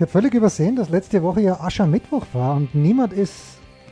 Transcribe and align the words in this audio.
Ich 0.00 0.02
habe 0.02 0.12
völlig 0.12 0.32
übersehen, 0.32 0.76
dass 0.76 0.88
letzte 0.88 1.22
Woche 1.22 1.42
ja 1.42 1.60
Aschermittwoch 1.60 2.24
war 2.32 2.56
und 2.56 2.74
niemand 2.74 3.12
ist 3.12 3.34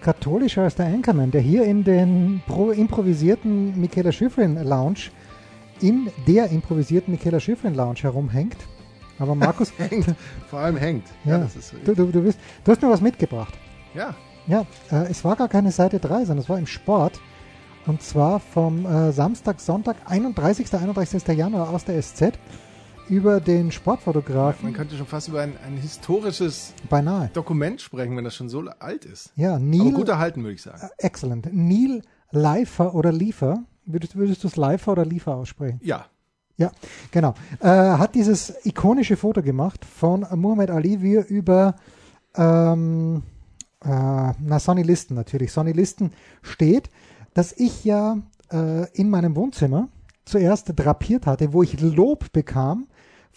katholischer 0.01 0.63
als 0.63 0.75
der 0.75 0.87
Anchorman, 0.87 1.31
der 1.31 1.43
hier 1.43 1.65
in 1.65 1.85
den 1.85 2.41
pro 2.47 2.71
improvisierten 2.71 3.79
Michaela 3.79 4.11
Schifrin 4.11 4.57
Lounge, 4.65 5.11
in 5.83 6.11
der 6.27 6.49
improvisierten 6.49 7.13
Michaela 7.13 7.41
Schifrin 7.41 7.75
Lounge 7.75 7.99
herumhängt. 8.01 8.57
Aber 9.19 9.35
Markus. 9.35 9.71
hängt, 9.77 10.07
vor 10.49 10.61
allem 10.61 10.79
hängt. 10.79 11.05
Ja, 11.27 11.33
ja 11.33 11.39
das 11.41 11.57
ist 11.57 11.75
du, 11.85 11.95
du, 11.95 12.07
du, 12.07 12.23
bist, 12.23 12.39
du 12.65 12.73
hast 12.73 12.81
mir 12.81 12.89
was 12.89 13.03
mitgebracht. 13.03 13.53
Ja. 13.93 14.15
Ja, 14.47 14.65
äh, 14.91 15.11
es 15.11 15.23
war 15.27 15.37
gar 15.37 15.49
keine 15.49 15.73
Seite 15.73 15.99
3, 15.99 16.21
sondern 16.21 16.39
es 16.39 16.49
war 16.49 16.59
im 16.59 16.67
Sport. 16.67 17.21
Und 17.85 18.01
zwar 18.01 18.41
vom 18.41 18.87
äh, 18.87 19.13
Samstag, 19.13 19.61
Sonntag, 19.61 19.97
31. 20.07 20.73
31. 20.73 21.29
Januar 21.37 21.69
aus 21.69 21.85
der 21.85 22.01
SZ 22.01 22.39
über 23.09 23.41
den 23.41 23.73
Sportfotografen. 23.73 24.65
Man 24.65 24.75
könnte 24.75 24.97
schon 24.97 25.07
fast 25.07 25.29
über 25.29 25.41
ein, 25.41 25.55
ein 25.67 25.77
historisches 25.77 26.75
Beinahe. 26.89 27.31
Dokument 27.33 27.81
sprechen, 27.81 28.17
wenn 28.17 28.25
das 28.25 28.35
schon 28.35 28.49
so 28.49 28.61
alt 28.79 29.05
ist. 29.05 29.33
Ja, 29.37 29.59
Neil. 29.59 29.81
Aber 29.81 29.91
gut 29.93 30.09
erhalten, 30.09 30.43
würde 30.43 30.55
ich 30.55 30.63
sagen. 30.63 30.81
Äh, 30.83 31.07
excellent. 31.07 31.49
Neil 31.53 32.03
Leifer 32.31 32.95
oder 32.95 33.13
Liefer. 33.13 33.65
Würdest, 33.87 34.17
würdest 34.17 34.45
du 34.45 34.49
es 34.49 34.57
Leifer 34.57 34.93
oder 34.93 35.05
Liefer 35.05 35.35
aussprechen? 35.35 35.81
Ja. 35.83 36.07
Ja, 36.57 36.73
genau. 37.13 37.35
Äh, 37.61 37.69
hat 37.69 38.17
dieses 38.17 38.53
ikonische 38.67 39.17
Foto 39.17 39.43
gemacht 39.43 39.85
von 39.85 40.27
Muhammad 40.35 40.71
Ali, 40.71 41.01
wie 41.01 41.15
er 41.15 41.29
über 41.29 41.77
ähm, 42.35 43.23
äh, 43.85 43.89
na, 43.89 44.59
Sonny 44.59 44.83
Listen 44.83 45.15
natürlich. 45.15 45.53
Sonny 45.53 45.71
Listen 45.71 46.13
steht, 46.43 46.91
dass 47.33 47.53
ich 47.53 47.85
ja 47.85 48.19
äh, 48.53 48.91
in 48.93 49.09
meinem 49.09 49.37
Wohnzimmer 49.37 49.89
zuerst 50.25 50.73
drapiert 50.75 51.27
hatte, 51.27 51.53
wo 51.53 51.63
ich 51.63 51.81
Lob 51.81 52.33
bekam 52.33 52.89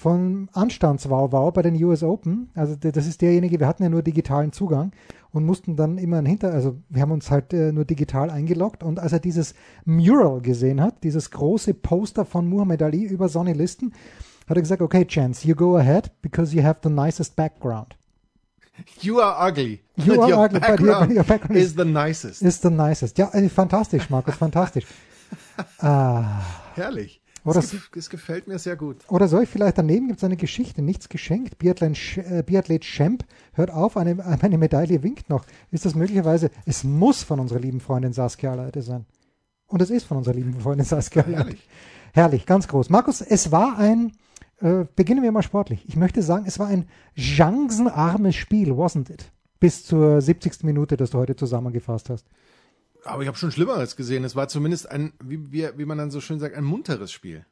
von 0.02 0.50
Anstandswauwau 0.54 1.52
bei 1.52 1.62
den 1.62 1.82
US 1.84 2.02
Open. 2.02 2.50
Also 2.56 2.76
das 2.76 3.06
ist 3.06 3.22
derjenige, 3.22 3.60
wir 3.60 3.68
hatten 3.68 3.84
ja 3.84 3.90
nur 3.90 4.02
digitalen 4.02 4.52
Zugang 4.52 4.94
und 5.32 5.46
mussten 5.46 5.76
dann 5.76 6.00
immer 6.00 6.18
ein 6.18 6.26
Hinter, 6.26 6.52
also 6.52 6.78
wir 6.90 7.04
haben 7.04 7.12
uns 7.12 7.30
halt 7.30 7.54
äh, 7.54 7.72
nur 7.72 7.86
digital 7.86 8.32
eingeloggt 8.32 8.82
und 8.82 9.00
als 9.00 9.14
er 9.14 9.20
dieses 9.20 9.54
Mural 9.86 10.42
gesehen 10.42 10.82
hat, 10.82 11.04
dieses 11.04 11.30
große 11.30 11.76
Poster 11.76 12.26
von 12.26 12.48
Muhammad 12.48 12.82
Ali 12.82 13.04
über 13.04 13.30
Sonny 13.30 13.54
Listen, 13.54 13.94
hat 14.48 14.58
er 14.58 14.64
gesagt, 14.64 14.82
okay, 14.82 15.06
Chance, 15.06 15.48
you 15.48 15.54
go 15.54 15.78
ahead 15.78 16.12
because 16.24 16.56
you 16.56 16.64
have 16.64 16.80
the 16.82 16.90
nicest 16.90 17.36
background. 17.36 17.96
You 19.02 19.20
are 19.20 19.52
ugly. 19.52 19.84
You 19.98 20.20
are 20.20 20.46
ugly, 20.46 20.60
but 20.62 20.80
your, 20.80 21.12
your 21.12 21.24
background 21.24 21.58
is, 21.58 21.68
is 21.68 21.76
the 21.76 21.86
nicest. 21.86 22.42
Is 22.42 22.60
the 22.60 22.72
nicest. 22.72 23.20
Ja, 23.20 23.30
äh, 23.34 23.48
fantastisch, 23.50 24.10
Markus, 24.10 24.34
fantastisch. 24.34 24.86
ah. 25.80 26.42
Herrlich. 26.74 27.21
Oder 27.44 27.62
das, 27.62 27.76
das, 27.94 28.10
gefällt 28.10 28.48
mir 28.48 28.60
sehr 28.60 28.76
gut. 28.76 28.98
Oder 29.10 29.28
soll 29.28 29.44
ich 29.44 29.50
vielleicht 29.50 29.78
daneben 29.78 30.08
gibt 30.08 30.20
es 30.20 30.24
eine 30.24 30.38
Geschichte, 30.38 30.82
nichts 30.82 31.10
geschenkt. 31.10 31.58
Biathlet, 31.58 32.18
äh, 32.18 32.44
Biathlet 32.46 32.86
Schemp 32.86 33.26
hört 33.54 33.72
auf, 33.72 33.98
eine, 33.98 34.24
eine 34.42 34.58
Medaille 34.58 35.02
winkt 35.02 35.30
noch. 35.30 35.46
Ist 35.72 35.86
das 35.86 35.96
möglicherweise, 35.96 36.52
es 36.66 36.84
muss 36.84 37.24
von 37.24 37.40
unserer 37.40 37.60
lieben 37.60 37.80
Freundin 37.80 38.14
Saskia 38.14 38.54
Leite 38.54 38.82
sein. 38.82 39.06
Und 39.66 39.82
es 39.82 39.90
ist 39.90 40.06
von 40.06 40.18
unserer 40.18 40.36
lieben 40.36 40.60
Freundin 40.60 40.86
Saskia 40.86 41.24
Leite. 41.24 41.36
Herrlich. 41.38 41.70
Herrlich, 42.14 42.46
ganz 42.46 42.68
groß. 42.68 42.90
Markus, 42.90 43.22
es 43.22 43.52
war 43.52 43.78
ein, 43.78 44.12
äh, 44.60 44.86
beginnen 44.96 45.24
wir 45.24 45.32
mal 45.32 45.42
sportlich. 45.42 45.84
Ich 45.88 45.96
möchte 45.96 46.22
sagen, 46.22 46.46
es 46.46 46.60
war 46.60 46.68
ein 46.68 46.88
chancenarmes 47.16 48.36
Spiel, 48.36 48.74
wasn't 48.74 49.12
it? 49.12 49.32
Bis 49.60 49.86
zur 49.86 50.22
70. 50.22 50.64
Minute, 50.64 50.98
das 50.98 51.12
du 51.12 51.18
heute 51.18 51.36
zusammengefasst 51.36 52.10
hast. 52.10 52.28
Aber 53.04 53.24
ich 53.24 53.28
habe 53.28 53.38
schon 53.38 53.52
Schlimmeres 53.52 53.96
gesehen. 53.96 54.24
Es 54.24 54.36
war 54.36 54.48
zumindest 54.48 54.90
ein, 54.90 55.14
wie, 55.24 55.52
wie, 55.52 55.70
wie 55.78 55.86
man 55.86 55.98
dann 55.98 56.12
so 56.12 56.22
schön 56.22 56.40
sagt, 56.40 56.56
ein 56.56 56.64
munteres 56.64 57.12
Spiel. 57.12 57.46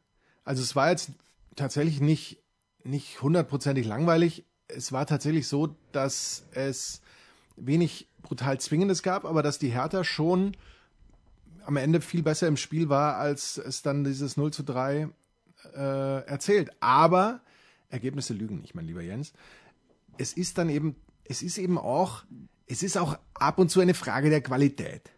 Also 0.43 0.61
es 0.61 0.75
war 0.75 0.91
jetzt 0.91 1.11
tatsächlich 1.55 2.01
nicht, 2.01 2.41
nicht 2.83 3.21
hundertprozentig 3.21 3.85
langweilig. 3.85 4.45
Es 4.67 4.91
war 4.91 5.05
tatsächlich 5.05 5.47
so, 5.47 5.75
dass 5.91 6.45
es 6.51 7.01
wenig 7.55 8.07
brutal 8.21 8.59
Zwingendes 8.59 9.03
gab, 9.03 9.25
aber 9.25 9.43
dass 9.43 9.59
die 9.59 9.69
Hertha 9.69 10.03
schon 10.03 10.55
am 11.65 11.77
Ende 11.77 12.01
viel 12.01 12.23
besser 12.23 12.47
im 12.47 12.57
Spiel 12.57 12.89
war, 12.89 13.17
als 13.17 13.57
es 13.57 13.81
dann 13.81 14.03
dieses 14.03 14.37
0 14.37 14.51
zu 14.51 14.63
3 14.63 15.09
äh, 15.75 16.25
erzählt. 16.25 16.71
Aber 16.79 17.41
Ergebnisse 17.89 18.33
lügen 18.33 18.59
nicht, 18.59 18.75
mein 18.75 18.85
lieber 18.85 19.01
Jens. 19.01 19.33
Es 20.17 20.33
ist 20.33 20.57
dann 20.57 20.69
eben, 20.69 20.95
es 21.25 21.41
ist 21.41 21.57
eben 21.57 21.77
auch, 21.77 22.23
es 22.67 22.83
ist 22.83 22.97
auch 22.97 23.17
ab 23.33 23.59
und 23.59 23.69
zu 23.69 23.79
eine 23.79 23.93
Frage 23.93 24.29
der 24.29 24.41
Qualität. 24.41 25.11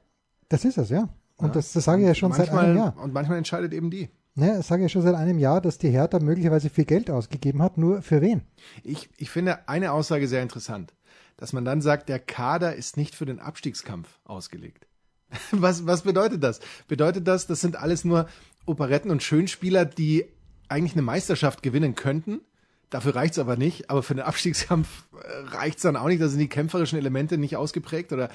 Das 0.51 0.65
ist 0.65 0.77
es, 0.77 0.89
ja. 0.89 1.07
Und 1.37 1.47
ja. 1.47 1.53
Das, 1.53 1.71
das 1.71 1.85
sage 1.85 2.01
ich 2.01 2.07
ja 2.07 2.13
schon 2.13 2.29
manchmal, 2.29 2.47
seit 2.47 2.57
einem 2.57 2.77
Jahr. 2.77 2.97
Und 2.97 3.13
manchmal 3.13 3.37
entscheidet 3.37 3.73
eben 3.73 3.89
die. 3.89 4.09
Ja, 4.35 4.57
das 4.57 4.67
sage 4.67 4.81
ich 4.81 4.85
ja 4.85 4.89
schon 4.89 5.01
seit 5.01 5.15
einem 5.15 5.39
Jahr, 5.39 5.61
dass 5.61 5.77
die 5.77 5.89
Hertha 5.89 6.19
möglicherweise 6.19 6.69
viel 6.69 6.83
Geld 6.83 7.09
ausgegeben 7.09 7.61
hat. 7.61 7.77
Nur 7.77 8.01
für 8.01 8.21
wen? 8.21 8.41
Ich, 8.83 9.09
ich 9.17 9.29
finde 9.29 9.69
eine 9.69 9.93
Aussage 9.93 10.27
sehr 10.27 10.43
interessant, 10.43 10.93
dass 11.37 11.53
man 11.53 11.63
dann 11.63 11.81
sagt, 11.81 12.09
der 12.09 12.19
Kader 12.19 12.75
ist 12.75 12.97
nicht 12.97 13.15
für 13.15 13.25
den 13.25 13.39
Abstiegskampf 13.39 14.19
ausgelegt. 14.25 14.87
Was, 15.51 15.85
was 15.87 16.01
bedeutet 16.01 16.43
das? 16.43 16.59
Bedeutet 16.89 17.25
das, 17.25 17.47
das 17.47 17.61
sind 17.61 17.77
alles 17.77 18.03
nur 18.03 18.27
Operetten 18.65 19.09
und 19.09 19.23
Schönspieler, 19.23 19.85
die 19.85 20.25
eigentlich 20.67 20.91
eine 20.91 21.03
Meisterschaft 21.03 21.63
gewinnen 21.63 21.95
könnten? 21.95 22.41
Dafür 22.89 23.15
reicht's 23.15 23.39
aber 23.39 23.55
nicht. 23.55 23.89
Aber 23.89 24.03
für 24.03 24.13
den 24.13 24.25
Abstiegskampf 24.25 24.89
äh, 25.13 25.55
reicht's 25.55 25.83
dann 25.83 25.95
auch 25.95 26.07
nicht. 26.07 26.21
Da 26.21 26.27
sind 26.27 26.39
die 26.39 26.49
kämpferischen 26.49 26.99
Elemente 26.99 27.37
nicht 27.37 27.55
ausgeprägt 27.55 28.11
oder 28.11 28.29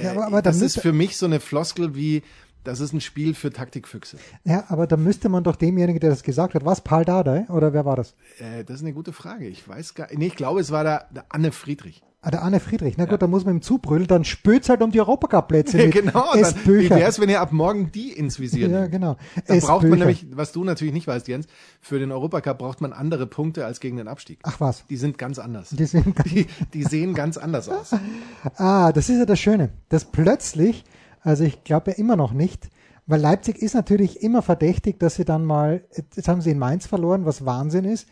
ja, 0.00 0.10
aber, 0.12 0.26
aber 0.26 0.42
das 0.42 0.60
ist 0.60 0.80
für 0.80 0.92
mich 0.92 1.16
so 1.16 1.26
eine 1.26 1.40
Floskel 1.40 1.94
wie, 1.94 2.22
das 2.64 2.80
ist 2.80 2.92
ein 2.92 3.00
Spiel 3.00 3.34
für 3.34 3.50
Taktikfüchse. 3.50 4.16
Ja, 4.44 4.64
aber 4.68 4.86
da 4.86 4.96
müsste 4.96 5.28
man 5.28 5.44
doch 5.44 5.56
demjenigen, 5.56 6.00
der 6.00 6.10
das 6.10 6.22
gesagt 6.22 6.54
hat, 6.54 6.64
was, 6.64 6.80
Paul 6.80 7.04
Dardai 7.04 7.46
oder 7.48 7.72
wer 7.72 7.84
war 7.84 7.96
das? 7.96 8.14
Äh, 8.38 8.64
das 8.64 8.76
ist 8.76 8.82
eine 8.82 8.94
gute 8.94 9.12
Frage. 9.12 9.46
Ich 9.46 9.68
weiß 9.68 9.94
gar 9.94 10.08
nee, 10.12 10.26
ich 10.26 10.36
glaube, 10.36 10.60
es 10.60 10.70
war 10.70 10.84
der 10.84 11.06
Anne 11.28 11.52
Friedrich. 11.52 12.02
Ah, 12.26 12.30
der 12.30 12.42
Anne 12.42 12.58
Friedrich. 12.58 12.96
Na 12.96 13.04
gut, 13.04 13.12
ja. 13.12 13.18
da 13.18 13.26
muss 13.26 13.44
man 13.44 13.56
ihm 13.56 13.62
zubrüllen, 13.62 14.06
dann 14.06 14.24
spürt's 14.24 14.70
halt 14.70 14.80
um 14.80 14.90
die 14.90 14.98
Europacup-Plätze 14.98 15.76
ja, 15.82 15.90
Genau, 15.90 16.32
dann, 16.32 16.54
wie 16.64 16.88
wär's, 16.88 17.20
wenn 17.20 17.28
ihr 17.28 17.42
ab 17.42 17.52
morgen 17.52 17.92
die 17.92 18.12
ins 18.12 18.40
Visier 18.40 18.68
Ja, 18.68 18.86
genau. 18.86 19.18
Da 19.46 19.56
braucht 19.56 19.86
man 19.86 19.98
nämlich, 19.98 20.26
was 20.30 20.52
du 20.52 20.64
natürlich 20.64 20.94
nicht 20.94 21.06
weißt, 21.06 21.28
Jens, 21.28 21.46
für 21.82 21.98
den 21.98 22.10
Europacup 22.10 22.56
braucht 22.56 22.80
man 22.80 22.94
andere 22.94 23.26
Punkte 23.26 23.66
als 23.66 23.78
gegen 23.78 23.98
den 23.98 24.08
Abstieg. 24.08 24.38
Ach 24.42 24.58
was. 24.58 24.86
Die 24.86 24.96
sind 24.96 25.18
ganz 25.18 25.38
anders. 25.38 25.68
Die, 25.68 25.84
sind 25.84 26.16
die, 26.24 26.46
die 26.72 26.84
sehen 26.84 27.12
ganz 27.12 27.36
anders 27.36 27.68
aus. 27.68 27.94
ah, 28.56 28.90
das 28.92 29.10
ist 29.10 29.18
ja 29.18 29.26
das 29.26 29.38
Schöne, 29.38 29.68
dass 29.90 30.06
plötzlich, 30.06 30.84
also 31.20 31.44
ich 31.44 31.62
glaube 31.62 31.90
ja 31.90 31.98
immer 31.98 32.16
noch 32.16 32.32
nicht, 32.32 32.70
weil 33.06 33.20
Leipzig 33.20 33.58
ist 33.58 33.74
natürlich 33.74 34.22
immer 34.22 34.40
verdächtig, 34.40 34.98
dass 34.98 35.16
sie 35.16 35.26
dann 35.26 35.44
mal, 35.44 35.84
jetzt 35.94 36.26
haben 36.26 36.40
sie 36.40 36.52
in 36.52 36.58
Mainz 36.58 36.86
verloren, 36.86 37.26
was 37.26 37.44
Wahnsinn 37.44 37.84
ist. 37.84 38.08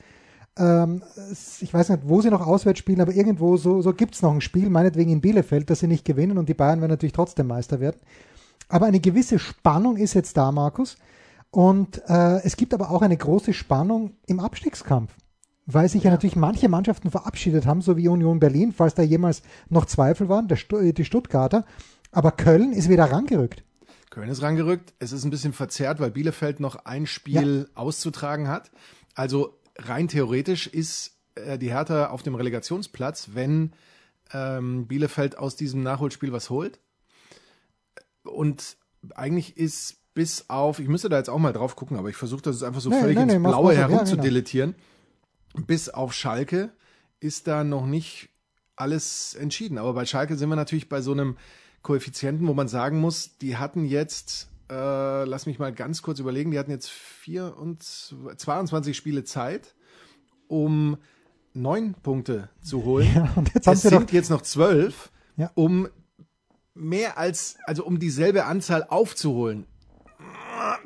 Ähm, 0.58 1.02
ich 1.60 1.72
weiß 1.72 1.88
nicht, 1.88 2.02
wo 2.04 2.20
sie 2.20 2.30
noch 2.30 2.46
auswärts 2.46 2.78
spielen, 2.78 3.00
aber 3.00 3.12
irgendwo 3.12 3.56
so, 3.56 3.80
so 3.80 3.94
gibt 3.94 4.14
es 4.14 4.22
noch 4.22 4.32
ein 4.32 4.40
Spiel, 4.40 4.68
meinetwegen 4.68 5.10
in 5.10 5.20
Bielefeld, 5.20 5.70
dass 5.70 5.80
sie 5.80 5.86
nicht 5.86 6.04
gewinnen 6.04 6.38
und 6.38 6.48
die 6.48 6.54
Bayern 6.54 6.80
werden 6.80 6.90
natürlich 6.90 7.14
trotzdem 7.14 7.46
Meister 7.46 7.80
werden. 7.80 8.00
Aber 8.68 8.86
eine 8.86 9.00
gewisse 9.00 9.38
Spannung 9.38 9.96
ist 9.96 10.14
jetzt 10.14 10.36
da, 10.36 10.52
Markus. 10.52 10.96
Und 11.50 12.02
äh, 12.08 12.42
es 12.42 12.56
gibt 12.56 12.72
aber 12.72 12.90
auch 12.90 13.02
eine 13.02 13.16
große 13.16 13.52
Spannung 13.52 14.12
im 14.26 14.40
Abstiegskampf, 14.40 15.12
weil 15.66 15.88
sich 15.88 16.02
ja, 16.02 16.08
ja 16.08 16.16
natürlich 16.16 16.36
manche 16.36 16.68
Mannschaften 16.68 17.10
verabschiedet 17.10 17.66
haben, 17.66 17.82
so 17.82 17.96
wie 17.96 18.08
Union 18.08 18.40
Berlin, 18.40 18.72
falls 18.72 18.94
da 18.94 19.02
jemals 19.02 19.42
noch 19.68 19.84
Zweifel 19.84 20.28
waren, 20.28 20.48
der 20.48 20.56
Stu 20.56 20.80
die 20.92 21.04
Stuttgarter. 21.04 21.64
Aber 22.10 22.32
Köln 22.32 22.72
ist 22.72 22.88
wieder 22.88 23.04
rangerückt. 23.10 23.64
Köln 24.10 24.28
ist 24.28 24.42
rangerückt. 24.42 24.92
Es 24.98 25.12
ist 25.12 25.24
ein 25.24 25.30
bisschen 25.30 25.54
verzerrt, 25.54 26.00
weil 26.00 26.10
Bielefeld 26.10 26.60
noch 26.60 26.84
ein 26.84 27.06
Spiel 27.06 27.68
ja. 27.68 27.80
auszutragen 27.80 28.48
hat. 28.48 28.70
Also 29.14 29.58
rein 29.78 30.08
theoretisch 30.08 30.66
ist 30.66 31.16
äh, 31.34 31.58
die 31.58 31.70
Hertha 31.70 32.10
auf 32.10 32.22
dem 32.22 32.34
Relegationsplatz, 32.34 33.30
wenn 33.34 33.72
ähm, 34.32 34.86
Bielefeld 34.86 35.38
aus 35.38 35.56
diesem 35.56 35.82
Nachholspiel 35.82 36.32
was 36.32 36.50
holt. 36.50 36.80
Und 38.24 38.76
eigentlich 39.14 39.56
ist 39.56 39.96
bis 40.14 40.48
auf, 40.48 40.78
ich 40.78 40.88
müsste 40.88 41.08
da 41.08 41.18
jetzt 41.18 41.30
auch 41.30 41.38
mal 41.38 41.52
drauf 41.52 41.76
gucken, 41.76 41.96
aber 41.96 42.08
ich 42.08 42.16
versuche 42.16 42.42
das 42.42 42.62
einfach 42.62 42.80
so 42.80 42.90
nee, 42.90 43.00
völlig 43.00 43.16
nee, 43.16 43.22
ins 43.22 43.32
nee, 43.32 43.38
Blaue 43.38 43.74
herumzudiletieren. 43.74 44.70
Ja, 44.70 44.76
genau. 45.54 45.66
Bis 45.66 45.88
auf 45.88 46.12
Schalke 46.12 46.70
ist 47.20 47.46
da 47.46 47.64
noch 47.64 47.86
nicht 47.86 48.30
alles 48.76 49.34
entschieden. 49.34 49.78
Aber 49.78 49.94
bei 49.94 50.06
Schalke 50.06 50.36
sind 50.36 50.48
wir 50.48 50.56
natürlich 50.56 50.88
bei 50.88 51.00
so 51.00 51.12
einem 51.12 51.36
Koeffizienten, 51.82 52.46
wo 52.46 52.54
man 52.54 52.68
sagen 52.68 53.00
muss, 53.00 53.38
die 53.38 53.56
hatten 53.56 53.84
jetzt, 53.84 54.48
äh, 54.72 55.24
lass 55.24 55.46
mich 55.46 55.58
mal 55.58 55.72
ganz 55.72 56.02
kurz 56.02 56.18
überlegen, 56.18 56.50
die 56.50 56.58
hatten 56.58 56.70
jetzt 56.70 56.90
vier 56.90 57.56
und 57.58 57.82
22 57.82 58.96
Spiele 58.96 59.24
Zeit, 59.24 59.74
um 60.48 60.96
neun 61.54 61.94
Punkte 62.02 62.48
zu 62.62 62.84
holen. 62.84 63.08
Ja, 63.14 63.30
und 63.36 63.52
jetzt 63.54 63.66
haben 63.66 63.74
es 63.74 63.82
sind 63.82 64.12
jetzt 64.12 64.30
noch 64.30 64.42
zwölf, 64.42 65.10
Ja. 65.36 65.50
um 65.54 65.88
mehr 66.74 67.18
als, 67.18 67.58
also 67.66 67.84
um 67.84 67.98
dieselbe 67.98 68.46
Anzahl 68.46 68.84
aufzuholen. 68.88 69.66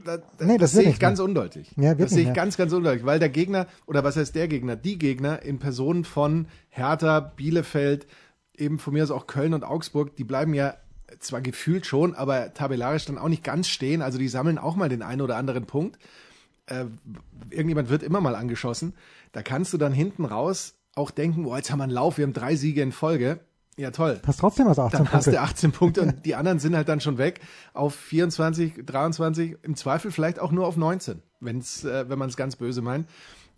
Da, 0.04 0.18
da, 0.38 0.44
Nee, 0.44 0.58
das 0.58 0.70
das 0.70 0.72
sehe 0.72 0.80
ich 0.82 0.86
nicht 0.88 1.00
mehr. 1.00 1.08
ganz 1.10 1.20
undeutlich. 1.20 1.70
Ja, 1.76 1.94
das 1.94 2.10
sehe 2.10 2.20
ich 2.20 2.24
mehr. 2.26 2.34
ganz, 2.34 2.56
ganz 2.56 2.72
undeutlich, 2.72 3.04
weil 3.04 3.18
der 3.18 3.28
Gegner, 3.28 3.66
oder 3.86 4.02
was 4.04 4.16
heißt 4.16 4.34
der 4.34 4.48
Gegner? 4.48 4.74
Die 4.76 4.98
Gegner 4.98 5.42
in 5.42 5.58
Person 5.58 6.04
von 6.04 6.48
Hertha, 6.68 7.20
Bielefeld, 7.20 8.06
eben 8.56 8.78
von 8.78 8.94
mir 8.94 9.02
aus 9.04 9.10
auch 9.10 9.26
Köln 9.26 9.54
und 9.54 9.64
Augsburg, 9.64 10.16
die 10.16 10.24
bleiben 10.24 10.54
ja 10.54 10.74
zwar 11.20 11.40
gefühlt 11.40 11.86
schon, 11.86 12.14
aber 12.14 12.54
tabellarisch 12.54 13.04
dann 13.06 13.18
auch 13.18 13.28
nicht 13.28 13.44
ganz 13.44 13.68
stehen. 13.68 14.02
Also 14.02 14.18
die 14.18 14.28
sammeln 14.28 14.58
auch 14.58 14.76
mal 14.76 14.88
den 14.88 15.02
einen 15.02 15.20
oder 15.20 15.36
anderen 15.36 15.66
Punkt. 15.66 15.98
Äh, 16.66 16.86
irgendjemand 17.50 17.88
wird 17.90 18.02
immer 18.02 18.20
mal 18.20 18.34
angeschossen. 18.34 18.94
Da 19.32 19.42
kannst 19.42 19.72
du 19.72 19.78
dann 19.78 19.92
hinten 19.92 20.24
raus 20.24 20.74
auch 20.94 21.10
denken, 21.10 21.44
boah, 21.44 21.58
jetzt 21.58 21.70
haben 21.70 21.78
wir 21.78 21.84
einen 21.84 21.92
Lauf, 21.92 22.18
wir 22.18 22.24
haben 22.24 22.32
drei 22.32 22.56
Siege 22.56 22.82
in 22.82 22.92
Folge. 22.92 23.40
Ja, 23.76 23.90
toll. 23.90 24.20
hast 24.26 24.40
trotzdem 24.40 24.66
was 24.66 24.78
18 24.78 24.98
Dann 24.98 25.12
hast 25.12 25.24
Punkte. 25.24 25.30
du 25.32 25.40
18 25.40 25.72
Punkte 25.72 26.02
und 26.02 26.14
die 26.24 26.34
anderen 26.34 26.58
sind 26.58 26.74
halt 26.74 26.88
dann 26.88 27.00
schon 27.00 27.18
weg 27.18 27.40
auf 27.74 27.94
24, 27.94 28.86
23, 28.86 29.56
im 29.62 29.76
Zweifel 29.76 30.10
vielleicht 30.10 30.38
auch 30.38 30.50
nur 30.50 30.66
auf 30.66 30.78
19, 30.78 31.22
wenn's, 31.40 31.84
äh, 31.84 32.08
wenn 32.08 32.18
man 32.18 32.30
es 32.30 32.38
ganz 32.38 32.56
böse 32.56 32.80
meint. 32.80 33.06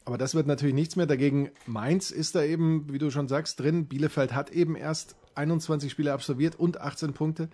Aber 0.04 0.18
das 0.18 0.34
wird 0.34 0.46
natürlich 0.46 0.74
nichts 0.74 0.96
mehr. 0.96 1.06
Dagegen 1.06 1.50
Mainz 1.66 2.10
ist 2.10 2.34
da 2.34 2.42
eben, 2.42 2.92
wie 2.92 2.98
du 2.98 3.10
schon 3.10 3.28
sagst, 3.28 3.60
drin. 3.60 3.86
Bielefeld 3.86 4.34
hat 4.34 4.50
eben 4.50 4.74
erst 4.74 5.14
21 5.38 5.90
Spiele 5.90 6.12
absolviert 6.12 6.56
und 6.56 6.80
18 6.80 7.14
Punkte. 7.14 7.48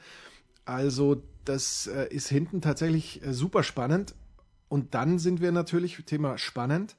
Also 0.65 1.23
das 1.45 1.87
äh, 1.87 2.09
ist 2.09 2.29
hinten 2.29 2.61
tatsächlich 2.61 3.25
äh, 3.25 3.33
super 3.33 3.63
spannend. 3.63 4.15
Und 4.69 4.95
dann 4.95 5.19
sind 5.19 5.41
wir 5.41 5.53
natürlich, 5.53 6.03
Thema 6.07 6.39
spannend, 6.39 6.97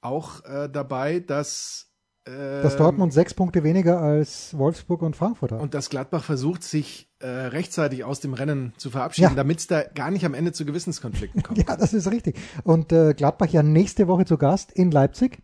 auch 0.00 0.44
äh, 0.44 0.68
dabei, 0.68 1.20
dass 1.20 1.86
äh, 2.24 2.62
dass 2.62 2.76
Dortmund 2.76 3.12
sechs 3.12 3.34
Punkte 3.34 3.62
weniger 3.62 4.00
als 4.00 4.56
Wolfsburg 4.58 5.02
und 5.02 5.14
Frankfurt 5.14 5.52
hat. 5.52 5.60
und 5.60 5.74
dass 5.74 5.90
Gladbach 5.90 6.24
versucht, 6.24 6.64
sich 6.64 7.08
äh, 7.20 7.26
rechtzeitig 7.28 8.02
aus 8.02 8.18
dem 8.20 8.34
Rennen 8.34 8.72
zu 8.78 8.90
verabschieden, 8.90 9.28
Ja. 9.30 9.34
damit 9.36 9.58
es 9.60 9.66
da 9.68 9.82
gar 9.82 10.10
nicht 10.10 10.24
am 10.26 10.34
Ende 10.34 10.52
zu 10.52 10.64
Gewissenskonflikten 10.64 11.42
kommt. 11.42 11.58
Ja, 11.68 11.76
das 11.76 11.92
ist 11.94 12.10
richtig. 12.10 12.36
Und 12.64 12.92
äh, 12.92 13.14
Gladbach 13.14 13.48
ja 13.48 13.62
nächste 13.62 14.08
Woche 14.08 14.24
zu 14.24 14.38
Gast 14.38 14.72
in 14.72 14.90
Leipzig. 14.90 15.38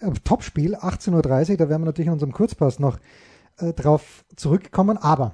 Äh, 0.00 0.10
Topspiel, 0.24 0.74
18.30 0.76 1.12
Uhr, 1.52 1.56
da 1.56 1.68
werden 1.70 1.82
wir 1.82 1.86
natürlich 1.86 2.08
in 2.08 2.12
unserem 2.12 2.32
Kurzpass 2.32 2.78
noch 2.78 2.98
äh, 3.58 3.72
drauf 3.72 4.24
zurückkommen. 4.36 4.96
Aber, 4.98 5.32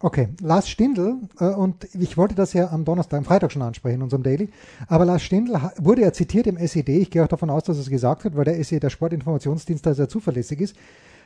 okay, 0.00 0.28
Lars 0.40 0.68
Stindl, 0.68 1.16
äh, 1.38 1.46
und 1.46 1.86
ich 1.94 2.16
wollte 2.16 2.34
das 2.34 2.52
ja 2.52 2.70
am 2.70 2.84
Donnerstag, 2.84 3.18
am 3.18 3.24
Freitag 3.24 3.52
schon 3.52 3.62
ansprechen 3.62 3.96
in 3.96 4.02
unserem 4.02 4.22
Daily, 4.22 4.50
aber 4.88 5.04
Lars 5.04 5.22
Stindl 5.22 5.58
wurde 5.78 6.02
ja 6.02 6.12
zitiert 6.12 6.46
im 6.46 6.56
SED, 6.56 6.98
ich 6.98 7.10
gehe 7.10 7.22
auch 7.24 7.28
davon 7.28 7.50
aus, 7.50 7.64
dass 7.64 7.76
er 7.76 7.82
es 7.82 7.90
gesagt 7.90 8.24
hat, 8.24 8.36
weil 8.36 8.44
der 8.44 8.58
SED, 8.58 8.82
der 8.82 8.90
Sportinformationsdienst, 8.90 9.84
da 9.84 9.94
sehr 9.94 10.08
zuverlässig 10.08 10.60
ist, 10.60 10.76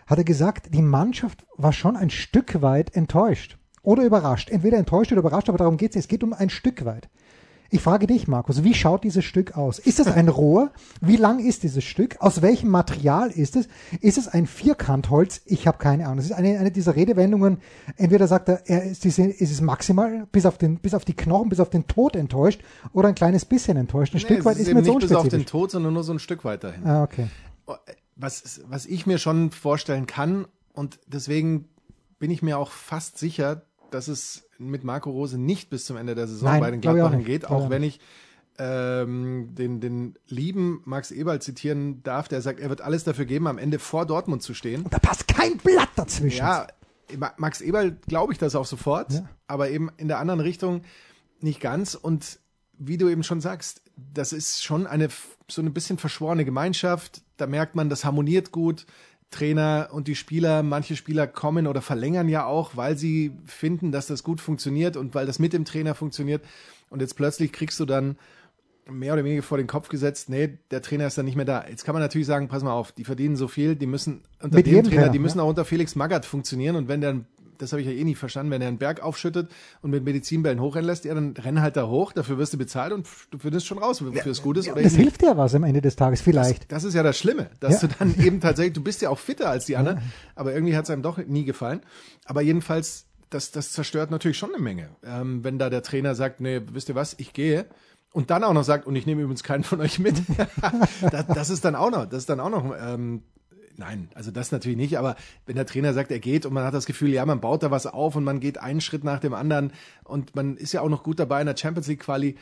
hat 0.06 0.18
er 0.18 0.24
gesagt, 0.24 0.74
die 0.74 0.82
Mannschaft 0.82 1.46
war 1.56 1.72
schon 1.72 1.96
ein 1.96 2.10
Stück 2.10 2.62
weit 2.62 2.96
enttäuscht 2.96 3.58
oder 3.82 4.04
überrascht. 4.04 4.50
Entweder 4.50 4.78
enttäuscht 4.78 5.12
oder 5.12 5.20
überrascht, 5.20 5.48
aber 5.48 5.58
darum 5.58 5.76
geht 5.76 5.90
es. 5.90 6.04
Es 6.04 6.08
geht 6.08 6.24
um 6.24 6.32
ein 6.32 6.50
Stück 6.50 6.84
weit. 6.84 7.08
Ich 7.70 7.82
frage 7.82 8.06
dich, 8.06 8.28
Markus, 8.28 8.64
wie 8.64 8.72
schaut 8.72 9.04
dieses 9.04 9.26
Stück 9.26 9.54
aus? 9.56 9.78
Ist 9.78 10.00
es 10.00 10.06
ein 10.06 10.28
Rohr? 10.28 10.70
Wie 11.02 11.16
lang 11.16 11.38
ist 11.38 11.64
dieses 11.64 11.84
Stück? 11.84 12.16
Aus 12.20 12.40
welchem 12.40 12.70
Material 12.70 13.30
ist 13.30 13.56
es? 13.56 13.68
Ist 14.00 14.16
es 14.16 14.26
ein 14.26 14.46
Vierkantholz? 14.46 15.42
Ich 15.44 15.66
habe 15.66 15.76
keine 15.76 16.06
Ahnung. 16.06 16.18
Es 16.18 16.24
ist 16.26 16.32
eine, 16.32 16.58
eine 16.58 16.70
dieser 16.70 16.96
Redewendungen. 16.96 17.58
Entweder 17.96 18.26
sagt 18.26 18.48
er, 18.48 18.62
er 18.70 18.84
ist, 18.84 19.04
diese, 19.04 19.24
ist 19.24 19.52
es 19.52 19.60
maximal 19.60 20.26
bis 20.32 20.46
auf, 20.46 20.56
den, 20.56 20.78
bis 20.78 20.94
auf 20.94 21.04
die 21.04 21.12
Knochen, 21.14 21.50
bis 21.50 21.60
auf 21.60 21.68
den 21.68 21.86
Tod 21.86 22.16
enttäuscht 22.16 22.62
oder 22.94 23.08
ein 23.08 23.14
kleines 23.14 23.44
bisschen 23.44 23.76
enttäuscht. 23.76 24.14
Ein 24.14 24.18
Nee, 24.18 24.24
Stück 24.24 24.44
weit 24.46 24.56
ist, 24.56 24.68
eben 24.68 24.78
mir 24.78 24.84
so 24.86 24.92
nicht 24.98 25.08
bis 25.08 25.12
auf 25.16 25.22
den 25.24 25.40
unspezifisch. 25.40 25.50
Tod, 25.50 25.70
sondern 25.70 25.92
nur 25.92 26.04
so 26.04 26.12
ein 26.14 26.18
Stück 26.20 26.44
weiter 26.46 26.72
hin. 26.72 26.86
Ah, 26.86 27.02
okay. 27.02 27.28
Was, 28.16 28.62
was 28.66 28.86
ich 28.86 29.06
mir 29.06 29.18
schon 29.18 29.50
vorstellen 29.50 30.06
kann 30.06 30.46
und 30.72 30.98
deswegen 31.06 31.68
bin 32.18 32.30
ich 32.30 32.42
mir 32.42 32.58
auch 32.58 32.70
fast 32.70 33.18
sicher, 33.18 33.60
dass 33.90 34.08
es 34.08 34.47
mit 34.58 34.84
Marco 34.84 35.10
Rose 35.10 35.38
nicht 35.38 35.70
bis 35.70 35.86
zum 35.86 35.96
Ende 35.96 36.14
der 36.14 36.26
Saison 36.26 36.50
Nein, 36.50 36.60
bei 36.60 36.70
den 36.70 36.80
Gladbachern 36.80 37.24
geht, 37.24 37.48
auch 37.48 37.70
wenn 37.70 37.82
ich 37.82 38.00
ähm, 38.58 39.54
den, 39.54 39.80
den 39.80 40.14
lieben 40.26 40.82
Max 40.84 41.10
Eberl 41.12 41.40
zitieren 41.40 42.02
darf, 42.02 42.26
der 42.28 42.42
sagt, 42.42 42.58
er 42.60 42.68
wird 42.68 42.80
alles 42.80 43.04
dafür 43.04 43.24
geben, 43.24 43.46
am 43.46 43.58
Ende 43.58 43.78
vor 43.78 44.04
Dortmund 44.04 44.42
zu 44.42 44.52
stehen. 44.54 44.84
Da 44.90 44.98
passt 44.98 45.28
kein 45.28 45.58
Blatt 45.58 45.90
dazwischen. 45.96 46.38
Ja, 46.38 46.66
Ma- 47.16 47.32
Max 47.36 47.60
Eberl 47.60 47.96
glaube 48.08 48.32
ich 48.32 48.38
das 48.38 48.56
auch 48.56 48.66
sofort, 48.66 49.12
Ja. 49.12 49.28
aber 49.46 49.70
eben 49.70 49.90
in 49.96 50.08
der 50.08 50.18
anderen 50.18 50.40
Richtung 50.40 50.82
nicht 51.40 51.60
ganz. 51.60 51.94
Und 51.94 52.40
wie 52.78 52.96
du 52.98 53.08
eben 53.08 53.22
schon 53.22 53.40
sagst, 53.40 53.82
das 53.96 54.32
ist 54.32 54.62
schon 54.64 54.86
eine 54.88 55.08
so 55.48 55.62
ein 55.62 55.72
bisschen 55.72 55.98
verschworene 55.98 56.44
Gemeinschaft. 56.44 57.22
Da 57.36 57.46
merkt 57.46 57.76
man, 57.76 57.88
das 57.88 58.04
harmoniert 58.04 58.50
gut. 58.50 58.86
Trainer 59.30 59.88
und 59.92 60.08
die 60.08 60.14
Spieler, 60.14 60.62
manche 60.62 60.96
Spieler 60.96 61.26
kommen 61.26 61.66
oder 61.66 61.82
verlängern 61.82 62.28
ja 62.28 62.46
auch, 62.46 62.76
weil 62.76 62.96
sie 62.96 63.32
finden, 63.44 63.92
dass 63.92 64.06
das 64.06 64.22
gut 64.22 64.40
funktioniert 64.40 64.96
und 64.96 65.14
weil 65.14 65.26
das 65.26 65.38
mit 65.38 65.52
dem 65.52 65.64
Trainer 65.64 65.94
funktioniert. 65.94 66.42
Und 66.88 67.00
jetzt 67.00 67.14
plötzlich 67.14 67.52
kriegst 67.52 67.78
du 67.78 67.84
dann 67.84 68.16
mehr 68.90 69.12
oder 69.12 69.24
weniger 69.24 69.42
vor 69.42 69.58
den 69.58 69.66
Kopf 69.66 69.88
gesetzt, 69.88 70.28
nee, 70.30 70.58
der 70.70 70.82
Trainer 70.82 71.06
ist 71.06 71.18
dann 71.18 71.26
nicht 71.26 71.36
mehr 71.36 71.44
da. 71.44 71.66
Jetzt 71.68 71.84
kann 71.84 71.92
man 71.92 72.02
natürlich 72.02 72.26
sagen, 72.26 72.48
pass 72.48 72.62
mal 72.62 72.72
auf, 72.72 72.92
die 72.92 73.04
verdienen 73.04 73.36
so 73.36 73.48
viel, 73.48 73.76
die 73.76 73.86
müssen 73.86 74.22
unter 74.40 74.56
Mit 74.56 74.66
dem 74.66 74.82
Trainer, 74.82 74.88
Trainer, 74.88 75.08
die 75.10 75.18
müssen 75.18 75.38
ja. 75.38 75.44
auch 75.44 75.48
unter 75.48 75.64
Felix 75.64 75.94
Magath 75.94 76.24
funktionieren 76.24 76.76
und 76.76 76.88
wenn 76.88 77.00
der, 77.00 77.20
das 77.58 77.72
habe 77.72 77.82
ich 77.82 77.88
ja 77.88 77.92
eh 77.92 78.04
nicht 78.04 78.18
verstanden, 78.18 78.50
wenn 78.52 78.62
er 78.62 78.68
einen 78.68 78.78
Berg 78.78 79.00
aufschüttet 79.02 79.50
und 79.82 79.90
mit 79.90 80.04
Medizinbällen 80.04 80.60
hochrennen 80.60 80.86
lässt, 80.86 81.04
ja, 81.04 81.14
dann 81.14 81.34
renn 81.36 81.60
halt 81.60 81.76
da 81.76 81.86
hoch, 81.86 82.12
dafür 82.12 82.38
wirst 82.38 82.52
du 82.54 82.58
bezahlt 82.58 82.92
und 82.92 83.06
du 83.30 83.38
findest 83.38 83.66
schon 83.66 83.78
raus, 83.78 84.04
wofür 84.04 84.32
es 84.32 84.42
gut 84.42 84.56
ist 84.56 84.70
oder 84.70 84.82
Das 84.82 84.94
hilft 84.94 85.22
ja 85.22 85.36
was 85.36 85.54
am 85.54 85.64
Ende 85.64 85.80
des 85.80 85.96
Tages, 85.96 86.20
vielleicht. 86.20 86.70
Das 86.72 86.84
ist 86.84 86.94
ja 86.94 87.02
das 87.02 87.18
Schlimme, 87.18 87.50
dass 87.60 87.82
Ja. 87.82 87.88
du 87.88 87.94
dann 87.98 88.14
eben 88.24 88.40
tatsächlich, 88.40 88.74
du 88.74 88.82
bist 88.82 89.02
ja 89.02 89.10
auch 89.10 89.18
fitter 89.18 89.50
als 89.50 89.66
die 89.66 89.76
anderen, 89.76 90.00
aber 90.34 90.54
irgendwie 90.54 90.76
hat 90.76 90.84
es 90.84 90.90
einem 90.90 91.02
doch 91.02 91.18
nie 91.18 91.44
gefallen. 91.44 91.80
Aber 92.24 92.40
jedenfalls, 92.42 93.06
das, 93.30 93.50
das 93.50 93.72
zerstört 93.72 94.10
natürlich 94.10 94.38
schon 94.38 94.54
eine 94.54 94.62
Menge. 94.62 94.88
Ähm, 95.04 95.44
wenn 95.44 95.58
da 95.58 95.68
der 95.70 95.82
Trainer 95.82 96.14
sagt, 96.14 96.40
nee, 96.40 96.60
wisst 96.72 96.88
ihr 96.88 96.94
was, 96.94 97.14
ich 97.18 97.32
gehe. 97.32 97.66
Und 98.12 98.30
dann 98.30 98.42
auch 98.42 98.54
noch 98.54 98.64
sagt, 98.64 98.86
und 98.86 98.96
ich 98.96 99.04
nehme 99.04 99.20
übrigens 99.20 99.42
keinen 99.42 99.64
von 99.64 99.80
euch 99.82 99.98
mit. 99.98 100.16
das, 101.10 101.26
das 101.26 101.50
ist 101.50 101.64
dann 101.64 101.74
auch 101.74 101.90
noch, 101.90 102.06
das 102.06 102.20
ist 102.20 102.30
dann 102.30 102.40
auch 102.40 102.48
noch, 102.48 102.74
ähm, 102.80 103.22
nein, 103.78 104.10
also 104.14 104.30
das 104.30 104.52
natürlich 104.52 104.76
nicht, 104.76 104.98
aber 104.98 105.16
wenn 105.46 105.56
der 105.56 105.66
Trainer 105.66 105.94
sagt, 105.94 106.10
er 106.10 106.18
geht 106.18 106.44
und 106.44 106.52
man 106.52 106.64
hat 106.64 106.74
das 106.74 106.84
Gefühl, 106.84 107.10
ja, 107.10 107.24
man 107.24 107.40
baut 107.40 107.62
da 107.62 107.70
was 107.70 107.86
auf 107.86 108.16
und 108.16 108.24
man 108.24 108.40
geht 108.40 108.58
einen 108.58 108.80
Schritt 108.80 109.04
nach 109.04 109.20
dem 109.20 109.32
anderen 109.32 109.72
und 110.04 110.36
man 110.36 110.56
ist 110.56 110.72
ja 110.72 110.82
auch 110.82 110.88
noch 110.88 111.02
gut 111.02 111.18
dabei 111.18 111.40
in 111.40 111.46
der 111.46 111.56
Champions 111.56 111.86
League 111.86 112.00
Quali, 112.00 112.36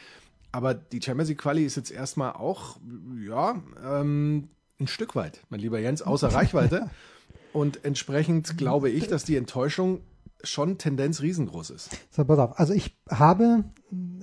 aber 0.50 0.74
die 0.74 1.00
Champions 1.02 1.28
League 1.28 1.40
Quali 1.40 1.64
ist 1.64 1.76
jetzt 1.76 1.90
erstmal 1.90 2.32
auch, 2.32 2.78
ja, 3.24 3.60
ähm, 3.84 4.48
ein 4.80 4.86
Stück 4.88 5.14
weit, 5.14 5.42
mein 5.48 5.60
lieber 5.60 5.78
Jens, 5.78 6.02
außer 6.02 6.28
Reichweite. 6.28 6.90
Und 7.52 7.84
entsprechend 7.86 8.58
glaube 8.58 8.90
ich, 8.90 9.08
dass 9.08 9.24
die 9.24 9.36
Enttäuschung 9.36 10.00
schon 10.42 10.76
Tendenz 10.76 11.22
riesengroß 11.22 11.70
ist. 11.70 11.90
So, 12.10 12.24
pass 12.24 12.38
auf. 12.38 12.58
Also 12.60 12.74
ich 12.74 12.94
habe, 13.08 13.64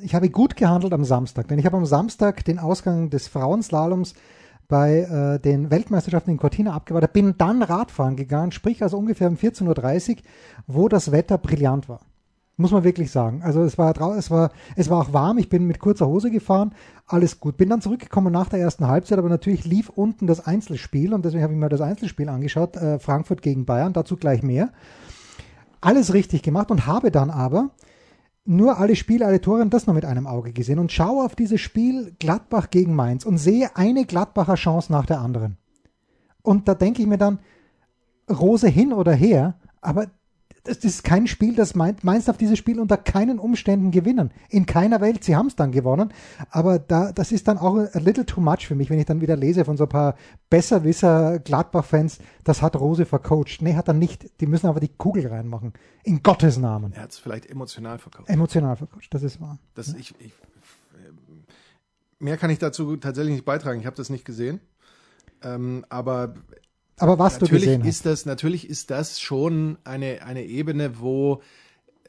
ich 0.01 0.13
habe 0.13 0.29
gut 0.29 0.55
gehandelt 0.55 0.93
am 0.93 1.03
Samstag, 1.03 1.47
denn 1.47 1.57
ich 1.57 1.65
habe 1.65 1.77
am 1.77 1.85
Samstag 1.85 2.45
den 2.45 2.59
Ausgang 2.59 3.09
des 3.09 3.27
Frauenslaloms 3.27 4.13
bei 4.67 4.99
äh, 4.99 5.39
den 5.39 5.71
Weltmeisterschaften 5.71 6.31
in 6.31 6.37
Cortina 6.37 6.73
abgewartet, 6.73 7.13
bin 7.13 7.35
dann 7.37 7.61
Radfahren 7.61 8.15
gegangen, 8.15 8.51
sprich 8.51 8.81
also 8.83 8.97
ungefähr 8.97 9.27
um 9.27 9.35
14.30 9.35 10.09
Uhr, 10.09 10.17
wo 10.67 10.87
das 10.87 11.11
Wetter 11.11 11.37
brillant 11.37 11.89
war. 11.89 12.01
Muss 12.55 12.71
man 12.71 12.83
wirklich 12.83 13.09
sagen. 13.09 13.41
Also 13.41 13.63
es 13.63 13.79
war 13.79 13.99
es 14.15 14.29
war, 14.29 14.51
es 14.75 14.89
war 14.89 15.01
auch 15.01 15.13
warm, 15.13 15.39
ich 15.39 15.49
bin 15.49 15.65
mit 15.65 15.79
kurzer 15.79 16.07
Hose 16.07 16.29
gefahren, 16.29 16.75
alles 17.07 17.39
gut. 17.39 17.57
Bin 17.57 17.69
dann 17.69 17.81
zurückgekommen 17.81 18.31
nach 18.31 18.49
der 18.49 18.59
ersten 18.59 18.87
Halbzeit, 18.87 19.17
aber 19.17 19.29
natürlich 19.29 19.65
lief 19.65 19.89
unten 19.89 20.27
das 20.27 20.45
Einzelspiel 20.45 21.13
und 21.13 21.25
deswegen 21.25 21.43
habe 21.43 21.53
ich 21.53 21.59
mir 21.59 21.69
das 21.69 21.81
Einzelspiel 21.81 22.29
angeschaut, 22.29 22.75
äh, 22.75 22.99
Frankfurt 22.99 23.41
gegen 23.41 23.65
Bayern, 23.65 23.93
dazu 23.93 24.17
gleich 24.17 24.43
mehr. 24.43 24.69
Alles 25.81 26.13
richtig 26.13 26.43
gemacht 26.43 26.69
und 26.69 26.85
habe 26.85 27.09
dann 27.09 27.31
aber 27.31 27.71
nur 28.45 28.77
alle 28.77 28.95
Spiele, 28.95 29.25
alle 29.25 29.41
Tore 29.41 29.61
und 29.61 29.73
das 29.73 29.87
nur 29.87 29.95
mit 29.95 30.05
einem 30.05 30.27
Auge 30.27 30.51
gesehen 30.51 30.79
und 30.79 30.91
schaue 30.91 31.23
auf 31.23 31.35
dieses 31.35 31.61
Spiel 31.61 32.13
Gladbach 32.19 32.69
gegen 32.69 32.95
Mainz 32.95 33.25
und 33.25 33.37
sehe 33.37 33.75
eine 33.75 34.05
Gladbacher 34.05 34.55
Chance 34.55 34.91
nach 34.91 35.05
der 35.05 35.19
anderen. 35.19 35.57
Und 36.41 36.67
da 36.67 36.75
denke 36.75 37.01
ich 37.01 37.07
mir 37.07 37.17
dann, 37.17 37.39
Rose 38.29 38.67
hin 38.67 38.93
oder 38.93 39.13
her, 39.13 39.55
aber 39.81 40.07
das, 40.63 40.77
ist 40.77 41.03
kein 41.03 41.27
Spiel, 41.27 41.55
das 41.55 41.75
meint, 41.75 42.03
Mainz 42.03 42.25
darf 42.25 42.37
dieses 42.37 42.57
Spiel 42.57 42.79
unter 42.79 42.95
keinen 42.95 43.37
Umständen 43.37 43.91
gewinnen. 43.91 44.31
In 44.49 44.65
keiner 44.65 45.01
Welt. 45.01 45.23
Sie 45.23 45.35
haben 45.35 45.47
es 45.47 45.55
dann 45.55 45.71
gewonnen. 45.71 46.13
Aber 46.49 46.79
da, 46.79 47.11
das 47.11 47.33
ist 47.33 47.47
dann 47.49 47.57
auch 47.57 47.75
a 47.75 47.99
little 47.99 48.25
too 48.25 48.39
much 48.39 48.67
für 48.67 48.75
mich, 48.75 48.89
wenn 48.89 48.99
ich 48.99 49.05
dann 49.05 49.19
wieder 49.19 49.35
lese 49.35 49.65
von 49.65 49.75
so 49.75 49.83
ein 49.83 49.89
paar 49.89 50.15
Besserwisser 50.49 51.39
Gladbach-Fans, 51.39 52.19
das 52.45 52.61
hat 52.61 52.77
Rose 52.77 53.05
vercoacht. 53.05 53.61
Nee, 53.61 53.75
hat 53.75 53.89
er 53.89 53.93
nicht. 53.93 54.39
Die 54.39 54.47
müssen 54.47 54.67
aber 54.67 54.79
die 54.79 54.87
Kugel 54.87 55.27
reinmachen. 55.27 55.73
In 56.03 56.23
Gottes 56.23 56.57
Namen. 56.57 56.93
Er 56.93 57.03
hat 57.03 57.11
es 57.11 57.19
vielleicht 57.19 57.47
emotional 57.47 57.97
verkauft. 57.97 58.29
Emotional 58.29 58.77
vercoacht, 58.77 59.13
das 59.13 59.23
ist 59.23 59.41
wahr. 59.41 59.59
Das, 59.75 59.89
ich, 59.89 60.15
ich, 60.19 60.31
ähm, 61.05 61.43
mehr 62.19 62.37
kann 62.37 62.49
ich 62.49 62.59
dazu 62.59 62.95
tatsächlich 62.95 63.33
nicht 63.33 63.45
beitragen. 63.45 63.81
Ich 63.81 63.85
habe 63.85 63.97
das 63.97 64.09
nicht 64.09 64.23
gesehen. 64.23 64.61
Ähm, 65.41 65.85
aber 65.89 66.35
Aber 66.97 67.17
was 67.19 67.37
du 67.39 67.45
natürlich 67.45 67.63
gesehen 67.65 67.81
hast. 67.81 67.89
ist 67.89 68.05
das 68.05 68.25
natürlich 68.25 68.69
ist 68.69 68.91
das 68.91 69.19
schon 69.19 69.77
eine 69.83 70.21
eine 70.23 70.43
Ebene, 70.43 70.99
wo 70.99 71.41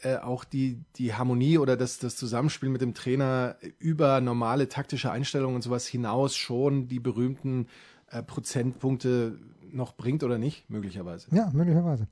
äh, 0.03 0.17
auch 0.17 0.45
die 0.45 0.81
die 0.97 1.14
Harmonie 1.14 1.59
oder 1.59 1.76
das 1.76 1.99
das 1.99 2.17
Zusammenspiel 2.17 2.69
mit 2.69 2.81
dem 2.81 2.95
Trainer 2.95 3.57
über 3.79 4.21
normale 4.21 4.69
taktische 4.69 5.11
Einstellungen 5.11 5.57
und 5.57 5.62
sowas 5.62 5.87
hinaus 5.87 6.37
schon 6.37 6.88
die 6.88 7.00
berühmten 7.00 7.69
äh, 8.11 8.23
Prozentpunkte 8.23 9.38
noch 9.73 9.97
bringt 9.97 10.23
oder 10.23 10.38
nicht, 10.38 10.71
möglicherweise. 10.71 11.26
Ja, 11.35 11.50
möglicherweise. 11.53 12.07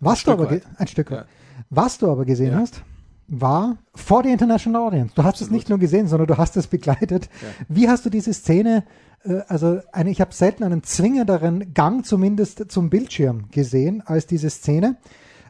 Was 0.00 0.20
Stück 0.20 0.36
du 0.38 0.42
aber 0.42 0.50
weit. 0.50 0.62
ein 0.78 0.86
Stück 0.86 1.10
Ja. 1.10 1.26
Was 1.68 1.98
du 1.98 2.10
aber 2.10 2.24
gesehen 2.24 2.52
Ja. 2.52 2.60
hast, 2.60 2.82
war 3.28 3.76
vor 3.94 4.22
der 4.22 4.32
International 4.32 4.82
Audience. 4.82 5.14
Du 5.14 5.22
hast 5.22 5.36
es 5.36 5.42
Absolut. 5.42 5.52
nicht 5.52 5.68
nur 5.68 5.78
gesehen, 5.78 6.08
sondern 6.08 6.26
du 6.26 6.38
hast 6.38 6.56
es 6.56 6.66
begleitet. 6.66 7.28
Ja. 7.42 7.48
Wie 7.68 7.88
hast 7.88 8.06
du 8.06 8.10
diese 8.10 8.32
Szene, 8.32 8.84
also 9.48 9.80
eine, 9.92 10.10
ich 10.10 10.20
habe 10.20 10.32
selten 10.32 10.64
einen 10.64 10.82
zwingenderen 10.82 11.74
Gang 11.74 12.04
zumindest 12.04 12.70
zum 12.70 12.90
Bildschirm 12.90 13.48
gesehen 13.50 14.02
als 14.04 14.26
diese 14.26 14.50
Szene, 14.50 14.96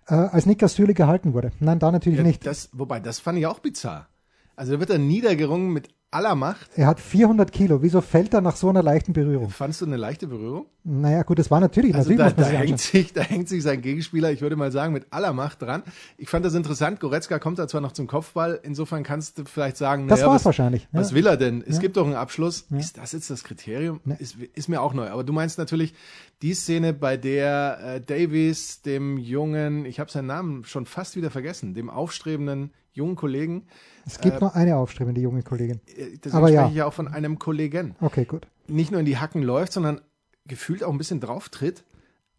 äh, 0.09 0.15
als 0.15 0.47
Niklas 0.47 0.75
Süle 0.75 0.95
gehalten 0.95 1.33
wurde. 1.33 1.53
Nein, 1.61 1.79
da 1.79 1.91
natürlich 1.91 2.19
Ja, 2.19 2.25
nicht. 2.25 2.47
Das, 2.47 2.69
wobei, 2.73 3.01
das 3.01 3.19
fand 3.21 3.39
ich 3.39 3.47
auch 3.47 3.61
bizarr. 3.61 4.09
Also 4.57 4.73
da 4.73 4.81
wird 4.81 4.91
er 4.91 4.99
niedergerungen 4.99 5.73
mit 5.73 5.89
aller 6.13 6.35
Macht. 6.35 6.71
Er 6.77 6.87
hat 6.87 7.01
400 7.01 7.51
Kilo. 7.51 7.83
Wieso 7.83 8.01
fällt 8.01 8.35
er 8.35 8.41
nach 8.41 8.57
so 8.57 8.69
einer 8.69 8.83
leichten 8.83 9.13
Berührung? 9.13 9.51
Fandst 9.51 9.81
du 9.81 9.87
eine 9.87 9.97
leichte 9.97 10.27
Berührung? 10.27 10.67
Naja, 10.85 11.23
gut, 11.23 11.39
das 11.39 11.51
war 11.51 11.61
natürlich, 11.61 11.95
Also 11.95 12.11
natürlich 12.11 12.35
da, 12.37 12.43
da, 12.43 12.49
hängt 12.51 12.81
sich, 12.81 13.13
da 13.13 13.23
hängt 13.23 13.49
sich 13.49 13.63
sein 13.63 13.81
Gegenspieler, 13.81 14.31
ich 14.33 14.41
würde 14.43 14.57
mal 14.57 14.71
sagen, 14.73 14.93
mit 14.93 15.07
aller 15.11 15.33
Macht 15.33 15.63
dran. 15.63 15.83
Ich 16.19 16.29
fand 16.29 16.45
das 16.45 16.55
interessant. 16.55 17.01
Goretzka 17.01 17.39
kommt 17.39 17.59
da 17.59 17.67
zwar 17.69 17.81
noch 17.81 17.93
zum 17.93 18.07
Kopfball. 18.07 18.61
Insofern 18.63 19.03
kannst 19.05 19.39
du 19.39 19.45
vielleicht 19.45 19.77
sagen, 19.77 20.09
Das 20.09 20.21
naja, 20.21 20.31
war's 20.31 20.41
was, 20.41 20.47
wahrscheinlich. 20.47 20.89
Ja. 20.93 21.01
was 21.01 21.15
will 21.15 21.27
er 21.27 21.37
denn? 21.37 21.65
Es 21.67 21.79
gibt 21.81 21.97
doch 21.97 22.05
einen 22.07 22.17
Abschluss. 22.17 22.67
Ist 22.77 22.99
das 22.99 23.13
jetzt 23.13 23.31
das 23.31 23.45
Kriterium? 23.45 24.01
Ist, 24.19 24.37
ist 24.55 24.69
mir 24.69 24.83
auch 24.83 24.95
neu. 24.95 25.09
Aber 25.09 25.25
du 25.25 25.33
meinst 25.33 25.59
natürlich 25.59 25.95
die 26.43 26.55
Szene, 26.55 26.93
bei 26.93 27.17
der 27.17 27.79
äh, 27.83 28.01
Davies 28.01 28.83
dem 28.83 29.17
jungen, 29.17 29.85
ich 29.87 30.01
habe 30.01 30.11
seinen 30.11 30.27
Namen 30.27 30.65
schon 30.65 30.87
fast 30.87 31.17
wieder 31.17 31.31
vergessen, 31.31 31.75
dem 31.75 31.89
aufstrebenden 31.89 32.71
jungen 32.93 33.17
Kollegen, 33.17 33.67
Es 34.07 34.21
gibt 34.21 34.41
nur 34.41 34.55
eine 34.55 34.77
aufstrebende 34.77 35.21
junge 35.21 35.43
Kollegin. 35.43 35.81
äh, 35.87 36.17
deswegen 36.19 36.37
Aber 36.37 36.49
ja. 36.51 36.61
spreche 36.63 36.71
ich 36.73 36.77
ja 36.79 36.87
auch 36.87 36.93
von 36.93 37.09
einem 37.09 37.39
Kollegen, 37.39 37.95
Okay, 38.01 38.25
gut. 38.25 38.47
nicht 38.69 38.91
nur 38.91 39.01
in 39.01 39.07
die 39.07 39.19
Hacken 39.19 39.43
läuft, 39.43 39.73
sondern 39.73 40.01
gefühlt 40.47 40.83
auch 40.85 40.91
ein 40.93 40.99
bisschen 40.99 41.21
drauf 41.21 41.49
tritt, 41.49 41.85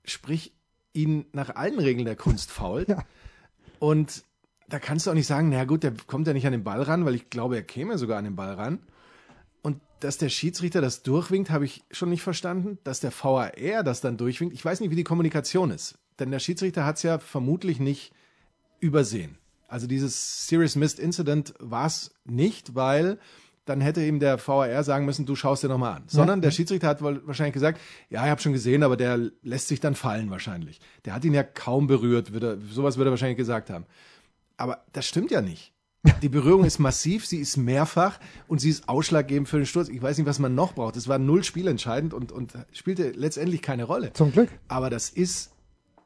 sprich 0.06 0.54
ihn 0.94 1.26
nach 1.32 1.56
allen 1.56 1.80
Regeln 1.80 2.06
der 2.06 2.16
Kunst 2.16 2.52
fault. 2.52 2.88
Ja. 2.90 3.04
Und 3.80 4.24
da 4.70 4.80
kannst 4.80 5.06
du 5.06 5.12
auch 5.12 5.16
nicht 5.16 5.28
sagen, 5.28 5.50
na 5.50 5.66
gut, 5.66 5.84
der 5.84 5.94
kommt 6.08 6.26
ja 6.28 6.34
nicht 6.34 6.46
an 6.46 6.52
den 6.54 6.64
Ball 6.64 6.82
ran, 6.82 7.04
weil 7.06 7.16
ich 7.16 7.30
glaube, 7.30 7.56
er 7.56 7.64
käme 7.64 7.98
sogar 7.98 8.18
an 8.18 8.24
den 8.24 8.36
Ball 8.36 8.54
ran. 8.54 8.80
Und 9.62 9.82
dass 10.00 10.18
der 10.18 10.30
Schiedsrichter 10.30 10.80
das 10.82 11.04
durchwinkt, 11.04 11.50
habe 11.50 11.66
ich 11.66 11.84
schon 11.92 12.10
nicht 12.10 12.22
verstanden. 12.22 12.78
Dass 12.84 13.00
der 13.02 13.12
VAR 13.12 13.52
das 13.84 14.02
dann 14.02 14.18
durchwinkt, 14.18 14.54
ich 14.54 14.64
weiß 14.64 14.80
nicht, 14.80 14.90
wie 14.90 14.96
die 14.96 15.04
Kommunikation 15.04 15.70
ist. 15.72 15.96
Denn 16.20 16.32
der 16.32 16.40
Schiedsrichter 16.40 16.86
hat 16.86 16.98
es 16.98 17.04
ja 17.04 17.20
vermutlich 17.20 17.80
nicht 17.80 18.14
übersehen. 18.80 19.38
Also 19.74 19.88
dieses 19.88 20.48
Serious 20.48 20.76
Missed 20.76 21.00
Incident 21.00 21.56
war 21.58 21.88
es 21.88 22.14
nicht, 22.26 22.76
weil 22.76 23.18
dann 23.66 23.82
hätte 23.82 24.06
ihm 24.06 24.20
der 24.20 24.38
VAR 24.38 24.84
sagen 24.84 25.04
müssen, 25.04 25.26
du 25.26 25.36
schaust 25.36 25.64
dir 25.64 25.68
nochmal 25.68 25.96
an. 25.96 26.04
Sondern 26.06 26.42
der 26.42 26.52
Schiedsrichter 26.52 26.88
hat 26.88 27.02
wohl 27.02 27.26
wahrscheinlich 27.26 27.56
gesagt, 27.56 27.82
ja, 28.12 28.24
ich 28.24 28.30
habe 28.30 28.40
schon 28.40 28.54
gesehen, 28.54 28.84
aber 28.84 28.98
der 28.98 29.32
lässt 29.42 29.70
sich 29.70 29.80
dann 29.80 29.96
fallen 29.96 30.30
wahrscheinlich. 30.30 30.80
Der 31.06 31.16
hat 31.16 31.26
ihn 31.26 31.34
ja 31.34 31.42
kaum 31.42 31.88
berührt, 31.88 32.34
würde, 32.34 32.60
sowas 32.70 32.98
würde 32.98 33.10
er 33.10 33.14
wahrscheinlich 33.14 33.38
gesagt 33.38 33.72
haben. 33.72 33.88
Aber 34.58 34.84
das 34.94 35.08
stimmt 35.08 35.32
ja 35.32 35.42
nicht. 35.42 35.74
Die 36.22 36.30
Berührung 36.30 36.66
ist 36.66 36.78
massiv, 36.78 37.26
sie 37.26 37.40
ist 37.40 37.58
mehrfach 37.58 38.20
und 38.48 38.62
sie 38.62 38.70
ist 38.70 38.88
ausschlaggebend 38.88 39.50
für 39.50 39.58
den 39.58 39.66
Sturz. 39.66 39.90
Ich 39.90 40.04
weiß 40.04 40.20
nicht, 40.20 40.28
was 40.28 40.38
man 40.38 40.54
noch 40.54 40.76
braucht. 40.76 40.98
Es 40.98 41.08
war 41.08 41.18
null 41.18 41.44
spielentscheidend 41.44 42.14
und, 42.14 42.32
und 42.32 42.54
spielte 42.74 43.10
letztendlich 43.10 43.64
keine 43.64 43.86
Rolle. 43.86 44.14
Zum 44.14 44.32
Glück. 44.34 44.50
Aber 44.68 44.92
das 44.92 45.10
ist 45.10 45.50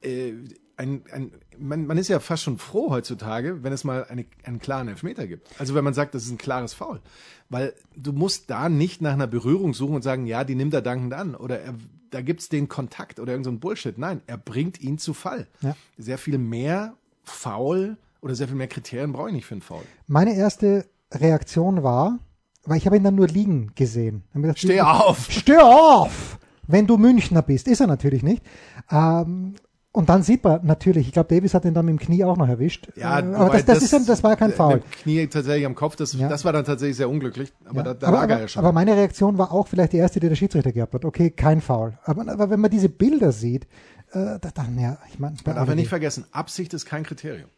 äh, 0.03 0.31
ein, 0.77 1.03
ein 1.11 1.31
man, 1.57 1.87
man 1.87 1.97
ist 1.97 2.07
ja 2.07 2.19
fast 2.19 2.43
schon 2.43 2.57
froh 2.57 2.91
heutzutage, 2.91 3.63
wenn 3.63 3.73
es 3.73 3.83
mal 3.83 4.05
eine, 4.05 4.25
einen 4.43 4.59
klaren 4.59 4.87
Elfmeter 4.87 5.27
gibt. 5.27 5.49
Also 5.59 5.75
wenn 5.75 5.83
man 5.83 5.93
sagt, 5.93 6.13
das 6.15 6.23
ist 6.23 6.31
ein 6.31 6.37
klares 6.37 6.73
Foul. 6.73 7.01
Weil 7.49 7.73
du 7.95 8.13
musst 8.13 8.49
da 8.49 8.69
nicht 8.69 9.01
nach 9.01 9.13
einer 9.13 9.27
Berührung 9.27 9.73
suchen 9.73 9.95
und 9.95 10.03
sagen, 10.03 10.25
ja, 10.25 10.43
die 10.43 10.55
nimmt 10.55 10.73
er 10.73 10.81
dankend 10.81 11.13
an. 11.13 11.35
Oder 11.35 11.59
er, 11.59 11.73
da 12.11 12.21
gibt's 12.21 12.49
den 12.49 12.67
Kontakt 12.67 13.19
oder 13.19 13.31
irgend 13.31 13.45
so 13.45 13.51
Bullshit. 13.51 13.97
Nein, 13.97 14.21
er 14.27 14.37
bringt 14.37 14.81
ihn 14.81 14.97
zu 14.97 15.13
Fall. 15.13 15.47
Ja. 15.61 15.75
Sehr 15.97 16.17
viel 16.17 16.37
mehr 16.37 16.93
Foul 17.23 17.97
oder 18.21 18.35
sehr 18.35 18.47
viel 18.47 18.57
mehr 18.57 18.67
Kriterien 18.67 19.13
brauche 19.13 19.29
ich 19.29 19.35
nicht 19.35 19.45
für 19.45 19.55
einen 19.55 19.61
Foul. 19.61 19.83
Meine 20.07 20.35
erste 20.35 20.85
Reaktion 21.11 21.83
war, 21.83 22.19
weil 22.65 22.77
ich 22.77 22.85
habe 22.85 22.97
ihn 22.97 23.03
dann 23.03 23.15
nur 23.15 23.27
liegen 23.27 23.71
gesehen. 23.75 24.23
Gedacht, 24.33 24.59
Steh 24.59 24.81
auf! 24.81 25.27
Steh 25.31 25.57
auf! 25.57 26.37
Wenn 26.67 26.85
du 26.85 26.97
Münchner 26.97 27.41
bist. 27.41 27.67
Ist 27.67 27.79
er 27.79 27.87
natürlich 27.87 28.23
nicht. 28.23 28.43
Ähm, 28.91 29.55
und 29.97 30.09
dann 30.09 30.23
sieht 30.23 30.43
man 30.43 30.65
natürlich, 30.65 31.07
ich 31.07 31.13
glaube, 31.13 31.33
Davis 31.35 31.53
hat 31.53 31.65
ihn 31.65 31.73
dann 31.73 31.85
mit 31.85 31.93
dem 31.93 31.99
Knie 31.99 32.23
auch 32.23 32.37
noch 32.37 32.47
erwischt. 32.47 32.87
Ja, 32.95 33.09
aber 33.11 33.49
das, 33.49 33.65
das, 33.65 33.83
ist, 33.83 33.91
ja- 33.91 33.99
das 34.05 34.23
war 34.23 34.31
ja 34.31 34.35
kein 34.37 34.53
Foul. 34.53 34.75
Mit 34.75 34.91
Knie 34.91 35.27
tatsächlich 35.27 35.65
am 35.65 35.75
Kopf, 35.75 35.95
das, 35.95 36.13
Ja. 36.13 36.29
das 36.29 36.45
war 36.45 36.53
dann 36.53 36.63
tatsächlich 36.65 36.95
sehr 36.97 37.09
unglücklich. 37.09 37.51
Aber 37.65 37.77
Ja. 37.77 37.83
da, 37.83 37.93
da 37.95 38.07
aber, 38.07 38.17
lag 38.17 38.23
aber, 38.23 38.33
er 38.35 38.39
ja 38.41 38.47
schon. 38.47 38.63
aber 38.63 38.71
meine 38.73 38.95
Reaktion 38.95 39.37
war 39.37 39.51
auch 39.51 39.67
vielleicht 39.67 39.93
die 39.93 39.97
erste, 39.97 40.19
die 40.19 40.29
der 40.29 40.35
Schiedsrichter 40.35 40.71
gehabt 40.71 40.93
hat. 40.93 41.03
Okay, 41.03 41.31
kein 41.31 41.59
Foul. 41.61 41.97
Aber, 42.05 42.31
aber 42.31 42.49
wenn 42.49 42.59
man 42.59 42.71
diese 42.71 42.89
Bilder 42.89 43.31
sieht, 43.31 43.63
äh, 44.11 44.39
da, 44.39 44.49
dann, 44.53 44.79
ja, 44.79 44.97
ich 45.11 45.19
meine, 45.19 45.35
Man 45.45 45.55
darf 45.55 45.67
ja 45.67 45.75
nicht 45.75 45.89
vergessen, 45.89 46.25
Absicht 46.31 46.73
ist 46.73 46.85
kein 46.85 47.03
Kriterium. 47.03 47.49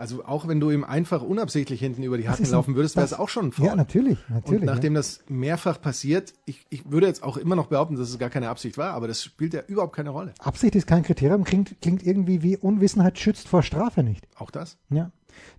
Also 0.00 0.24
auch 0.24 0.48
wenn 0.48 0.60
du 0.60 0.70
ihm 0.70 0.82
einfach 0.82 1.22
unabsichtlich 1.22 1.78
hinten 1.80 2.02
über 2.02 2.16
die 2.18 2.28
Hacken 2.28 2.50
laufen 2.50 2.74
würdest, 2.74 2.96
wäre 2.96 3.04
es 3.04 3.10
das- 3.10 3.18
auch 3.20 3.28
schon 3.28 3.46
ein 3.46 3.52
Foul. 3.52 3.66
Ja, 3.66 3.76
natürlich, 3.76 4.18
natürlich. 4.28 4.60
Und 4.62 4.66
nachdem 4.66 4.94
das 4.94 5.20
mehrfach 5.28 5.80
passiert, 5.80 6.32
ich, 6.46 6.64
ich 6.70 6.90
würde 6.90 7.06
jetzt 7.06 7.22
auch 7.22 7.36
immer 7.36 7.54
noch 7.54 7.66
behaupten, 7.66 7.96
dass 7.96 8.08
es 8.08 8.18
gar 8.18 8.30
keine 8.30 8.48
Absicht 8.48 8.78
war, 8.78 8.94
aber 8.94 9.08
das 9.08 9.22
spielt 9.22 9.52
ja 9.54 9.60
überhaupt 9.68 9.94
keine 9.94 10.10
Rolle. 10.10 10.32
ja. 10.38 10.44
Absicht 10.46 10.74
ist 10.74 10.86
kein 10.86 11.02
Kriterium, 11.02 11.44
klingt, 11.44 11.80
klingt 11.82 12.02
irgendwie 12.04 12.42
wie 12.42 12.56
Unwissenheit 12.56 13.18
schützt 13.18 13.46
vor 13.48 13.62
Strafe 13.62 14.02
nicht. 14.02 14.26
Auch 14.36 14.50
das? 14.50 14.78
Ja, 14.88 15.10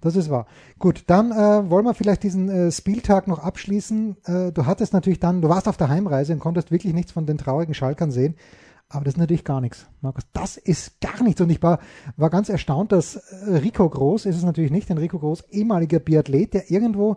das 0.02 0.16
ist 0.16 0.30
wahr. 0.30 0.48
Gut, 0.80 1.04
dann 1.08 1.32
äh, 1.32 1.70
wollen 1.70 1.86
wir 1.86 1.94
vielleicht 1.94 2.24
diesen 2.24 2.50
äh, 2.50 2.72
Spieltag 2.72 3.28
noch 3.28 3.40
abschließen. 3.40 4.18
Äh, 4.26 4.52
du 4.52 4.66
hattest 4.66 4.94
natürlich 4.94 5.20
dann, 5.20 5.42
du 5.42 5.50
warst 5.50 5.68
auf 5.68 5.78
der 5.78 5.90
Heimreise 5.90 6.34
und 6.34 6.40
konntest 6.40 6.72
wirklich 6.72 6.94
nichts 6.94 7.12
von 7.12 7.26
den 7.26 7.38
traurigen 7.38 7.74
Schalkern 7.74 8.12
sehen. 8.12 8.36
Aber 8.92 9.06
das 9.06 9.14
ist 9.14 9.20
natürlich 9.20 9.46
gar 9.46 9.62
nichts, 9.62 9.88
Markus. 10.02 10.26
Das 10.34 10.58
ist 10.58 11.00
gar 11.00 11.24
nichts. 11.24 11.40
Und 11.40 11.50
ich 11.50 11.64
war, 11.64 11.80
war 12.18 12.30
ganz 12.30 12.50
erstaunt, 12.50 12.92
dass 12.92 13.16
äh, 13.16 13.56
Rico 13.56 13.90
Groß, 13.90 14.26
ist 14.26 14.36
es 14.36 14.44
natürlich 14.44 14.72
nicht, 14.72 14.90
denn 14.90 14.98
Rico 14.98 15.18
Groß, 15.18 15.46
ehemaliger 15.50 16.00
Biathlet, 16.00 16.54
der 16.54 16.70
irgendwo, 16.70 17.16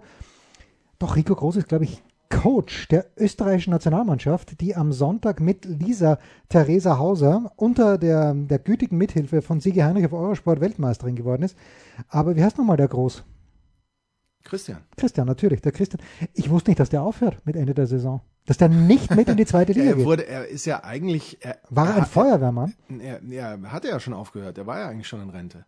doch 1.01 1.17
Rico 1.17 1.35
Groß 1.35 1.57
ist, 1.57 1.69
glaube 1.69 1.85
ich, 1.85 2.01
Coach 2.31 2.89
der 2.89 3.07
österreichischen 3.17 3.73
Nationalmannschaft, 3.73 4.61
die 4.61 4.77
am 4.77 4.93
Sonntag 4.93 5.41
mit 5.41 5.65
Lisa 5.65 6.19
Theresa 6.49 6.99
Hauser 6.99 7.53
unter 7.57 7.99
der, 7.99 8.35
der 8.35 8.59
gütigen 8.61 8.97
Mithilfe 8.97 9.43
von 9.43 9.61
Sigi 9.61 9.81
Heinrich 9.81 10.07
auf 10.07 10.13
Eurosport 10.13 10.61
Weltmeisterin 10.61 11.17
geworden 11.17 11.43
ist. 11.43 11.57
Aber 12.09 12.37
wie 12.37 12.43
heißt 12.43 12.57
nochmal 12.57 12.77
der 12.77 12.89
Groß? 12.89 13.25
Christian. 14.45 14.79
Christian, 14.97 15.27
natürlich, 15.27 15.61
der 15.61 15.73
Christian. 15.73 16.03
Ich 16.35 16.51
wusste 16.51 16.71
nicht, 16.71 16.81
dass 16.81 16.91
der 16.91 17.03
aufhört 17.03 17.45
mit 17.45 17.57
Ende 17.57 17.75
der 17.75 17.87
Saison. 17.87 18.21
Dass 18.47 18.59
der 18.59 18.69
nicht 18.69 19.15
mit 19.15 19.29
in 19.29 19.37
die 19.37 19.47
zweite 19.47 19.73
Liga 19.75 19.87
Er 19.91 19.95
geht. 19.97 20.05
wurde, 20.05 20.27
er 20.27 20.47
ist 20.49 20.67
ja 20.67 20.85
eigentlich, 20.85 21.39
er, 21.41 21.59
War 21.71 21.89
er 21.89 21.95
ein 21.95 21.99
er, 22.01 22.07
Feuerwehrmann? 22.07 22.75
er, 23.01 23.21
er 23.31 23.73
hatte 23.73 23.89
ja 23.89 23.99
schon 24.01 24.13
aufgehört. 24.15 24.59
Er 24.59 24.67
war 24.67 24.79
ja 24.81 24.89
eigentlich 24.89 25.09
schon 25.09 25.23
in 25.23 25.31
Rente. 25.31 25.65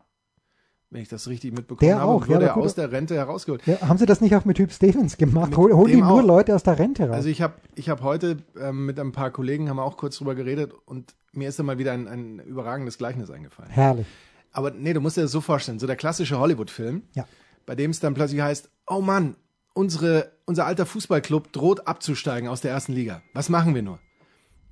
Wenn 0.91 1.03
ich 1.03 1.09
das 1.09 1.27
richtig 1.27 1.53
mitbekommen 1.53 1.89
Der 1.89 1.99
habe, 2.01 2.13
auch, 2.13 2.23
ja, 2.27 2.35
wurde 2.35 2.51
aber 2.53 2.61
er 2.61 2.65
aus 2.65 2.75
der 2.77 2.93
Rente 2.93 3.17
herausgeholt. 3.17 3.67
Ja, 3.67 3.81
haben 3.89 3.99
sie 3.99 4.07
das 4.07 4.21
nicht 4.21 4.37
auch 4.37 4.45
mit 4.45 4.57
Typ 4.57 4.71
Stevens 4.71 5.17
gemacht? 5.17 5.57
Hol, 5.57 5.73
holen 5.73 5.91
die 5.91 5.97
nur 6.01 6.21
auch. 6.21 6.23
Leute 6.23 6.55
aus 6.55 6.63
der 6.63 6.79
Rente 6.79 7.09
raus? 7.09 7.17
Also 7.17 7.29
ich 7.29 7.43
habe 7.43 7.55
ich 7.75 7.89
hab 7.89 8.03
heute 8.03 8.37
ähm, 8.61 8.87
mit 8.87 9.01
ein 9.01 9.11
paar 9.11 9.31
Kollegen, 9.33 9.69
haben 9.69 9.79
wir 9.79 9.83
auch 9.85 9.97
kurz 9.97 10.17
drüber 10.19 10.35
geredet 10.37 10.73
und 10.85 11.15
mir 11.33 11.49
ist 11.49 11.59
da 11.59 11.65
mal 11.65 11.79
wieder 11.79 11.93
ein, 11.93 12.07
ein 12.07 12.39
überragendes 12.39 12.99
Gleichnis 12.99 13.31
eingefallen. 13.31 13.71
Herrlich. 13.73 14.07
Aber 14.53 14.71
nee, 14.71 14.93
du 14.93 15.01
musst 15.01 15.17
dir 15.17 15.23
das 15.23 15.33
so 15.33 15.41
vorstellen, 15.41 15.79
so 15.81 15.87
der 15.89 15.97
klassische 15.97 16.39
Hollywood-Film, 16.39 17.03
Ja. 17.15 17.27
bei 17.67 17.75
dem 17.75 17.91
es 17.91 17.99
dann 18.01 18.15
plötzlich 18.15 18.41
heißt, 18.41 18.71
oh 18.87 19.01
Mann, 19.01 19.35
unsere, 19.75 20.31
unser 20.47 20.65
alter 20.67 20.87
Fußballclub 20.87 21.53
droht 21.53 21.87
abzusteigen 21.87 22.49
aus 22.49 22.61
der 22.63 22.71
ersten 22.71 22.93
Liga. 22.93 23.23
Was 23.35 23.49
machen 23.49 23.75
wir 23.75 23.83
nur? 23.83 23.99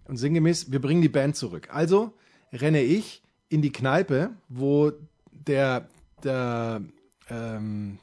Und 0.06 0.16
sinngemäß, 0.16 0.70
wir 0.72 0.80
bringen 0.80 1.02
die 1.02 1.08
Band 1.08 1.36
zurück. 1.36 1.68
Also 1.72 2.12
renne 2.52 2.82
ich 2.82 3.22
in 3.48 3.60
die 3.62 3.72
Kneipe, 3.72 4.30
wo 4.48 4.92
der, 5.32 5.88
der 6.22 6.80
ähm, 7.28 7.98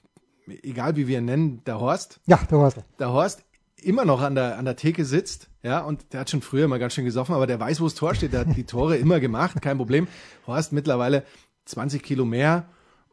egal 0.63 0.95
wie 0.95 1.07
wir 1.07 1.19
ihn 1.19 1.25
nennen, 1.25 1.63
der 1.65 1.79
Horst, 1.79 2.19
Ja, 2.25 2.37
der 2.49 2.57
Horst. 2.57 2.77
der 2.99 3.11
Horst 3.11 3.43
immer 3.83 4.05
noch 4.05 4.21
an 4.21 4.35
der, 4.35 4.57
an 4.57 4.65
der 4.65 4.75
Theke 4.75 5.05
sitzt, 5.05 5.49
ja, 5.63 5.79
und 5.79 6.13
der 6.13 6.19
hat 6.21 6.29
schon 6.29 6.41
früher 6.41 6.67
mal 6.67 6.77
ganz 6.79 6.93
schön 6.93 7.05
gesoffen, 7.05 7.33
aber 7.33 7.47
der 7.47 7.59
weiß, 7.59 7.81
wo 7.81 7.85
das 7.85 7.95
Tor 7.95 8.13
steht, 8.13 8.33
der 8.33 8.41
hat 8.41 8.55
die 8.55 8.63
Tore 8.63 8.97
immer 8.97 9.19
gemacht, 9.19 9.59
kein 9.61 9.77
Problem. 9.77 10.07
Horst 10.45 10.71
mittlerweile 10.71 11.23
20 11.65 12.03
Kilo 12.03 12.25
mehr 12.25 12.65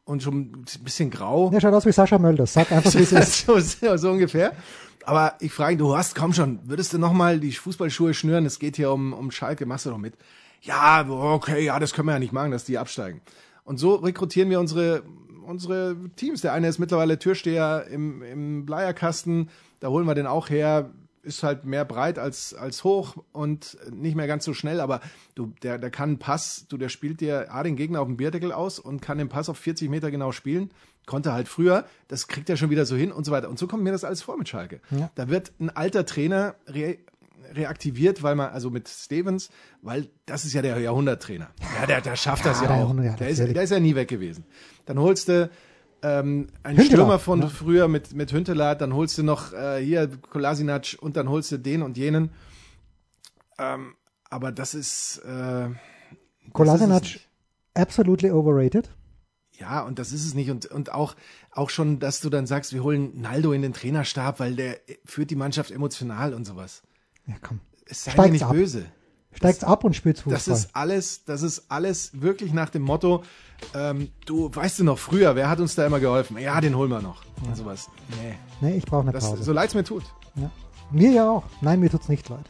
und 0.08 0.22
schon 0.22 0.38
ein 0.38 0.64
bisschen 0.84 1.10
grau. 1.10 1.50
Der 1.50 1.60
schaut 1.60 1.74
aus 1.74 1.84
wie 1.84 1.92
Sascha 1.92 2.18
Mölders. 2.18 2.54
Sag 2.54 2.72
einfach, 2.72 2.94
wie 2.94 3.02
es 3.02 3.12
ist. 3.12 3.38
so, 3.46 3.60
so, 3.60 3.96
so 3.98 4.10
ungefähr. 4.10 4.52
Aber 5.04 5.34
ich 5.40 5.52
frage 5.52 5.74
ihn, 5.74 5.78
du 5.78 5.88
Horst, 5.88 6.14
komm 6.14 6.32
schon, 6.32 6.60
würdest 6.64 6.94
du 6.94 6.98
nochmal 6.98 7.38
die 7.38 7.52
Fußballschuhe 7.52 8.14
schnüren? 8.14 8.46
Es 8.46 8.58
geht 8.58 8.76
hier 8.76 8.90
um, 8.90 9.12
um 9.12 9.30
Schalke, 9.30 9.66
machst 9.66 9.84
du 9.84 9.90
doch 9.90 9.98
mit. 9.98 10.14
Ja, 10.62 11.06
okay, 11.08 11.62
ja, 11.62 11.78
das 11.78 11.92
können 11.92 12.08
wir 12.08 12.12
ja 12.12 12.18
nicht 12.18 12.32
machen, 12.32 12.50
dass 12.50 12.64
die 12.64 12.78
absteigen. 12.78 13.20
Und 13.64 13.76
so 13.76 13.96
rekrutieren 13.96 14.48
wir 14.48 14.60
unsere, 14.60 15.02
unsere 15.46 15.94
Teams. 16.16 16.40
Der 16.40 16.54
eine 16.54 16.68
ist 16.68 16.78
mittlerweile 16.78 17.18
Türsteher 17.18 17.86
im, 17.90 18.22
im 18.22 18.64
Bleierkasten, 18.64 19.50
da 19.80 19.88
holen 19.88 20.06
wir 20.06 20.14
den 20.14 20.26
auch 20.26 20.48
her. 20.48 20.90
Ist 21.28 21.42
halt 21.42 21.66
mehr 21.66 21.84
breit 21.84 22.18
als, 22.18 22.54
als 22.54 22.84
hoch 22.84 23.16
und 23.32 23.76
nicht 23.90 24.16
mehr 24.16 24.26
ganz 24.26 24.46
so 24.46 24.54
schnell, 24.54 24.80
aber 24.80 25.00
du, 25.34 25.52
der, 25.62 25.76
der 25.76 25.90
kann 25.90 26.08
einen 26.08 26.18
Pass, 26.18 26.64
du, 26.70 26.78
der 26.78 26.88
spielt 26.88 27.20
dir 27.20 27.52
A 27.52 27.62
den 27.62 27.76
Gegner 27.76 28.00
auf 28.00 28.06
dem 28.06 28.16
Bierdeckel 28.16 28.50
aus 28.50 28.78
und 28.78 29.02
kann 29.02 29.18
den 29.18 29.28
Pass 29.28 29.50
auf 29.50 29.58
40 29.58 29.90
Meter 29.90 30.10
genau 30.10 30.32
spielen. 30.32 30.70
Konnte 31.04 31.34
halt 31.34 31.48
früher, 31.48 31.84
das 32.08 32.28
kriegt 32.28 32.48
er 32.48 32.56
schon 32.56 32.70
wieder 32.70 32.86
so 32.86 32.96
hin 32.96 33.12
und 33.12 33.24
so 33.24 33.32
weiter. 33.32 33.50
Und 33.50 33.58
so 33.58 33.66
kommt 33.66 33.82
mir 33.82 33.92
das 33.92 34.04
alles 34.04 34.22
vor 34.22 34.38
mit 34.38 34.48
Schalke. 34.48 34.80
Ja. 34.90 35.10
Da 35.14 35.28
wird 35.28 35.52
ein 35.60 35.68
alter 35.70 36.06
Trainer 36.06 36.54
re 36.66 36.96
reaktiviert, 37.54 38.22
weil 38.22 38.34
man, 38.34 38.50
also 38.50 38.70
mit 38.70 38.88
Stevens, 38.88 39.50
weil 39.80 40.08
das 40.26 40.44
ist 40.44 40.52
ja 40.52 40.60
der 40.60 40.78
Jahrhunderttrainer. 40.78 41.48
Ja, 41.80 41.86
der, 41.86 42.00
der 42.02 42.16
schafft 42.16 42.44
das 42.44 42.60
ja, 42.60 42.70
auch. 42.70 42.94
Der 42.94 43.28
ist, 43.28 43.38
der 43.38 43.62
ist 43.62 43.70
ja 43.70 43.80
nie 43.80 43.94
weg 43.94 44.08
gewesen. 44.08 44.44
Dann 44.84 44.98
holst 44.98 45.28
du 45.28 45.50
ähm, 46.02 46.48
einen 46.62 46.78
Huntelaar, 46.78 46.84
Stürmer 46.84 47.18
von 47.18 47.42
ja. 47.42 47.48
früher 47.48 47.88
mit, 47.88 48.14
mit 48.14 48.32
Hünteler, 48.32 48.74
dann 48.74 48.94
holst 48.94 49.18
du 49.18 49.22
noch 49.22 49.52
äh, 49.52 49.84
hier 49.84 50.08
Kolasinac 50.30 50.96
und 51.00 51.16
dann 51.16 51.28
holst 51.28 51.50
du 51.52 51.58
den 51.58 51.82
und 51.82 51.96
jenen. 51.96 52.30
Ähm, 53.58 53.94
aber 54.30 54.52
das 54.52 54.74
ist, 54.74 55.18
äh, 55.18 55.68
Kolasinac, 56.52 57.20
absolutely 57.74 58.30
overrated. 58.30 58.90
Ja, 59.58 59.82
und 59.82 59.98
das 59.98 60.12
ist 60.12 60.24
es 60.24 60.34
nicht. 60.34 60.50
Und, 60.50 60.66
und 60.66 60.92
auch, 60.92 61.16
auch 61.50 61.70
schon, 61.70 61.98
dass 61.98 62.20
du 62.20 62.30
dann 62.30 62.46
sagst, 62.46 62.72
wir 62.72 62.84
holen 62.84 63.20
Naldo 63.20 63.52
in 63.52 63.62
den 63.62 63.72
Trainerstab, 63.72 64.38
weil 64.38 64.54
der 64.54 64.78
führt 65.04 65.30
die 65.30 65.36
Mannschaft 65.36 65.72
emotional 65.72 66.32
und 66.32 66.44
sowas. 66.44 66.82
Ja, 67.26 67.34
komm. 67.42 67.60
Es 67.86 68.04
sei 68.04 68.14
mir 68.16 68.30
nicht 68.30 68.44
ab. 68.44 68.52
böse. 68.52 68.86
Steigt's 69.38 69.62
ab 69.62 69.84
und 69.84 69.94
spielt's 69.94 70.22
Fußball. 70.22 70.34
Das 70.34 70.48
ist 70.48 70.70
alles, 70.74 71.24
das 71.24 71.42
ist 71.42 71.66
alles 71.68 72.10
wirklich 72.12 72.52
nach 72.52 72.70
dem 72.70 72.82
Motto, 72.82 73.22
ähm, 73.72 74.10
du 74.26 74.50
weißt 74.52 74.80
du 74.80 74.84
noch 74.84 74.98
früher, 74.98 75.36
wer 75.36 75.48
hat 75.48 75.60
uns 75.60 75.76
da 75.76 75.86
immer 75.86 76.00
geholfen? 76.00 76.36
Ja, 76.38 76.60
den 76.60 76.76
holen 76.76 76.90
wir 76.90 77.00
noch. 77.00 77.22
Und 77.46 77.56
sowas. 77.56 77.88
Nee. 78.20 78.34
nee, 78.60 78.76
ich 78.76 78.84
brauche 78.84 79.02
eine 79.02 79.12
Das, 79.12 79.24
Pause. 79.30 79.44
so 79.44 79.52
leid 79.52 79.68
es 79.68 79.74
mir 79.76 79.84
tut. 79.84 80.02
Ja. 80.34 80.50
Mir 80.90 81.12
ja 81.12 81.30
auch. 81.30 81.44
Nein, 81.60 81.78
mir 81.78 81.88
tut's 81.88 82.08
nicht 82.08 82.28
leid. 82.28 82.44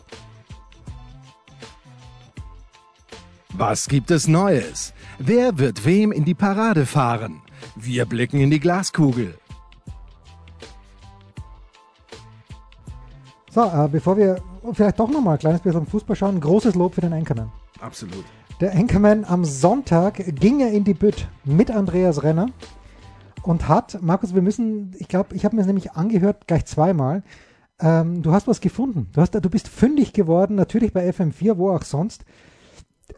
Was 3.53 3.89
gibt 3.89 4.11
es 4.11 4.27
Neues? 4.27 4.95
Wer 5.19 5.59
wird 5.59 5.85
wem 5.85 6.11
in 6.11 6.25
die 6.25 6.35
Parade 6.35 6.87
fahren? 6.87 7.43
Wir 7.77 8.07
blicken 8.07 8.41
in 8.41 8.51
die 8.51 8.61
Glaskugel. 8.61 9.37
So, 13.51 13.63
äh, 13.63 13.89
bevor 13.91 14.17
wir 14.17 14.41
vielleicht 14.73 15.01
doch 15.01 15.09
nochmal 15.09 15.35
ein 15.35 15.39
kleines 15.39 15.61
bisschen 15.61 15.87
Fußball 15.87 16.17
schauen, 16.17 16.41
großes 16.41 16.75
Lob 16.75 16.95
für 16.95 17.01
den 17.01 17.13
Anchorman. 17.13 17.51
Absolut. 17.81 18.25
Der 18.61 18.75
Anchorman 18.75 19.25
am 19.25 19.45
Sonntag 19.45 20.17
ging 20.41 20.61
er 20.61 20.73
in 20.73 20.85
die 20.85 20.95
Bütt 20.95 21.29
mit 21.45 21.71
Andreas 21.71 22.23
Renner 22.23 22.49
und 23.43 23.69
hat, 23.69 24.03
Markus, 24.03 24.35
wir 24.35 24.43
müssen, 24.43 24.93
ich 24.99 25.09
glaube, 25.09 25.35
ich 25.35 25.45
habe 25.45 25.57
mir 25.57 25.63
es 25.63 25.67
nämlich 25.67 25.93
angehört, 25.93 26.47
gleich 26.47 26.67
zweimal. 26.67 27.23
Ähm, 27.81 28.23
du 28.23 28.33
hast 28.33 28.49
was 28.49 28.61
gefunden. 28.61 29.09
Du, 29.13 29.21
hast, 29.21 29.35
du 29.35 29.51
bist 29.51 29.69
fündig 29.69 30.13
geworden, 30.13 30.57
natürlich 30.57 30.93
bei 30.93 31.09
FM4, 31.09 31.57
wo 31.57 31.71
auch 31.71 31.85
sonst. 31.85 32.25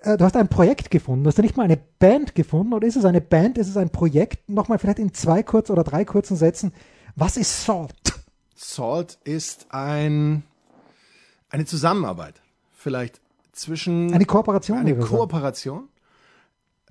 Äh, 0.02 0.16
du 0.16 0.24
hast 0.24 0.36
ein 0.36 0.48
Projekt 0.48 0.90
gefunden. 0.90 1.24
Du 1.24 1.28
hast 1.28 1.38
ja 1.38 1.42
nicht 1.42 1.56
mal 1.56 1.64
eine 1.64 1.78
Band 1.98 2.34
gefunden. 2.34 2.74
Oder 2.74 2.86
ist 2.86 2.96
es 2.96 3.04
eine 3.04 3.20
Band? 3.20 3.58
Ist 3.58 3.68
es 3.68 3.76
ein 3.76 3.90
Projekt? 3.90 4.48
Nochmal 4.48 4.78
vielleicht 4.78 4.98
in 4.98 5.14
zwei 5.14 5.42
kurz 5.42 5.70
oder 5.70 5.82
drei 5.82 6.04
kurzen 6.04 6.36
Sätzen. 6.36 6.72
Was 7.16 7.36
ist 7.36 7.64
Salt? 7.64 8.19
Salt 8.62 9.18
ist 9.24 9.68
ein, 9.70 10.42
eine 11.48 11.64
Zusammenarbeit. 11.64 12.42
Vielleicht 12.72 13.20
zwischen. 13.52 14.12
Eine 14.12 14.26
Kooperation, 14.26 14.78
Eine. 14.78 14.96
Kooperation? 14.96 15.88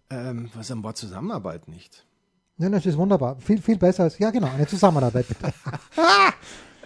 Ähm, 0.09 0.49
was 0.55 0.65
ist 0.65 0.71
am 0.71 0.83
Wort 0.83 0.97
Zusammenarbeit 0.97 1.67
nicht? 1.67 2.05
Ja, 2.57 2.69
das 2.69 2.87
ist 2.87 2.97
wunderbar. 2.97 3.37
Viel, 3.39 3.61
viel 3.61 3.77
besser 3.77 4.03
als, 4.03 4.17
ja 4.17 4.31
genau, 4.31 4.47
eine 4.47 4.67
Zusammenarbeit 4.67 5.27
bitte. 5.27 5.53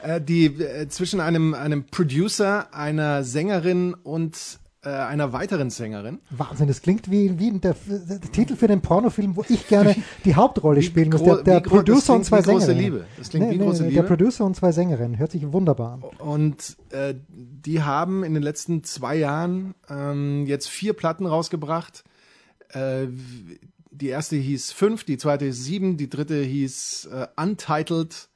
Äh, 0.02 0.20
die 0.20 0.48
äh, 0.48 0.90
zwischen 0.90 1.22
einem, 1.22 1.54
einem 1.54 1.86
Producer, 1.86 2.74
einer 2.74 3.24
Sängerin 3.24 3.94
und 3.94 4.60
äh, 4.84 4.90
einer 4.90 5.34
weiteren 5.34 5.70
Sängerin. 5.70 6.20
Wahnsinn, 6.30 6.68
das 6.68 6.82
klingt 6.82 7.10
wie, 7.10 7.40
wie 7.40 7.52
der, 7.52 7.76
der 7.88 8.20
Titel 8.20 8.56
für 8.56 8.68
den 8.68 8.82
Pornofilm, 8.82 9.36
wo 9.36 9.46
ich 9.48 9.68
gerne 9.68 9.96
die 10.26 10.36
Hauptrolle 10.36 10.82
Wie 10.82 10.84
spielen 10.84 11.10
muss. 11.10 11.24
Der, 11.24 11.38
der 11.44 11.60
Producer 11.62 12.14
und 12.16 12.26
zwei 12.26 12.42
Sängerinnen. 12.42 13.04
Das 13.18 13.30
klingt 13.30 13.50
wie 13.52 13.58
große 13.58 13.84
Der 13.84 13.92
Liebe. 13.92 14.04
Producer 14.04 14.46
und 14.46 14.56
zwei 14.56 14.72
Sängerinnen. 14.72 15.18
Hört 15.18 15.32
sich 15.32 15.52
wunderbar 15.52 15.94
an. 15.94 16.04
Und 16.20 16.78
äh, 16.90 17.16
die 17.30 17.82
haben 17.82 18.24
in 18.24 18.34
den 18.34 18.44
letzten 18.44 18.84
zwei 18.84 19.16
Jahren 19.16 19.74
ähm, 19.90 20.46
jetzt 20.46 20.70
vier 20.70 20.94
Platten 20.94 21.26
rausgebracht. 21.26 22.04
Äh, 22.70 23.08
die 23.92 24.08
erste 24.08 24.36
hieß 24.36 24.72
fünf, 24.72 25.04
die 25.04 25.18
zweite 25.18 25.46
hieß 25.46 25.64
sieben, 25.64 25.98
die 25.98 26.10
dritte 26.10 26.42
hieß 26.42 27.10
äh, 27.14 27.28
Untitled 27.42 28.30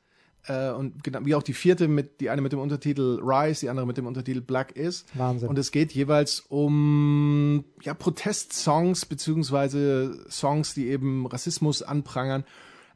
äh, 0.47 0.71
und 0.71 1.03
genau, 1.03 1.19
wie 1.23 1.36
auch 1.36 1.43
die 1.43 1.53
vierte 1.53 1.88
mit 1.88 2.21
die 2.21 2.29
eine 2.29 2.41
mit 2.41 2.51
dem 2.51 2.60
Untertitel 2.60 3.19
Rise, 3.21 3.62
die 3.62 3.69
andere 3.69 3.86
mit 3.86 3.97
dem 3.97 4.07
Untertitel 4.07 4.41
Black 4.41 4.71
is. 4.71 5.05
Wahnsinn. 5.13 5.49
Und 5.49 5.57
es 5.60 5.71
geht 5.71 5.91
jeweils 5.91 6.39
um 6.39 7.65
ja 7.81 7.93
Protestsongs 7.93 9.05
beziehungsweise 9.05 10.25
Songs, 10.29 10.73
die 10.73 10.88
eben 10.88 11.25
Rassismus 11.27 11.81
anprangern, 11.81 12.43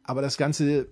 aber 0.04 0.22
das 0.22 0.38
Ganze 0.38 0.88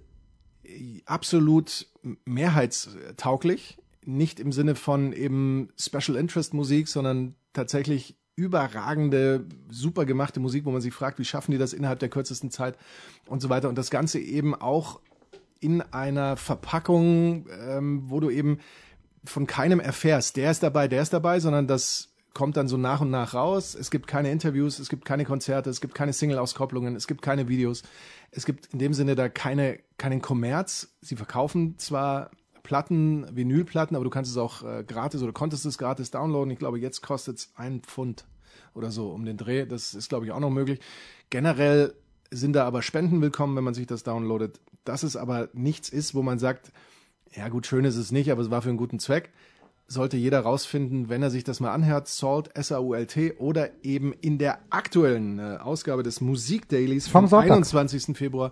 absolut 1.05 1.87
mehrheitstauglich. 2.25 3.77
Nicht 4.05 4.39
im 4.39 4.51
Sinne 4.51 4.75
von 4.75 5.13
eben 5.13 5.69
Special 5.77 6.17
Interest 6.17 6.53
Musik, 6.53 6.87
sondern 6.87 7.35
tatsächlich 7.53 8.15
überragende, 8.35 9.45
super 9.69 10.05
gemachte 10.05 10.39
Musik, 10.39 10.65
wo 10.65 10.71
man 10.71 10.81
sich 10.81 10.93
fragt, 10.93 11.19
wie 11.19 11.25
schaffen 11.25 11.51
die 11.51 11.57
das 11.57 11.73
innerhalb 11.73 11.99
der 11.99 12.09
kürzesten 12.09 12.51
Zeit 12.51 12.77
und 13.27 13.41
so 13.41 13.49
weiter. 13.49 13.67
Und 13.67 13.77
das 13.77 13.89
Ganze 13.89 14.19
eben 14.19 14.55
auch 14.55 15.01
in 15.59 15.81
einer 15.81 16.37
Verpackung, 16.37 17.47
ähm, 17.67 18.03
wo 18.07 18.19
du 18.19 18.29
eben 18.29 18.59
von 19.25 19.47
keinem 19.47 19.79
erfährst, 19.79 20.37
der 20.37 20.51
ist 20.51 20.63
dabei, 20.63 20.87
der 20.87 21.01
ist 21.01 21.13
dabei, 21.13 21.39
sondern 21.39 21.67
das 21.67 22.09
kommt 22.33 22.57
dann 22.57 22.67
so 22.67 22.77
nach 22.77 23.01
und 23.01 23.09
nach 23.09 23.33
raus. 23.33 23.75
Es 23.75 23.91
gibt 23.91 24.07
keine 24.07 24.31
Interviews, 24.31 24.79
es 24.79 24.89
gibt 24.89 25.03
keine 25.03 25.25
Konzerte, 25.25 25.69
es 25.69 25.81
gibt 25.81 25.95
keine 25.95 26.13
Single-Auskopplungen, 26.13 26.95
es 26.95 27.07
gibt 27.07 27.21
keine 27.21 27.47
Videos. 27.47 27.83
Es 28.31 28.45
gibt 28.45 28.67
in 28.67 28.79
dem 28.79 28.93
Sinne 28.93 29.15
da 29.15 29.27
keine, 29.29 29.79
keinen 29.97 30.21
Kommerz. 30.21 30.95
Sie 31.01 31.15
verkaufen 31.15 31.77
zwar 31.77 32.31
Platten, 32.63 33.25
Vinylplatten, 33.35 33.95
aber 33.95 34.05
du 34.05 34.11
kannst 34.11 34.31
es 34.31 34.37
auch 34.37 34.63
äh, 34.63 34.83
gratis 34.83 35.23
oder 35.23 35.33
konntest 35.33 35.65
es 35.65 35.77
gratis 35.77 36.11
downloaden. 36.11 36.51
Ich 36.51 36.59
glaube, 36.59 36.79
jetzt 36.79 37.01
kostet 37.01 37.37
es 37.37 37.51
ein 37.55 37.81
Pfund 37.81 38.25
oder 38.73 38.91
so 38.91 39.09
um 39.09 39.25
den 39.25 39.37
Dreh. 39.37 39.65
Das 39.65 39.93
ist, 39.93 40.09
glaube 40.09 40.25
ich, 40.25 40.31
auch 40.31 40.39
noch 40.39 40.51
möglich. 40.51 40.79
Generell 41.29 41.95
sind 42.31 42.53
da 42.53 42.65
aber 42.65 42.81
Spenden 42.81 43.21
willkommen, 43.21 43.55
wenn 43.55 43.63
man 43.63 43.73
sich 43.73 43.87
das 43.87 44.03
downloadet. 44.03 44.59
Dass 44.83 45.03
es 45.03 45.15
aber 45.15 45.49
nichts 45.53 45.89
ist, 45.89 46.15
wo 46.15 46.21
man 46.21 46.39
sagt, 46.39 46.71
ja 47.35 47.47
gut, 47.49 47.67
schön 47.67 47.85
ist 47.85 47.95
es 47.95 48.11
nicht, 48.11 48.31
aber 48.31 48.41
es 48.41 48.49
war 48.51 48.61
für 48.61 48.69
einen 48.69 48.77
guten 48.77 48.99
Zweck. 48.99 49.31
Sollte 49.87 50.17
jeder 50.17 50.41
rausfinden, 50.41 51.09
wenn 51.09 51.23
er 51.23 51.31
sich 51.31 51.43
das 51.43 51.59
mal 51.59 51.71
anhört, 51.71 52.07
Salt, 52.07 52.55
S-A-U-L-T 52.55 53.33
oder 53.39 53.69
eben 53.83 54.13
in 54.13 54.37
der 54.37 54.59
aktuellen 54.69 55.39
äh, 55.39 55.57
Ausgabe 55.57 56.03
des 56.03 56.21
Musikdailies 56.21 57.07
Vom 57.07 57.23
vom 57.23 57.29
Sonntag. 57.39 57.51
21. 57.51 58.15
Februar 58.15 58.51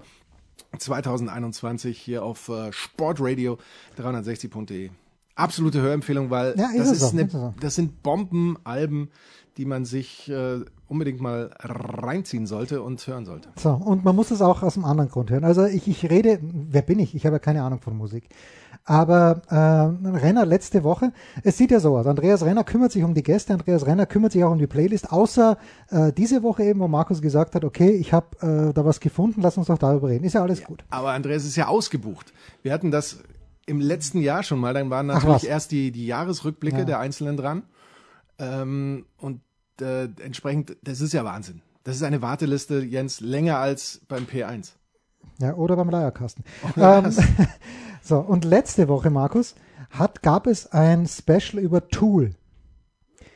2021 0.79 1.99
hier 1.99 2.23
auf 2.23 2.49
äh, 2.49 2.71
Sportradio 2.73 3.59
360.de. 3.99 4.89
Absolute 5.35 5.79
Hörempfehlung, 5.81 6.31
weil 6.31 6.55
Ja, 6.57 6.69
das, 6.75 6.91
ist 6.91 7.13
eine, 7.13 7.23
ist 7.23 7.31
so. 7.31 7.53
das 7.59 7.75
sind 7.75 8.01
Bombenalben, 8.01 9.09
die 9.57 9.65
man 9.65 9.85
sich 9.85 10.29
äh, 10.29 10.61
unbedingt 10.87 11.19
mal 11.19 11.49
reinziehen 11.59 12.47
sollte 12.47 12.81
und 12.81 13.05
hören 13.05 13.25
sollte. 13.25 13.49
So, 13.57 13.71
und 13.71 14.05
man 14.05 14.15
muss 14.15 14.31
es 14.31 14.41
auch 14.41 14.63
aus 14.63 14.77
einem 14.77 14.85
anderen 14.85 15.09
Grund 15.09 15.29
hören. 15.29 15.43
Also 15.43 15.65
ich, 15.65 15.87
ich 15.87 16.09
rede, 16.09 16.39
wer 16.41 16.81
bin 16.81 16.99
ich? 16.99 17.13
Ich 17.15 17.25
habe 17.25 17.35
ja 17.35 17.39
keine 17.39 17.63
Ahnung 17.63 17.81
von 17.81 17.95
Musik. 17.97 18.29
Aber 18.85 19.41
äh, 19.49 20.07
Renner 20.17 20.45
letzte 20.45 20.83
Woche, 20.85 21.11
es 21.43 21.57
sieht 21.57 21.71
ja 21.71 21.81
so 21.81 21.97
aus. 21.97 22.07
Andreas 22.07 22.45
Renner 22.45 22.63
kümmert 22.63 22.93
sich 22.93 23.03
um 23.03 23.13
die 23.13 23.23
Gäste, 23.23 23.53
Andreas 23.53 23.85
Renner 23.85 24.05
kümmert 24.05 24.31
sich 24.31 24.43
auch 24.45 24.51
um 24.51 24.59
die 24.59 24.67
Playlist, 24.67 25.11
außer 25.11 25.57
äh, 25.89 26.13
diese 26.13 26.41
Woche 26.41 26.63
eben, 26.63 26.79
wo 26.79 26.87
Markus 26.87 27.21
gesagt 27.21 27.55
hat, 27.55 27.65
okay, 27.65 27.89
ich 27.91 28.13
habe 28.13 28.69
äh, 28.69 28.73
da 28.73 28.85
was 28.85 29.01
gefunden, 29.01 29.41
lass 29.41 29.57
uns 29.57 29.67
doch 29.67 29.77
darüber 29.77 30.07
reden. 30.07 30.23
Ist 30.23 30.33
ja 30.33 30.41
alles 30.41 30.63
gut. 30.63 30.85
Aber 30.89 31.11
Andreas 31.11 31.43
ist 31.43 31.57
ja 31.57 31.67
ausgebucht. 31.67 32.31
Wir 32.63 32.71
hatten 32.71 32.89
das 32.91 33.17
im 33.65 33.81
letzten 33.81 34.21
Jahr 34.21 34.43
schon 34.43 34.59
mal, 34.59 34.73
dann 34.73 34.89
waren 34.89 35.07
natürlich 35.07 35.47
erst 35.49 35.71
die, 35.71 35.91
die 35.91 36.07
Jahresrückblicke 36.07 36.79
Ja. 36.79 36.85
der 36.85 36.99
Einzelnen 36.99 37.35
dran. 37.35 37.63
Ähm, 38.39 39.05
und 39.19 39.41
äh, 39.81 40.05
entsprechend, 40.21 40.77
das 40.83 41.01
ist 41.01 41.13
ja 41.13 41.23
Wahnsinn. 41.23 41.61
Das 41.83 41.95
ist 41.95 42.03
eine 42.03 42.21
Warteliste, 42.21 42.79
Jens, 42.79 43.21
länger 43.21 43.59
als 43.59 44.01
beim 44.07 44.25
P1. 44.25 44.73
Ja, 45.39 45.53
oder 45.53 45.75
beim 45.75 45.89
Leierkasten. 45.89 46.43
Oder 46.75 47.05
Ähm, 47.05 47.15
so, 48.01 48.19
und 48.19 48.43
letzte 48.43 48.87
Woche, 48.87 49.09
Markus, 49.09 49.55
hat, 49.91 50.21
gab 50.21 50.47
es 50.47 50.71
ein 50.71 51.07
Special 51.07 51.61
über 51.63 51.87
Tool. 51.87 52.35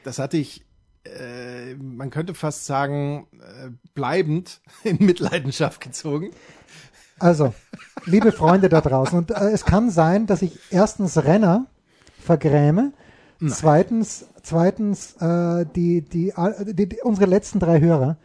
Das 0.04 0.20
hatte 0.20 0.38
ich, 0.38 0.66
äh, 1.06 1.76
man 1.76 2.10
könnte 2.10 2.34
fast 2.34 2.66
sagen, 2.66 3.28
äh, 3.40 3.70
bleibend 3.94 4.62
in 4.84 4.98
Mitleidenschaft 5.00 5.82
gezogen. 5.82 6.32
Also, 7.20 7.54
liebe 8.06 8.32
Freunde 8.32 8.68
da 8.68 8.82
draußen, 8.82 9.18
und 9.18 9.32
äh, 9.32 9.52
es 9.52 9.64
kann 9.64 9.92
sein, 9.92 10.26
dass 10.26 10.42
ich 10.42 10.60
erstens 10.72 11.24
Renner 11.24 11.68
vergräme, 12.20 12.94
zweitens, 13.48 14.26
zweitens 14.44 15.16
äh, 15.20 15.66
die, 15.76 16.02
die, 16.02 16.30
äh, 16.30 16.74
die, 16.74 16.90
die, 16.90 16.98
unsere 17.04 17.30
letzten 17.30 17.60
drei 17.60 17.80
Hörer. 17.80 18.18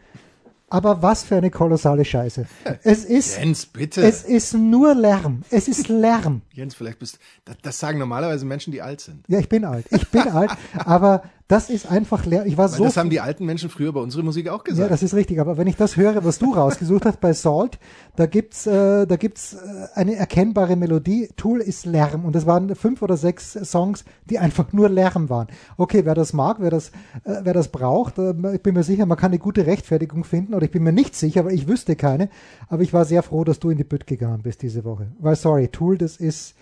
Aber 0.69 1.01
was 1.01 1.23
für 1.23 1.37
eine 1.37 1.49
kolossale 1.49 2.03
Scheiße. 2.03 2.45
Es 2.83 3.05
ist, 3.05 3.37
Jens, 3.37 3.65
bitte. 3.65 4.01
es 4.01 4.23
ist 4.23 4.53
nur 4.53 4.93
Lärm. 4.95 5.43
Es 5.49 5.69
ist 5.69 5.87
Lärm. 5.87 6.41
Jens, 6.51 6.75
vielleicht 6.75 6.99
bist 6.99 7.19
das, 7.45 7.55
das 7.61 7.79
sagen 7.79 7.99
normalerweise 7.99 8.45
Menschen, 8.45 8.73
die 8.73 8.81
alt 8.81 8.99
sind. 8.99 9.23
Ja, 9.29 9.39
ich 9.39 9.47
bin 9.47 9.63
alt. 9.63 9.85
Ich 9.91 10.09
bin 10.09 10.27
alt, 10.27 10.51
aber 10.77 11.23
Das 11.47 11.69
ist 11.69 11.89
einfach 11.89 12.25
leer. 12.25 12.45
Ich 12.45 12.57
war 12.57 12.69
Weil 12.69 12.77
so. 12.77 12.83
das 12.83 12.97
haben 12.97 13.09
die 13.09 13.21
alten 13.21 13.45
Menschen 13.45 13.69
früher 13.69 13.93
bei 13.93 14.01
unserer 14.01 14.23
Musik 14.23 14.49
auch 14.49 14.65
ja, 14.65 14.71
gesagt. 14.71 14.91
das 14.91 15.01
ist 15.01 15.13
richtig. 15.13 15.39
Aber 15.39 15.57
wenn 15.57 15.67
ich 15.67 15.77
das 15.77 15.95
höre, 15.95 16.25
was 16.25 16.39
du 16.39 16.53
rausgesucht 16.53 17.05
hast 17.05 17.21
bei 17.21 17.31
Salt, 17.31 17.79
da 18.17 18.25
gibt's, 18.25 18.67
äh, 18.67 19.07
da 19.07 19.15
gibt's 19.15 19.53
äh, 19.53 19.87
eine 19.95 20.15
erkennbare 20.15 20.75
Melodie. 20.75 21.29
Tool 21.37 21.61
ist 21.61 21.85
Lärm 21.85 22.25
und 22.25 22.35
es 22.35 22.45
waren 22.45 22.75
fünf 22.75 23.01
oder 23.01 23.15
sechs 23.15 23.53
Songs, 23.53 24.03
die 24.25 24.39
einfach 24.39 24.73
nur 24.73 24.89
Lärm 24.89 25.29
waren. 25.29 25.47
Okay, 25.77 26.03
wer 26.03 26.15
das 26.15 26.33
mag, 26.33 26.57
wer 26.59 26.69
das, 26.69 26.89
äh, 27.23 27.39
wer 27.43 27.53
das 27.53 27.69
braucht, 27.69 28.17
äh, 28.17 28.33
ich 28.53 28.61
bin 28.61 28.73
mir 28.73 28.83
sicher, 28.83 29.05
man 29.05 29.17
kann 29.17 29.31
eine 29.31 29.39
gute 29.39 29.65
Rechtfertigung 29.65 30.25
finden 30.25 30.53
oder 30.53 30.65
ich 30.65 30.71
bin 30.71 30.83
mir 30.83 30.91
nicht 30.91 31.15
sicher, 31.15 31.39
aber 31.39 31.53
ich 31.53 31.67
wüsste 31.69 31.95
keine. 31.95 32.29
Aber 32.67 32.83
ich 32.83 32.91
war 32.91 33.05
sehr 33.05 33.23
froh, 33.23 33.45
dass 33.45 33.59
du 33.59 33.69
in 33.69 33.77
die 33.77 33.85
Bütt 33.85 34.05
gegangen 34.05 34.41
bist 34.41 34.63
diese 34.63 34.83
Woche. 34.83 35.07
Weil 35.19 35.37
sorry, 35.37 35.69
Tool, 35.69 35.97
das 35.97 36.17
ist 36.17 36.55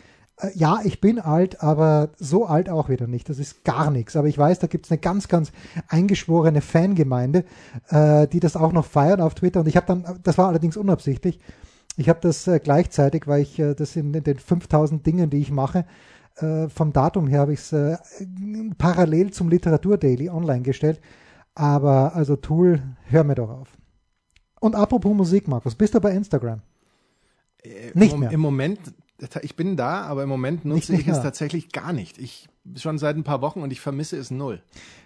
ja, 0.54 0.80
ich 0.84 1.00
bin 1.00 1.19
alt, 1.19 1.63
aber 1.63 2.10
so 2.17 2.45
alt 2.45 2.69
auch 2.69 2.89
wieder 2.89 3.08
nicht. 3.08 3.30
Das 3.30 3.39
ist 3.39 3.63
gar 3.63 3.89
nichts. 3.89 4.15
Aber 4.15 4.28
ich 4.28 4.38
weiß, 4.38 4.60
da 4.60 4.67
gibt 4.67 4.86
es 4.86 4.91
eine 4.91 5.00
ganz, 5.00 5.28
ganz 5.28 5.52
eingeschworene 5.88 6.62
Fangemeinde, 6.62 7.45
äh, 7.89 8.28
die 8.28 8.41
das 8.41 8.58
auch 8.58 8.74
noch 8.74 8.86
feiern 8.86 9.21
auf 9.21 9.36
Twitter. 9.36 9.62
Und 9.62 9.67
ich 9.67 9.78
habe 9.78 9.88
dann, 9.88 10.19
das 10.24 10.38
war 10.38 10.50
allerdings 10.50 10.76
unabsichtlich, 10.76 11.39
ich 11.98 12.10
habe 12.10 12.19
das 12.21 12.48
äh, 12.48 12.60
gleichzeitig, 12.60 13.28
weil 13.28 13.41
ich 13.41 13.58
äh, 13.60 13.74
das 13.74 13.95
in, 13.95 14.13
in 14.13 14.24
den 14.24 14.38
5000 14.38 15.06
Dingen, 15.06 15.30
die 15.30 15.39
ich 15.39 15.52
mache, 15.52 15.86
äh, 16.38 16.67
vom 16.67 16.91
Datum 16.91 17.28
her 17.28 17.39
habe 17.39 17.54
ich 17.54 17.60
es 17.60 17.71
äh, 17.71 17.98
parallel 18.78 19.32
zum 19.32 19.50
Literatur 19.50 19.98
Daily 19.98 20.30
online 20.30 20.63
gestellt. 20.63 21.00
Aber 21.54 22.13
also 22.13 22.36
Tool, 22.36 22.82
hör 23.06 23.24
mir 23.24 23.36
doch 23.36 23.50
auf. 23.50 23.69
Und 24.60 24.76
apropos 24.76 25.15
Musik, 25.15 25.48
Markus, 25.48 25.76
bist 25.76 25.93
du 25.93 26.02
bei 26.02 26.12
Instagram? 26.12 26.62
Äh, 27.63 27.91
Nicht 27.93 28.17
mehr. 28.17 28.32
Im 28.32 28.41
Moment, 28.41 28.80
ich 29.41 29.56
bin 29.56 29.78
da, 29.78 30.01
aber 30.01 30.23
im 30.23 30.30
Moment 30.30 30.65
nutze 30.65 30.93
ich 30.95 31.08
es 31.08 31.21
tatsächlich 31.21 31.71
gar 31.71 31.93
nicht. 31.93 32.17
Ich 32.17 32.47
schon 32.75 32.97
seit 32.97 33.15
ein 33.15 33.23
paar 33.23 33.41
Wochen 33.41 33.62
und 33.62 33.71
ich 33.71 33.80
vermisse 33.80 34.17
es 34.17 34.32
null. 34.32 34.62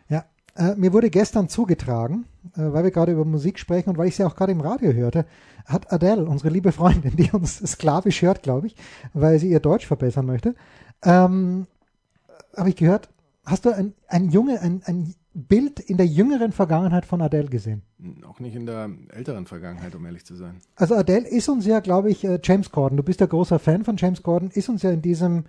Ja, 0.07 0.25
äh, 0.55 0.75
mir 0.75 0.93
wurde 0.93 1.09
gestern 1.09 1.49
zugetragen, 1.49 2.25
äh, 2.55 2.61
weil 2.73 2.83
wir 2.83 2.91
gerade 2.91 3.11
über 3.11 3.25
Musik 3.25 3.59
sprechen 3.59 3.89
und 3.89 3.97
weil 3.97 4.07
ich 4.07 4.15
sie 4.15 4.23
auch 4.23 4.35
gerade 4.35 4.51
im 4.51 4.61
Radio 4.61 4.93
hörte, 4.93 5.25
hat 5.65 5.91
Adele, 5.91 6.25
unsere 6.25 6.49
liebe 6.49 6.71
Freundin, 6.71 7.15
die 7.17 7.31
uns 7.31 7.57
sklavisch 7.57 8.21
hört, 8.21 8.43
glaube 8.43 8.67
ich, 8.67 8.75
weil 9.13 9.39
sie 9.39 9.49
ihr 9.49 9.59
Deutsch 9.59 9.85
verbessern 9.85 10.25
möchte, 10.25 10.55
ähm, 11.03 11.67
habe 12.55 12.69
ich 12.69 12.75
gehört, 12.75 13.09
hast 13.45 13.65
du 13.65 13.75
ein, 13.75 13.93
ein 14.07 14.29
Junge, 14.29 14.59
ein, 14.61 14.81
ein 14.85 15.13
Bild 15.33 15.79
in 15.79 15.97
der 15.97 16.07
jüngeren 16.07 16.51
Vergangenheit 16.51 17.05
von 17.05 17.21
Adele 17.21 17.49
gesehen? 17.49 17.83
Auch 18.27 18.39
nicht 18.39 18.55
in 18.55 18.65
der 18.65 18.89
älteren 19.09 19.45
Vergangenheit, 19.45 19.93
um 19.95 20.05
ehrlich 20.05 20.25
zu 20.25 20.35
sein. 20.35 20.57
Also 20.75 20.95
Adele 20.95 21.27
ist 21.27 21.47
uns 21.49 21.65
ja, 21.65 21.79
glaube 21.81 22.09
ich, 22.09 22.23
äh, 22.25 22.39
James 22.43 22.71
Corden, 22.71 22.97
du 22.97 23.03
bist 23.03 23.19
ja 23.19 23.27
großer 23.27 23.59
Fan 23.59 23.83
von 23.83 23.95
James 23.97 24.23
Corden, 24.23 24.49
ist 24.51 24.69
uns 24.69 24.81
ja 24.81 24.89
in 24.91 25.01
diesem, 25.03 25.45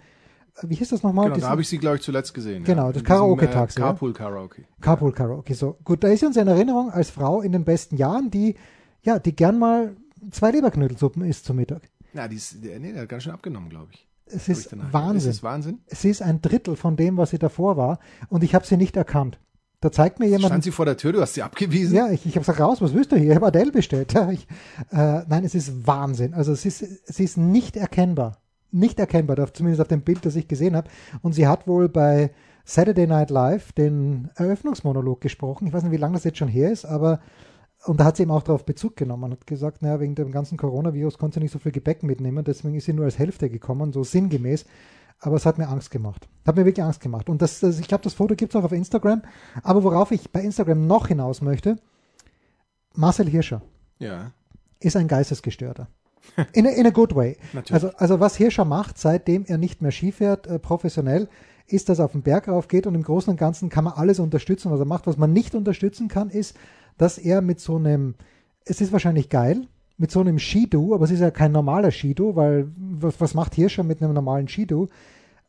äh, 0.56 0.64
wie 0.68 0.74
hieß 0.74 0.90
das 0.90 1.02
nochmal? 1.02 1.24
Genau, 1.26 1.34
Diesem- 1.36 1.46
da 1.46 1.50
habe 1.50 1.62
ich 1.62 1.68
sie, 1.68 1.78
glaube 1.78 1.96
ich, 1.96 2.02
zuletzt 2.02 2.34
gesehen. 2.34 2.62
Genau, 2.64 2.86
ja. 2.88 2.92
das 2.92 3.04
Karaoke-Taxi, 3.04 3.78
Äh, 3.78 3.82
ja? 3.82 3.88
Carpool 3.88 4.12
Karaoke. 4.12 4.64
Carpool 4.80 5.12
Karaoke, 5.12 5.54
so. 5.54 5.78
Gut, 5.82 6.04
da 6.04 6.08
ist 6.08 6.20
sie 6.20 6.26
uns 6.26 6.36
in 6.36 6.46
Erinnerung 6.46 6.90
als 6.90 7.08
Frau 7.10 7.40
in 7.40 7.52
den 7.52 7.64
besten 7.64 7.96
Jahren, 7.96 8.30
die, 8.30 8.56
ja, 9.02 9.18
die 9.18 9.34
gern 9.34 9.58
mal 9.58 9.96
zwei 10.30 10.50
Leberknödelsuppen 10.50 11.24
isst 11.24 11.46
zum 11.46 11.56
Mittag. 11.56 11.88
Ja, 12.12 12.28
die 12.28 12.36
ist, 12.36 12.62
nee, 12.62 12.92
der 12.92 13.02
hat 13.02 13.08
ganz 13.08 13.22
schön 13.22 13.32
abgenommen, 13.32 13.70
glaube 13.70 13.88
ich. 13.92 14.06
Es 14.26 14.48
ist 14.48 14.76
Wahnsinn. 14.92 15.30
Ist 15.30 15.36
es 15.38 15.42
Wahnsinn? 15.42 15.78
Sie 15.88 16.10
ist 16.10 16.22
ein 16.22 16.40
Drittel 16.42 16.76
von 16.76 16.96
dem, 16.96 17.16
was 17.16 17.30
sie 17.30 17.38
davor 17.38 17.76
war 17.76 17.98
und 18.28 18.44
ich 18.44 18.54
habe 18.54 18.64
sie 18.66 18.76
nicht 18.76 18.96
erkannt. 18.96 19.40
Da 19.80 19.90
zeigt 19.90 20.20
mir 20.20 20.26
jemand, 20.26 20.46
Stand 20.46 20.64
sie 20.64 20.72
vor 20.72 20.84
der 20.84 20.98
Tür, 20.98 21.12
du 21.12 21.20
hast 21.22 21.34
sie 21.34 21.42
abgewiesen? 21.42 21.96
ja, 21.96 22.10
ich, 22.10 22.26
ich 22.26 22.34
habe 22.34 22.40
gesagt, 22.40 22.60
raus, 22.60 22.82
was 22.82 22.92
willst 22.92 23.12
du 23.12 23.16
hier? 23.16 23.30
Ich 23.30 23.36
habe 23.36 23.46
Adele 23.46 23.72
bestellt. 23.72 24.14
Ich, 24.30 24.46
äh, 24.92 25.22
nein, 25.26 25.44
es 25.44 25.54
ist 25.54 25.86
Wahnsinn. 25.86 26.34
Also 26.34 26.54
sie 26.54 26.68
ist, 26.68 26.84
sie 27.06 27.24
ist 27.24 27.38
nicht 27.38 27.76
erkennbar. 27.76 28.38
Nicht 28.70 29.00
erkennbar, 29.00 29.52
zumindest 29.52 29.80
auf 29.80 29.88
dem 29.88 30.02
Bild, 30.02 30.24
das 30.24 30.36
ich 30.36 30.46
gesehen 30.46 30.76
habe. 30.76 30.88
Und 31.22 31.32
sie 31.32 31.48
hat 31.48 31.66
wohl 31.66 31.88
bei 31.88 32.30
Saturday 32.64 33.06
Night 33.06 33.30
Live 33.30 33.72
den 33.72 34.30
Eröffnungsmonolog 34.36 35.20
gesprochen. 35.20 35.66
Ich 35.66 35.72
weiß 35.72 35.82
nicht, 35.82 35.92
wie 35.92 35.96
lange 35.96 36.14
das 36.14 36.24
jetzt 36.24 36.38
schon 36.38 36.48
her 36.48 36.70
ist, 36.70 36.84
aber 36.84 37.20
und 37.86 37.98
da 37.98 38.04
hat 38.04 38.16
sie 38.16 38.24
eben 38.24 38.30
auch 38.30 38.42
darauf 38.42 38.66
Bezug 38.66 38.94
genommen 38.96 39.24
und 39.24 39.30
hat 39.32 39.46
gesagt, 39.46 39.80
naja, 39.80 40.00
wegen 40.00 40.14
dem 40.14 40.32
ganzen 40.32 40.58
Coronavirus 40.58 41.16
konnte 41.16 41.36
sie 41.36 41.40
nicht 41.40 41.52
so 41.52 41.58
viel 41.58 41.72
Gepäck 41.72 42.02
mitnehmen, 42.02 42.44
deswegen 42.44 42.74
ist 42.74 42.84
sie 42.84 42.92
nur 42.92 43.06
als 43.06 43.18
Hälfte 43.18 43.48
gekommen, 43.48 43.92
so 43.92 44.04
sinngemäß. 44.04 44.66
Aber 45.20 45.36
es 45.36 45.44
hat 45.46 45.58
mir 45.58 45.68
Angst 45.68 45.90
gemacht. 45.90 46.28
Hat 46.46 46.56
mir 46.56 46.64
wirklich 46.64 46.82
Angst 46.84 47.00
gemacht. 47.00 47.28
Und 47.28 47.42
das, 47.42 47.60
das 47.60 47.78
ich 47.78 47.88
glaube, 47.88 48.02
das 48.04 48.14
Foto 48.14 48.34
gibt 48.34 48.54
es 48.54 48.58
auch 48.60 48.64
auf 48.64 48.72
Instagram. 48.72 49.22
Aber 49.62 49.84
worauf 49.84 50.10
ich 50.12 50.30
bei 50.30 50.40
Instagram 50.40 50.86
noch 50.86 51.08
hinaus 51.08 51.42
möchte, 51.42 51.76
Marcel 52.94 53.28
Hirscher 53.28 53.62
Ja. 53.98 54.32
ist 54.80 54.96
ein 54.96 55.08
Geistesgestörter. 55.08 55.88
In 56.52 56.66
a, 56.66 56.70
in 56.70 56.86
a 56.86 56.90
good 56.90 57.14
way. 57.14 57.36
Also, 57.70 57.90
also 57.96 58.20
was 58.20 58.36
Hirscher 58.36 58.64
macht, 58.64 58.98
seitdem 58.98 59.44
er 59.46 59.58
nicht 59.58 59.82
mehr 59.82 59.90
Ski 59.90 60.12
fährt, 60.12 60.46
äh, 60.46 60.58
professionell, 60.58 61.28
ist, 61.66 61.88
dass 61.88 61.98
er 61.98 62.06
auf 62.06 62.12
den 62.12 62.22
Berg 62.22 62.48
raufgeht 62.48 62.86
und 62.86 62.94
im 62.94 63.02
Großen 63.02 63.30
und 63.30 63.36
Ganzen 63.36 63.68
kann 63.68 63.84
man 63.84 63.92
alles 63.94 64.18
unterstützen, 64.18 64.70
was 64.72 64.80
er 64.80 64.86
macht. 64.86 65.06
Was 65.06 65.16
man 65.18 65.32
nicht 65.32 65.54
unterstützen 65.54 66.08
kann, 66.08 66.30
ist, 66.30 66.56
dass 66.98 67.16
er 67.18 67.42
mit 67.42 67.60
so 67.60 67.76
einem, 67.76 68.14
es 68.64 68.80
ist 68.80 68.92
wahrscheinlich 68.92 69.28
geil, 69.28 69.66
mit 70.00 70.10
so 70.10 70.20
einem 70.20 70.38
Skidu, 70.38 70.94
aber 70.94 71.04
es 71.04 71.10
ist 71.10 71.20
ja 71.20 71.30
kein 71.30 71.52
normaler 71.52 71.90
Skidu, 71.90 72.34
weil 72.34 72.72
was, 72.76 73.20
was 73.20 73.34
macht 73.34 73.54
Hirscher 73.54 73.82
mit 73.82 74.02
einem 74.02 74.14
normalen 74.14 74.48
Skidu? 74.48 74.86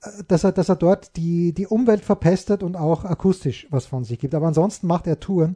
Äh, 0.04 0.24
Dass 0.28 0.44
er, 0.44 0.52
dass 0.52 0.68
er 0.68 0.76
dort 0.76 1.16
die, 1.16 1.54
die 1.54 1.68
Umwelt 1.68 2.04
verpestet 2.04 2.62
und 2.62 2.76
auch 2.76 3.06
akustisch 3.06 3.68
was 3.72 3.86
von 3.86 4.04
sich 4.04 4.20
gibt. 4.20 4.36
Aber 4.36 4.48
ansonsten 4.48 4.88
macht 4.88 5.08
er 5.08 5.22
Touren. 5.22 5.56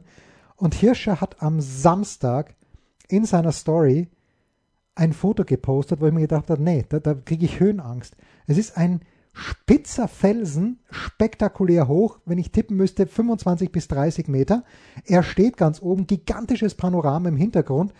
Und 0.56 0.74
Hirscher 0.74 1.20
hat 1.20 1.42
am 1.42 1.60
Samstag 1.60 2.54
in 3.08 3.26
seiner 3.26 3.52
Story 3.52 4.08
ein 4.94 5.12
Foto 5.12 5.44
gepostet, 5.44 6.00
wo 6.00 6.06
ich 6.06 6.14
mir 6.14 6.22
gedacht 6.22 6.48
habe, 6.48 6.62
nee, 6.62 6.86
da, 6.88 6.98
da 6.98 7.12
kriege 7.12 7.44
ich 7.44 7.60
Höhenangst. 7.60 8.16
Es 8.46 8.56
ist 8.56 8.78
ein 8.78 9.00
spitzer 9.34 10.08
Felsen, 10.08 10.78
spektakulär 10.90 11.86
hoch, 11.86 12.18
wenn 12.24 12.38
ich 12.38 12.50
tippen 12.50 12.78
müsste, 12.78 13.06
25 13.06 13.70
bis 13.70 13.88
30 13.88 14.28
Meter. 14.28 14.64
Er 15.04 15.22
steht 15.22 15.58
ganz 15.58 15.82
oben, 15.82 16.06
gigantisches 16.06 16.74
Panorama 16.74 17.28
im 17.28 17.36
Hintergrund. 17.36 17.92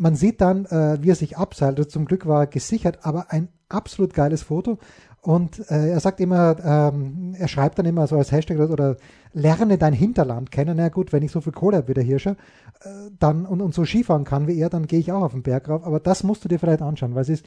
Man 0.00 0.14
sieht 0.14 0.40
dann, 0.40 0.64
äh, 0.64 0.96
wie 1.02 1.10
er 1.10 1.14
sich 1.14 1.36
abseilt. 1.36 1.76
Also 1.76 1.90
zum 1.90 2.06
Glück 2.06 2.26
war 2.26 2.44
er 2.44 2.46
gesichert, 2.46 3.00
aber 3.02 3.30
ein 3.32 3.48
absolut 3.68 4.14
geiles 4.14 4.42
Foto. 4.42 4.78
Und 5.20 5.58
äh, 5.70 5.90
er 5.90 6.00
sagt 6.00 6.20
immer, 6.20 6.56
ähm, 6.64 7.34
er 7.38 7.48
schreibt 7.48 7.78
dann 7.78 7.84
immer 7.84 8.06
so 8.06 8.16
als 8.16 8.32
Hashtag 8.32 8.58
oder 8.60 8.96
lerne 9.34 9.76
dein 9.76 9.92
Hinterland 9.92 10.50
kennen. 10.50 10.78
Na 10.78 10.88
gut, 10.88 11.12
wenn 11.12 11.22
ich 11.22 11.30
so 11.30 11.42
viel 11.42 11.52
Kohle 11.52 11.76
habe 11.76 11.88
wie 11.88 11.94
der 11.94 12.02
Hirscher, 12.02 12.36
äh, 12.80 13.10
dann 13.18 13.44
und, 13.44 13.60
und 13.60 13.74
so 13.74 13.84
Skifahren 13.84 14.24
kann 14.24 14.46
wie 14.46 14.58
er, 14.58 14.70
dann 14.70 14.86
gehe 14.86 15.00
ich 15.00 15.12
auch 15.12 15.20
auf 15.20 15.32
den 15.32 15.42
Berg 15.42 15.68
rauf. 15.68 15.84
Aber 15.84 16.00
das 16.00 16.22
musst 16.22 16.42
du 16.44 16.48
dir 16.48 16.58
vielleicht 16.58 16.80
anschauen, 16.80 17.14
weil 17.14 17.22
es 17.22 17.28
ist 17.28 17.44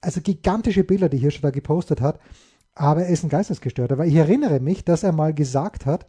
also 0.00 0.20
gigantische 0.20 0.84
Bilder, 0.84 1.08
die 1.08 1.18
Hirscher 1.18 1.42
da 1.42 1.50
gepostet 1.50 2.00
hat. 2.00 2.20
Aber 2.76 3.02
er 3.02 3.10
ist 3.10 3.24
ein 3.24 3.30
Geistesgestörter, 3.30 3.98
weil 3.98 4.08
ich 4.08 4.14
erinnere 4.14 4.60
mich, 4.60 4.84
dass 4.84 5.02
er 5.02 5.10
mal 5.10 5.34
gesagt 5.34 5.86
hat, 5.86 6.06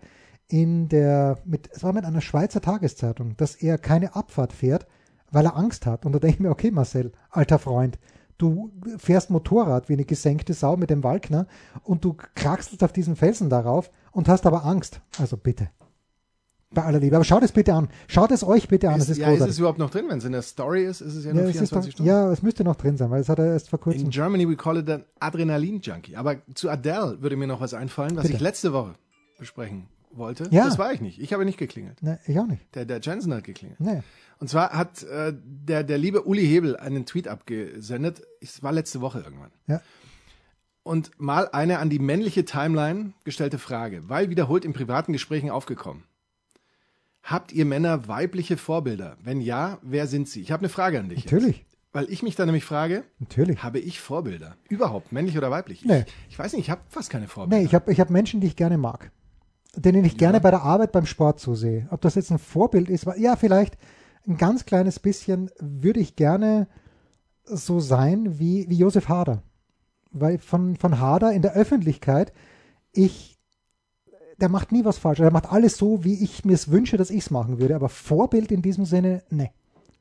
in 0.48 0.89
der, 0.89 1.39
mit, 1.44 1.72
es 1.74 1.84
war 1.84 1.91
mit 1.91 2.06
einer 2.06 2.22
Schweizer 2.22 2.62
Tageszeitung, 2.62 3.36
dass 3.38 3.56
er 3.56 3.80
keine 3.80 4.15
Abfahrt 4.15 4.54
fährt, 4.54 4.86
weil 5.32 5.46
er 5.46 5.56
Angst 5.56 5.86
hat. 5.86 6.06
Und 6.06 6.12
da 6.13 6.20
denke 6.20 6.36
ich 6.36 6.39
mir, 6.39 6.50
okay, 6.50 6.72
Marcel, 6.72 7.12
alter 7.30 7.60
Freund, 7.60 7.98
du 8.38 8.72
fährst 8.98 9.30
Motorrad 9.30 9.89
wie 9.89 9.94
eine 9.94 10.06
gesenkte 10.06 10.54
Sau 10.54 10.78
mit 10.78 10.89
dem 10.89 11.04
Walkner 11.04 11.48
und 11.84 12.04
du 12.04 12.15
kraxelst 12.36 12.84
auf 12.84 12.94
diesen 12.94 13.15
Felsen 13.15 13.50
darauf 13.50 13.91
und 14.12 14.28
hast 14.28 14.46
aber 14.46 14.65
Angst. 14.65 15.02
Also 15.20 15.38
bitte. 15.38 15.70
Bei 16.74 16.84
aller 16.84 17.00
Liebe. 17.00 17.17
Aber 17.17 17.26
schaut 17.26 17.44
es 17.44 17.52
bitte 17.52 17.74
an. 17.74 17.89
Schaut 18.08 18.32
es 18.32 18.46
euch 18.46 18.70
bitte 18.70 18.89
an. 18.89 18.96
Ist, 18.96 19.04
es 19.04 19.10
ist 19.12 19.17
ja, 19.17 19.32
ist 19.32 19.41
es 19.41 19.60
überhaupt 19.60 19.78
noch 19.78 19.89
drin? 19.89 20.06
Wenn 20.08 20.20
es 20.20 20.24
in 20.24 20.32
der 20.32 20.41
Story 20.41 20.86
ist, 20.86 21.02
ist 21.02 21.15
es 21.15 21.26
ja 21.26 21.32
ja, 21.32 21.36
nur 21.36 21.44
es 21.44 21.50
ist 21.50 21.70
24 21.70 21.91
doch, 21.91 21.96
Stunden. 21.98 22.10
ja, 22.10 22.32
es 22.32 22.41
müsste 22.41 22.63
noch 22.63 22.78
drin 22.78 22.96
sein, 22.96 23.12
weil 23.12 23.20
es 23.20 23.28
hat 23.28 23.39
er 23.39 23.48
erst 23.48 23.70
vor 23.70 23.80
kurzem. 23.80 24.06
In 24.06 24.10
Germany 24.10 24.48
we 24.48 24.56
call 24.56 24.78
it 24.78 24.89
an 24.89 25.04
Adrenalin-Junkie. 25.20 26.15
Aber 26.15 26.38
zu 26.56 26.70
Adele 26.70 27.17
würde 27.22 27.36
mir 27.36 27.48
noch 27.48 27.60
was 27.60 27.74
einfallen, 27.74 28.15
was 28.15 28.24
Bitte. 28.24 28.36
ich 28.36 28.41
letzte 28.41 28.72
Woche 28.72 28.94
besprechen 29.38 29.88
wollte. 30.13 30.47
Ja. 30.52 30.65
Das 30.65 30.78
war 30.78 30.93
ich 30.93 31.02
nicht. 31.02 31.19
Ich 31.19 31.34
habe 31.34 31.45
nicht 31.45 31.58
geklingelt. 31.58 32.02
Ne, 32.02 32.19
ich 32.26 32.39
auch 32.39 32.47
nicht. 32.47 32.63
Der, 32.76 32.86
der 32.86 33.00
Jensen 33.02 33.34
hat 33.34 33.43
geklingelt. 33.43 33.80
Nee. 33.80 34.02
Und 34.39 34.50
zwar 34.50 34.71
hat 34.71 35.04
äh, 35.04 35.34
der, 35.43 35.84
der 35.84 35.97
liebe 35.97 36.24
Uli 36.24 36.45
Hebel 36.45 36.76
einen 36.76 37.06
Tweet 37.06 37.28
abgesendet. 37.28 38.24
Es 38.41 38.63
war 38.63 38.71
letzte 38.71 39.02
Woche 39.02 39.19
irgendwann. 39.19 39.52
Ja. 39.67 39.82
Und 40.84 41.12
mal 41.19 41.47
eine 41.52 41.78
an 41.80 41.89
die 41.89 42.00
männliche 42.00 42.43
Timeline 42.43 43.13
gestellte 43.24 43.60
Frage, 43.60 44.10
weil 44.10 44.30
wiederholt 44.30 44.65
in 44.65 44.74
privaten 44.74 45.13
Gesprächen 45.13 45.52
aufgekommen. 45.52 46.04
Habt 47.21 47.52
ihr 47.52 47.65
Männer 47.65 48.08
weibliche 48.08 48.58
Vorbilder? 48.58 49.15
Wenn 49.24 49.41
ja, 49.41 49.78
wer 49.84 50.08
sind 50.08 50.28
sie? 50.28 50.41
Ich 50.41 50.52
habe 50.52 50.62
eine 50.62 50.69
Frage 50.69 51.00
an 51.00 51.10
dich. 51.10 51.26
Natürlich. 51.26 51.60
Jetzt. 51.60 51.78
Weil 51.93 52.10
ich 52.10 52.24
mich 52.24 52.36
da 52.36 52.45
nämlich 52.45 52.63
frage, 52.63 53.04
Natürlich. 53.19 53.62
habe 53.63 53.80
ich 53.80 54.00
Vorbilder? 54.00 54.56
Überhaupt, 54.69 55.12
männlich 55.12 55.38
oder 55.38 55.52
weiblich? 55.52 55.84
Nee. 55.84 56.06
Ich, 56.08 56.34
ich 56.34 56.39
weiß 56.39 56.54
nicht, 56.54 56.62
ich 56.62 56.69
habe 56.69 56.82
fast 56.88 57.10
keine 57.10 57.28
Vorbilder. 57.28 57.58
Nee, 57.60 57.65
ich 57.65 57.76
habe 57.76 57.91
ich 57.91 58.00
hab 58.00 58.10
Menschen, 58.10 58.39
die 58.39 58.47
ich 58.47 58.56
gerne 58.56 58.78
mag. 58.78 59.12
Denen 59.75 60.03
ich 60.03 60.17
gerne 60.17 60.41
bei 60.41 60.51
der 60.51 60.63
Arbeit, 60.63 60.91
beim 60.91 61.05
Sport 61.05 61.39
zusehe. 61.39 61.88
Ob 61.91 62.01
das 62.01 62.15
jetzt 62.15 62.31
ein 62.31 62.39
Vorbild 62.39 62.89
ist, 62.89 63.07
ja, 63.17 63.36
vielleicht 63.36 63.77
ein 64.27 64.38
ganz 64.38 64.65
kleines 64.65 64.99
bisschen 64.99 65.49
würde 65.60 65.99
ich 65.99 66.15
gerne 66.15 66.67
so 67.43 67.79
sein 67.79 68.39
wie, 68.39 68.69
wie 68.69 68.77
Josef 68.77 69.07
Hader. 69.07 69.43
Weil 70.12 70.39
von, 70.39 70.75
von 70.75 70.99
Hader 70.99 71.31
in 71.31 71.41
der 71.41 71.53
Öffentlichkeit, 71.53 72.34
ich, 72.91 73.39
der 74.39 74.49
macht 74.49 74.71
nie 74.71 74.84
was 74.84 74.97
falsch. 74.97 75.19
Er 75.19 75.31
macht 75.31 75.51
alles 75.51 75.77
so, 75.77 76.03
wie 76.03 76.21
ich 76.21 76.43
mir 76.43 76.53
es 76.53 76.69
wünsche, 76.69 76.97
dass 76.97 77.10
ich 77.10 77.23
es 77.23 77.31
machen 77.31 77.60
würde. 77.60 77.75
Aber 77.75 77.88
Vorbild 77.89 78.51
in 78.51 78.62
diesem 78.62 78.86
Sinne, 78.86 79.23
nee. 79.29 79.51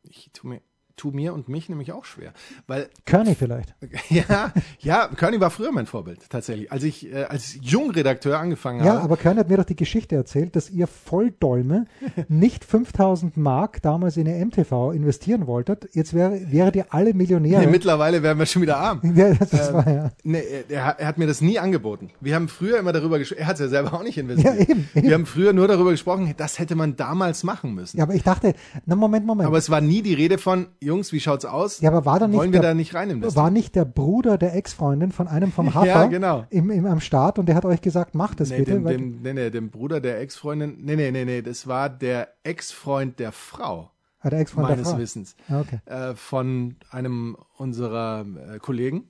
Ich 0.03 0.31
tue 0.33 0.51
mir 0.51 0.61
tu 0.97 1.11
mir 1.11 1.33
und 1.35 1.49
mich 1.49 1.69
nämlich 1.69 1.93
auch 1.93 2.05
schwer. 2.05 2.33
Weil 2.67 2.89
Kearney 3.07 3.35
vielleicht. 3.35 3.75
ja, 4.11 4.53
ja, 4.81 5.09
Kearney 5.09 5.41
war 5.41 5.51
früher 5.51 5.73
mein 5.73 5.87
Vorbild, 5.87 6.29
tatsächlich. 6.31 6.71
Als 6.73 6.83
ich 6.83 7.13
äh, 7.13 7.25
als 7.25 7.57
Jungredakteur 7.61 8.39
angefangen 8.39 8.85
Ja, 8.85 8.95
habe. 8.95 9.03
aber 9.03 9.17
Kearney 9.17 9.41
hat 9.41 9.49
mir 9.49 9.57
doch 9.57 9.65
die 9.65 9.77
Geschichte 9.77 10.17
erzählt, 10.17 10.57
dass 10.57 10.71
ihr 10.71 10.87
Volldolme 10.87 11.87
nicht 12.29 12.65
5000 12.65 13.37
Mark 13.37 13.83
damals 13.83 14.17
in 14.17 14.29
eine 14.29 14.45
MTV 14.45 14.93
investieren 14.93 15.47
wolltet. 15.47 15.89
Jetzt 15.93 16.15
wäre, 16.15 16.41
wäret 16.51 16.77
ihr 16.77 16.87
alle 16.91 17.15
Millionäre. 17.15 17.61
Nee, 17.63 17.67
mittlerweile 17.71 18.23
wären 18.23 18.39
wir 18.39 18.47
schon 18.47 18.63
wieder 18.63 18.79
arm. 18.79 19.01
ja, 19.15 19.35
das 19.35 19.73
war 19.73 19.89
ja. 19.89 20.13
Nee, 20.23 20.43
er, 20.69 20.99
er 20.99 21.07
hat 21.07 21.19
mir 21.19 21.27
das 21.27 21.41
nie 21.41 21.59
angeboten. 21.59 22.11
Wir 22.21 22.35
haben 22.35 22.49
früher 22.49 22.79
immer 22.79 22.93
darüber 22.93 23.19
gesprochen, 23.19 23.41
er 23.41 23.47
hat 23.47 23.55
es 23.55 23.61
ja 23.61 23.69
selber 23.69 23.95
auch 23.95 24.03
nicht 24.03 24.19
investiert. 24.19 24.55
Ja, 24.55 24.61
eben, 24.61 24.89
eben. 24.95 25.07
Wir 25.09 25.15
haben 25.15 25.27
früher 25.27 25.53
nur 25.53 25.69
darüber 25.69 25.91
gesprochen, 25.91 26.35
das 26.37 26.59
hätte 26.59 26.75
man 26.75 26.97
damals 26.97 27.45
machen 27.45 27.75
müssen. 27.75 27.97
Ja, 27.99 28.05
aber 28.05 28.15
ich 28.15 28.23
dachte, 28.23 28.55
na 28.87 28.97
Moment, 28.97 29.27
Moment. 29.27 29.47
Aber 29.47 29.59
es 29.59 29.71
war 29.71 29.81
nie 29.81 30.03
die 30.03 30.15
Rede 30.15 30.39
von, 30.39 30.67
Jungs, 30.91 31.13
wie 31.13 31.21
schaut's 31.21 31.45
aus? 31.45 31.81
ja, 31.81 31.89
aber 31.91 32.05
war 32.05 32.19
da 32.19 32.27
nicht 32.27 32.37
Wollen 32.37 32.53
wir 32.53 32.61
der, 32.61 32.71
da 32.71 32.75
nicht 32.75 32.95
rein 32.95 33.09
investieren? 33.11 33.45
war 33.45 33.51
nicht 33.51 33.77
der 33.77 33.85
Bruder 33.85 34.37
der 34.39 34.57
Ex-Freundin 34.57 35.13
von 35.13 35.29
einem 35.29 35.53
vom 35.53 35.73
Hafer 35.75 35.87
Ja, 35.87 36.07
genau. 36.07 36.47
im, 36.51 36.71
im, 36.71 36.85
am 36.87 37.01
Start 37.01 37.39
und 37.39 37.47
der 37.47 37.55
hat 37.55 37.65
euch 37.65 37.81
gesagt, 37.81 38.15
macht 38.17 38.41
das 38.41 38.51
Nee, 38.51 38.59
bitte. 38.59 38.73
dem, 38.73 38.85
dem, 38.85 39.23
nee, 39.23 39.33
nee, 39.33 39.51
dem 39.51 39.71
Bruder 39.71 40.01
der 40.01 40.21
Ex-Freundin. 40.21 40.79
Nee, 40.81 40.97
nee, 40.97 41.11
nee, 41.13 41.25
nee, 41.25 41.43
das 41.43 41.67
war 41.67 41.89
der 41.89 42.29
Ex-Freund 42.43 43.19
der 43.21 43.31
Frau, 43.33 43.91
ah, 44.21 44.31
der 44.31 44.41
Ex-Freund 44.41 44.69
der 44.69 44.77
meines 44.77 44.91
Frau. 44.91 44.99
Wissens. 44.99 45.37
Ah, 45.49 45.61
okay. 45.61 45.79
Äh, 45.87 46.15
von 46.17 46.77
einem 46.91 47.37
unserer 47.57 48.27
äh, 48.55 48.59
Kollegen. 48.59 49.05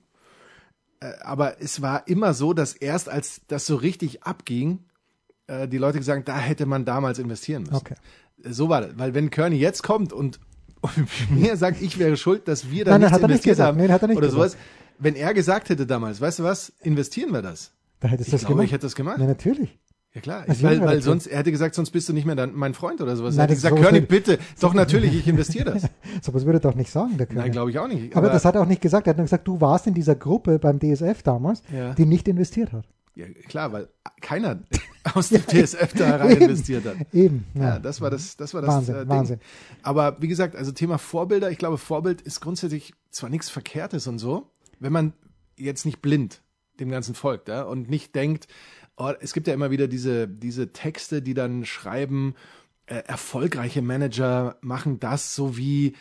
Äh, 0.99 1.13
aber 1.23 1.61
es 1.61 1.81
war 1.81 2.07
immer 2.07 2.33
so, 2.35 2.53
dass 2.53 2.73
erst 2.73 3.09
als 3.09 3.41
das 3.47 3.65
so 3.65 3.75
richtig 3.75 4.23
abging, 4.23 4.85
äh, 5.47 5.67
die 5.67 5.77
Leute 5.79 5.97
gesagt 5.97 6.27
da 6.27 6.37
hätte 6.37 6.65
man 6.65 6.85
damals 6.85 7.17
investieren 7.19 7.63
müssen. 7.63 7.75
Okay. 7.75 7.95
So 8.43 8.69
war 8.69 8.81
das. 8.81 8.97
Weil 8.97 9.13
wenn 9.13 9.29
Kearney 9.29 9.57
jetzt 9.57 9.83
kommt 9.83 10.13
und 10.13 10.39
mir 11.29 11.55
sagt, 11.57 11.81
ich 11.81 11.97
wäre 11.99 12.17
schuld, 12.17 12.47
dass 12.47 12.69
wir 12.69 12.85
da 12.85 12.91
Nein, 12.91 13.01
nein, 13.01 13.09
nichts 13.09 13.13
hat 13.13 13.21
er 13.21 13.27
nicht 13.27 13.31
investiert 13.35 13.53
gesagt. 13.55 13.67
haben 13.69 13.77
Nein, 13.77 13.91
hat 13.91 14.01
er 14.01 14.07
nicht 14.07 14.17
oder 14.17 14.27
gesagt. 14.27 14.51
sowas, 14.51 14.57
wenn 14.99 15.15
er 15.15 15.33
gesagt 15.33 15.69
hätte 15.69 15.85
damals, 15.85 16.21
weißt 16.21 16.39
du 16.39 16.43
was, 16.43 16.73
investieren 16.81 17.31
wir 17.33 17.41
das. 17.41 17.71
Da 17.99 18.07
hättest 18.07 18.27
Ich 18.27 18.31
du 18.31 18.35
das 18.37 18.41
glaube, 18.41 18.53
gemacht. 18.55 18.65
ich 18.65 18.71
hätte 18.73 18.85
das 18.87 18.95
gemacht. 18.95 19.19
Ja, 19.19 19.25
natürlich. 19.25 19.77
Ja 20.13 20.19
klar, 20.19 20.43
ich, 20.49 20.61
weil, 20.61 20.81
weil 20.81 21.01
sonst, 21.01 21.27
er 21.27 21.39
hätte 21.39 21.51
gesagt, 21.51 21.73
sonst 21.73 21.91
bist 21.91 22.09
du 22.09 22.13
nicht 22.13 22.25
mehr 22.25 22.35
dein, 22.35 22.53
mein 22.53 22.73
Freund 22.73 22.99
oder 22.99 23.15
sowas. 23.15 23.35
Nein, 23.35 23.39
er 23.39 23.43
hätte 23.43 23.55
gesagt, 23.55 23.75
Körnig, 23.77 24.01
würde- 24.01 24.07
bitte. 24.07 24.39
Doch, 24.59 24.73
natürlich, 24.73 25.15
ich 25.15 25.25
investiere 25.27 25.71
das. 25.71 25.83
So 26.21 26.33
was 26.33 26.43
würde 26.45 26.57
er 26.57 26.61
doch 26.61 26.75
nicht 26.75 26.91
sagen, 26.91 27.17
der 27.17 27.27
König. 27.27 27.43
Nein, 27.43 27.51
glaube 27.53 27.71
ich 27.71 27.79
auch 27.79 27.87
nicht. 27.87 28.13
aber, 28.15 28.29
das 28.29 28.43
hat 28.43 28.55
er 28.55 28.61
auch 28.61 28.65
nicht 28.67 28.81
gesagt. 28.81 29.07
Er 29.07 29.11
hat 29.11 29.17
nur 29.17 29.23
gesagt, 29.25 29.47
du 29.47 29.61
warst 29.61 29.87
in 29.87 29.93
dieser 29.93 30.15
Gruppe 30.15 30.59
beim 30.59 30.79
DSF 30.79 31.23
damals, 31.23 31.61
Ja. 31.73 31.93
die 31.93 32.05
nicht 32.05 32.27
investiert 32.27 32.73
hat. 32.73 32.83
Ja, 33.15 33.25
klar, 33.47 33.71
weil 33.73 33.89
keiner 34.21 34.61
aus 35.13 35.29
dem 35.29 35.41
TSF 35.45 35.93
da 35.95 36.15
rein 36.17 36.31
Eben. 36.31 36.41
investiert 36.43 36.85
hat. 36.85 36.95
Eben. 37.13 37.45
Ja, 37.53 37.61
Ja. 37.61 37.79
das 37.79 38.01
war 38.01 38.09
das, 38.09 38.37
das 38.37 38.53
war 38.53 38.61
das 38.61 38.69
Wahnsinn, 38.75 38.95
äh, 38.95 38.99
Ding. 38.99 39.09
Wahnsinn. 39.09 39.39
Aber 39.83 40.21
wie 40.21 40.27
gesagt, 40.27 40.55
also 40.55 40.71
Thema 40.71 40.97
Vorbilder, 40.97 41.51
ich 41.51 41.57
glaube, 41.57 41.77
Vorbild 41.77 42.21
ist 42.21 42.39
grundsätzlich 42.39 42.93
zwar 43.09 43.29
nichts 43.29 43.49
Verkehrtes 43.49 44.07
und 44.07 44.19
so, 44.19 44.49
wenn 44.79 44.93
man 44.93 45.13
jetzt 45.57 45.85
nicht 45.85 46.01
blind 46.01 46.41
dem 46.79 46.89
Ganzen 46.89 47.13
folgt 47.15 47.47
ja, 47.49 47.63
und 47.63 47.89
nicht 47.89 48.15
denkt, 48.15 48.47
oh, 48.97 49.11
es 49.19 49.33
gibt 49.33 49.47
ja 49.47 49.53
immer 49.53 49.71
wieder 49.71 49.87
diese, 49.87 50.27
diese 50.27 50.71
Texte, 50.73 51.21
die 51.21 51.33
dann 51.33 51.65
schreiben, 51.65 52.35
äh, 52.85 52.95
erfolgreiche 53.05 53.81
Manager 53.81 54.57
machen 54.61 54.99
das 54.99 55.35
so 55.35 55.57
wie 55.57 55.93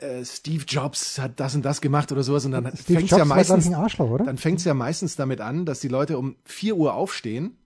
äh, 0.00 0.24
Steve 0.24 0.64
Jobs 0.66 1.18
hat 1.18 1.38
das 1.40 1.54
und 1.54 1.64
das 1.64 1.80
gemacht 1.80 2.10
oder 2.12 2.22
sowas 2.22 2.44
und 2.44 2.52
dann 2.52 2.64
fängt 2.72 3.10
Jobs 3.10 3.18
ja 3.18 3.24
meistens 3.24 3.70
dann 3.70 4.38
fängt 4.38 4.58
es 4.58 4.64
ja 4.64 4.74
meistens 4.74 5.16
damit 5.16 5.40
an, 5.40 5.66
dass 5.66 5.80
die 5.80 5.88
Leute 5.88 6.18
um 6.18 6.36
4 6.44 6.76
Uhr 6.76 6.94
aufstehen, 6.94 7.56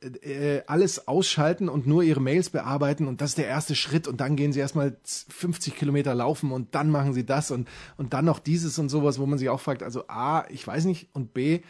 äh, 0.00 0.62
alles 0.66 1.06
ausschalten 1.06 1.68
und 1.68 1.86
nur 1.86 2.02
ihre 2.02 2.20
Mails 2.20 2.50
bearbeiten 2.50 3.06
und 3.06 3.20
das 3.20 3.30
ist 3.30 3.38
der 3.38 3.46
erste 3.46 3.74
Schritt 3.74 4.08
und 4.08 4.20
dann 4.20 4.36
gehen 4.36 4.52
sie 4.52 4.60
erstmal 4.60 4.96
50 5.04 5.76
Kilometer 5.76 6.14
laufen 6.14 6.52
und 6.52 6.74
dann 6.74 6.90
machen 6.90 7.14
sie 7.14 7.24
das 7.24 7.50
und, 7.50 7.68
und 7.96 8.12
dann 8.12 8.24
noch 8.24 8.38
dieses 8.38 8.78
und 8.78 8.88
sowas, 8.88 9.18
wo 9.18 9.26
man 9.26 9.38
sich 9.38 9.48
auch 9.48 9.60
fragt, 9.60 9.82
also 9.82 10.04
A, 10.08 10.44
ich 10.48 10.66
weiß 10.66 10.84
nicht 10.84 11.08
und 11.14 11.34
B, 11.34 11.60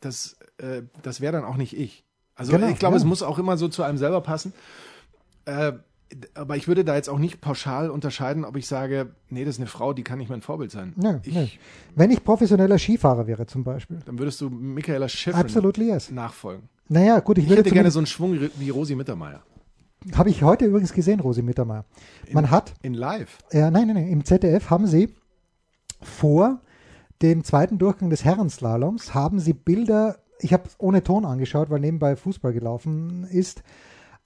das, 0.00 0.36
äh, 0.58 0.82
das 1.02 1.20
wäre 1.20 1.32
dann 1.32 1.44
auch 1.44 1.56
nicht 1.56 1.76
ich. 1.76 2.04
Also 2.34 2.52
Genau, 2.52 2.68
ich 2.68 2.78
glaube, 2.78 2.96
ja. 2.96 2.98
es 2.98 3.04
muss 3.04 3.22
auch 3.22 3.38
immer 3.38 3.56
so 3.56 3.68
zu 3.68 3.82
einem 3.82 3.98
selber 3.98 4.22
passen. 4.22 4.52
Äh, 5.44 5.74
aber 6.34 6.56
ich 6.56 6.68
würde 6.68 6.84
da 6.84 6.94
jetzt 6.94 7.08
auch 7.08 7.18
nicht 7.18 7.40
pauschal 7.40 7.90
unterscheiden, 7.90 8.44
ob 8.44 8.56
ich 8.56 8.66
sage, 8.66 9.14
nee, 9.30 9.44
das 9.44 9.56
ist 9.56 9.60
eine 9.60 9.66
Frau, 9.68 9.92
die 9.92 10.02
kann 10.02 10.18
nicht 10.18 10.28
mein 10.28 10.42
Vorbild 10.42 10.70
sein. 10.70 10.92
Nö, 10.96 11.18
ich, 11.24 11.34
nö. 11.34 11.46
Wenn 11.94 12.10
ich 12.10 12.22
professioneller 12.24 12.78
Skifahrer 12.78 13.26
wäre 13.26 13.46
zum 13.46 13.64
Beispiel. 13.64 13.98
Dann 14.04 14.18
würdest 14.18 14.40
du 14.40 14.50
Michaela 14.50 15.08
Schiffrin 15.08 15.40
Absolutely 15.40 15.88
yes. 15.88 16.10
nachfolgen. 16.10 16.68
Naja, 16.88 17.20
gut, 17.20 17.38
ich, 17.38 17.44
Ich 17.44 17.50
würde 17.50 17.60
hätte 17.62 17.70
gerne 17.70 17.90
so 17.90 17.98
einen 17.98 18.06
Schwung 18.06 18.38
wie 18.58 18.70
Rosi 18.70 18.94
Mittermeier. 18.94 19.42
habe 20.14 20.30
ich 20.30 20.42
heute 20.42 20.66
übrigens 20.66 20.92
gesehen, 20.92 21.20
Rosi 21.20 21.42
Mittermeier. 21.42 21.84
Man 22.32 22.50
hat, 22.50 22.74
In 22.82 22.94
live. 22.94 23.38
äh, 23.50 23.60
nein, 23.70 23.86
nein, 23.86 23.94
nein, 23.94 24.08
im 24.08 24.24
ZDF 24.24 24.70
haben 24.70 24.86
sie 24.86 25.14
vor 26.00 26.60
dem 27.22 27.44
zweiten 27.44 27.78
Durchgang 27.78 28.10
des 28.10 28.24
Herrenslaloms 28.24 29.14
haben 29.14 29.38
sie 29.38 29.52
Bilder, 29.52 30.18
ich 30.40 30.52
habe 30.52 30.64
es 30.66 30.74
ohne 30.78 31.02
Ton 31.04 31.24
angeschaut, 31.24 31.70
weil 31.70 31.80
nebenbei 31.80 32.16
Fußball 32.16 32.52
gelaufen 32.52 33.24
ist, 33.30 33.62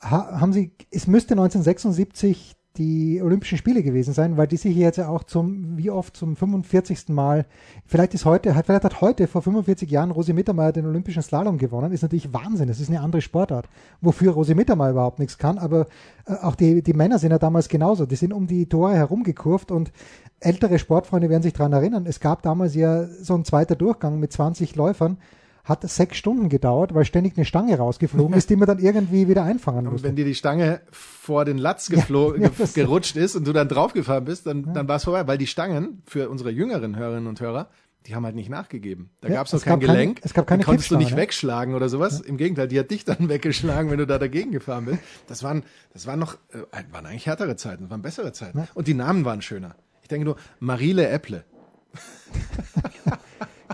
ha, 0.01 0.41
haben 0.41 0.53
sie, 0.53 0.73
es 0.91 1.07
müsste 1.07 1.35
1976 1.35 2.57
die 2.77 3.23
Olympischen 3.23 3.59
Spiele 3.59 3.83
gewesen 3.83 4.13
sein, 4.13 4.37
weil 4.37 4.47
die 4.47 4.57
sich 4.57 4.77
jetzt 4.77 4.99
ja 4.99 5.09
auch 5.09 5.25
zum, 5.25 5.77
wie 5.79 5.91
oft, 5.91 6.17
zum 6.17 6.37
45. 6.37 7.09
Mal, 7.09 7.47
vielleicht 7.87 8.15
ist 8.15 8.25
heute, 8.25 8.51
vielleicht 8.51 8.85
hat 8.85 9.01
heute 9.01 9.27
vor 9.27 9.43
45 9.43 9.91
Jahren 9.91 10.11
Rosi 10.11 10.33
Mittermeier 10.33 10.73
den 10.73 10.87
Olympischen 10.87 11.23
Slalom 11.23 11.59
gewonnen, 11.59 11.93
ist 11.93 12.03
natürlich 12.03 12.33
Wahnsinn, 12.33 12.69
das 12.69 12.81
ist 12.81 12.89
eine 12.89 13.01
andere 13.01 13.23
Sportart, 13.23 13.69
wofür 14.01 14.33
Rosi 14.33 14.55
Mittermeier 14.55 14.91
überhaupt 14.91 15.19
nichts 15.19 15.39
kann, 15.39 15.59
aber 15.59 15.87
äh, 16.27 16.35
auch 16.35 16.55
die, 16.55 16.83
die 16.83 16.93
Männer 16.93 17.19
sind 17.19 17.31
ja 17.31 17.39
damals 17.39 17.69
genauso, 17.69 18.07
die 18.07 18.17
sind 18.17 18.33
um 18.33 18.47
die 18.47 18.69
Tore 18.69 18.95
herumgekurvt 18.95 19.71
und 19.71 19.93
ältere 20.41 20.79
Sportfreunde 20.79 21.31
werden 21.31 21.43
sich 21.43 21.55
daran 21.55 21.73
erinnern, 21.73 22.07
es 22.07 22.21
gab 22.21 22.43
damals 22.43 22.75
ja 22.75 23.07
so 23.07 23.35
ein 23.35 23.45
zweiter 23.45 23.77
Durchgang 23.77 24.21
mit 24.21 24.33
20 24.33 24.77
Läufern, 24.77 25.19
hat 25.67 25.83
sechs 25.89 26.17
Stunden 26.17 26.49
gedauert, 26.49 26.95
weil 26.95 27.05
ständig 27.05 27.37
eine 27.37 27.45
Stange 27.45 27.77
rausgeflogen 27.77 28.35
ist, 28.37 28.49
die 28.51 28.57
man 28.57 28.67
dann 28.69 28.79
irgendwie 28.79 29.29
wieder 29.29 29.43
einfangen 29.43 29.87
Und 29.87 29.93
musste. 29.95 30.09
wenn 30.09 30.17
dir 30.17 30.25
die 30.25 30.35
Stange 30.37 30.81
vor 30.93 31.45
den 31.45 31.59
Latz 31.59 31.89
geflo 31.91 32.35
ja, 32.39 32.49
das- 32.57 32.73
gerutscht 32.75 33.17
ist 33.17 33.35
und 33.37 33.47
du 33.47 33.53
dann 33.53 33.69
draufgefahren 33.69 34.25
bist, 34.25 34.47
dann, 34.47 34.73
dann 34.73 34.87
war 34.89 34.97
es 34.97 35.05
vorbei. 35.05 35.27
Weil 35.27 35.39
die 35.39 35.47
Stangen 35.49 36.03
für 36.07 36.31
unsere 36.31 36.51
jüngeren 36.51 36.97
Hörerinnen 36.97 37.27
und 37.27 37.41
Hörer, 37.41 37.69
die 38.07 38.15
haben 38.15 38.25
halt 38.25 38.37
nicht 38.37 38.49
nachgegeben. 38.49 39.11
Da 39.21 39.27
Ja, 39.29 39.35
gab's 39.35 39.53
noch 39.53 39.59
es 39.59 39.65
kein 39.65 39.81
gab 39.81 39.89
keine- 39.89 39.99
Gelenk. 39.99 40.21
es 40.23 40.33
gab 40.35 40.47
keine 40.47 40.61
die 40.61 40.67
konntest 40.67 40.91
du 40.93 40.97
nicht 40.97 41.11
ne? 41.11 41.17
wegschlagen 41.17 41.75
oder 41.75 41.89
sowas. 41.89 42.21
Im 42.21 42.37
Gegenteil, 42.37 42.69
die 42.69 42.79
hat 42.79 42.93
dich 42.93 43.05
dann 43.05 43.29
weggeschlagen, 43.29 43.91
wenn 43.91 43.99
du 43.99 44.07
da 44.07 44.19
dagegen 44.21 44.53
gefahren 44.53 44.85
bist. 44.85 45.01
Das 45.27 45.43
waren, 45.43 45.65
das 45.93 46.07
waren 46.07 46.21
noch, 46.21 46.35
äh, 46.53 46.59
waren 46.93 47.07
eigentlich 47.07 47.27
härtere 47.27 47.57
Zeiten, 47.57 47.83
das 47.83 47.91
waren 47.91 48.03
bessere 48.03 48.33
Zeiten. 48.33 48.69
Und 48.75 48.87
die 48.87 48.95
Namen 48.95 49.25
waren 49.25 49.43
schöner. 49.43 49.75
Ich 50.03 50.07
denke 50.09 50.25
nur, 50.27 50.37
Marile 50.61 51.09
Äpple. 51.09 51.45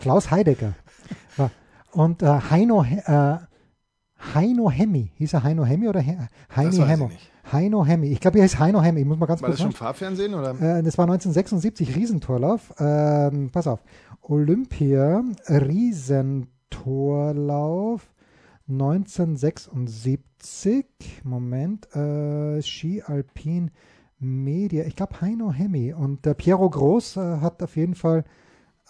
Klaus 0.01 0.31
Heidegger. 0.31 0.75
Und 1.93 2.23
äh, 2.23 2.41
Heino, 2.51 2.85
äh, 2.85 3.39
Heino 4.35 4.71
Hemmi. 4.71 5.11
Hieß 5.17 5.33
er 5.35 5.43
Heino 5.43 5.65
Hemmi 5.65 5.89
oder 5.89 6.01
He 6.01 6.17
Heini 6.55 6.77
Hemmo? 6.77 7.11
Heino 7.51 7.85
Hemmi. 7.85 8.07
Ich 8.09 8.21
glaube, 8.21 8.39
er 8.39 8.45
heißt 8.45 8.59
Heino 8.59 8.83
Hemmi. 8.83 9.01
Ich 9.01 9.07
muss 9.07 9.19
mal 9.19 9.27
ganz 9.27 9.43
War 9.43 9.49
kurz 9.49 9.59
das 9.59 9.65
schon. 9.65 9.73
Fahrfernsehen 9.73 10.35
oder? 10.35 10.51
Äh, 10.53 10.83
das 10.83 10.97
war 10.97 11.05
1976 11.05 11.95
Riesentorlauf. 11.97 12.73
Ähm, 12.79 13.51
pass 13.51 13.67
auf. 13.67 13.83
Olympia 14.23 15.23
Riesentorlauf 15.49 18.09
1976. 18.69 20.87
Moment. 21.25 21.95
Äh, 21.95 22.63
Ski 22.63 23.03
Alpin 23.03 23.71
Media. 24.19 24.85
Ich 24.85 24.97
glaube 24.97 25.21
Heino 25.21 25.53
Hemmi. 25.53 25.93
Und 25.93 26.25
der 26.25 26.35
Piero 26.35 26.71
Groß 26.71 27.17
äh, 27.17 27.39
hat 27.41 27.61
auf 27.63 27.77
jeden 27.77 27.97
Fall 27.97 28.25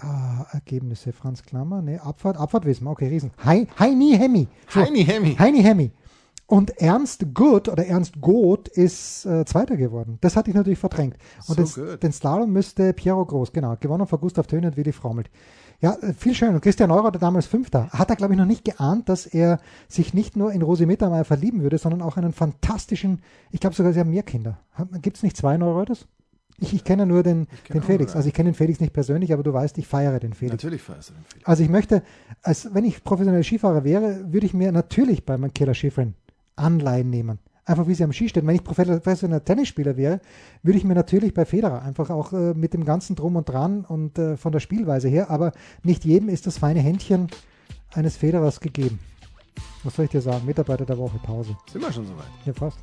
Ah, 0.03 0.47
Ergebnisse, 0.51 1.13
Franz 1.13 1.43
Klammer, 1.45 1.81
ne, 1.81 2.03
Abfahrt, 2.03 2.37
Abfahrt 2.37 2.65
wissen 2.65 2.85
wir, 2.85 2.91
okay, 2.91 3.07
Riesen. 3.07 3.31
Hei, 3.45 3.69
Heini 3.79 4.17
Hemmi. 4.19 4.49
So, 4.69 4.81
Heini 4.81 5.05
Hemmi. 5.05 5.37
Heini 5.39 5.63
Hemmi. 5.63 5.93
Und 6.47 6.77
Ernst 6.79 7.35
Gut 7.35 7.69
oder 7.69 7.87
Ernst 7.87 8.21
Goth 8.21 8.69
ist 8.69 9.25
äh, 9.25 9.45
Zweiter 9.45 9.77
geworden. 9.77 10.19
Das 10.21 10.37
hatte 10.37 10.51
ich 10.51 10.57
natürlich 10.57 10.79
verdrängt. 10.79 11.17
Und 11.47 11.67
So 11.67 11.81
gut. 11.81 12.03
den 12.03 12.13
Slalom 12.13 12.53
müsste 12.53 12.93
Piero 12.93 13.25
Groß, 13.25 13.53
genau, 13.53 13.77
gewonnen 13.79 14.07
von 14.07 14.21
Gustav 14.21 14.47
Töne 14.49 14.67
und 14.67 14.77
Willi 14.77 14.93
Frommelt. 14.93 15.31
Ja, 15.81 15.95
äh, 15.95 16.13
viel 16.13 16.35
schön. 16.35 16.55
Und 16.55 16.61
Christian 16.61 16.91
Neurer 16.91 17.11
damals 17.13 17.47
Fünfter. 17.47 17.89
Hat 17.91 18.11
er, 18.11 18.17
glaube 18.17 18.35
ich, 18.35 18.39
noch 18.39 18.47
nicht 18.47 18.65
geahnt, 18.65 19.09
dass 19.09 19.25
er 19.25 19.61
sich 19.89 20.15
nicht 20.15 20.37
nur 20.37 20.53
in 20.53 20.63
Rosi 20.63 20.85
Mittermeier 20.85 21.25
verlieben 21.25 21.63
würde, 21.63 21.79
sondern 21.79 22.03
auch 22.03 22.17
einen 22.17 22.33
fantastischen, 22.33 23.23
ich 23.51 23.61
glaube 23.61 23.75
sogar, 23.77 23.93
sie 23.93 24.01
haben 24.01 24.11
mehr 24.11 24.23
Kinder. 24.23 24.59
Gibt 25.01 25.17
es 25.17 25.23
nicht 25.23 25.37
zwei 25.37 25.57
Neureuters? 25.57 26.07
Ich, 26.63 26.75
ich 26.75 26.85
kenne 26.85 27.07
nur 27.07 27.23
den, 27.23 27.47
kenn 27.65 27.75
den 27.75 27.83
Felix. 27.83 28.13
nur 28.13 28.17
Also 28.17 28.29
ich 28.29 28.35
kenne 28.35 28.51
den 28.51 28.55
Felix 28.55 28.81
nicht 28.81 28.93
persönlich, 28.93 29.33
aber 29.33 29.43
du 29.43 29.53
weißt, 29.53 29.77
ich 29.79 29.87
feiere 29.87 30.19
den 30.21 30.33
Felix. 30.33 30.53
Natürlich 30.53 30.83
fährst 30.83 31.11
du 31.11 31.15
den 31.15 31.25
Felix. 31.25 31.47
Also 31.47 31.63
ich 31.63 31.69
möchte, 31.69 32.03
als 32.43 32.73
wenn 32.73 32.85
ich 32.85 33.03
professioneller 33.05 33.45
Skifahrer 33.45 33.85
wäre, 33.85 34.33
würde 34.33 34.47
ich 34.47 34.55
mir 34.55 34.73
natürlich 34.73 35.25
bei 35.25 35.37
Michaela 35.39 35.75
Schifrin 35.75 36.15
Anleihen 36.57 37.11
nehmen. 37.11 37.39
Einfach 37.65 37.87
wie 37.87 37.95
sie 37.95 38.03
am 38.03 38.13
Ski 38.13 38.29
steht. 38.29 38.45
Wenn 38.45 38.57
ich 38.57 38.65
professioneller 38.65 39.45
Tennisspieler 39.45 39.97
wäre, 39.97 40.21
würde 40.63 40.79
ich 40.79 40.85
mir 40.85 40.95
natürlich 40.95 41.33
bei 41.33 41.45
Federer 41.45 41.83
einfach 41.83 42.11
auch 42.11 42.33
äh, 42.33 42.55
mit 42.55 42.75
dem 42.75 42.85
ganzen 42.85 43.15
Drum 43.15 43.37
und 43.37 43.49
Dran 43.49 43.85
und 43.85 44.19
äh, 44.19 44.37
von 44.37 44.51
der 44.51 44.59
Spielweise 44.61 45.09
her, 45.09 45.31
aber 45.31 45.53
nicht 45.85 46.05
jedem 46.05 46.29
ist 46.29 46.47
das 46.47 46.59
feine 46.59 46.81
Händchen 46.81 47.29
eines 47.93 48.17
Federers 48.17 48.59
gegeben. 48.61 48.99
Was 49.85 49.95
soll 49.95 50.07
ich 50.07 50.11
dir 50.11 50.21
sagen? 50.21 50.45
Mitarbeiter 50.45 50.85
der 50.85 50.99
Woche 50.99 51.19
Pause. 51.19 51.57
Sind 51.71 51.83
wir 51.83 51.93
schon 51.93 52.07
soweit? 52.07 52.27
Ja, 52.45 52.53
fast. 52.53 52.79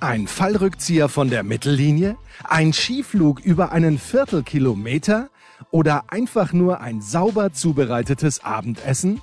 Ein 0.00 0.28
Fallrückzieher 0.28 1.08
von 1.08 1.28
der 1.28 1.42
Mittellinie? 1.42 2.16
Ein 2.44 2.72
Skiflug 2.72 3.40
über 3.40 3.72
einen 3.72 3.98
Viertelkilometer? 3.98 5.28
Oder 5.72 6.04
einfach 6.12 6.52
nur 6.52 6.80
ein 6.80 7.00
sauber 7.00 7.52
zubereitetes 7.52 8.44
Abendessen? 8.44 9.20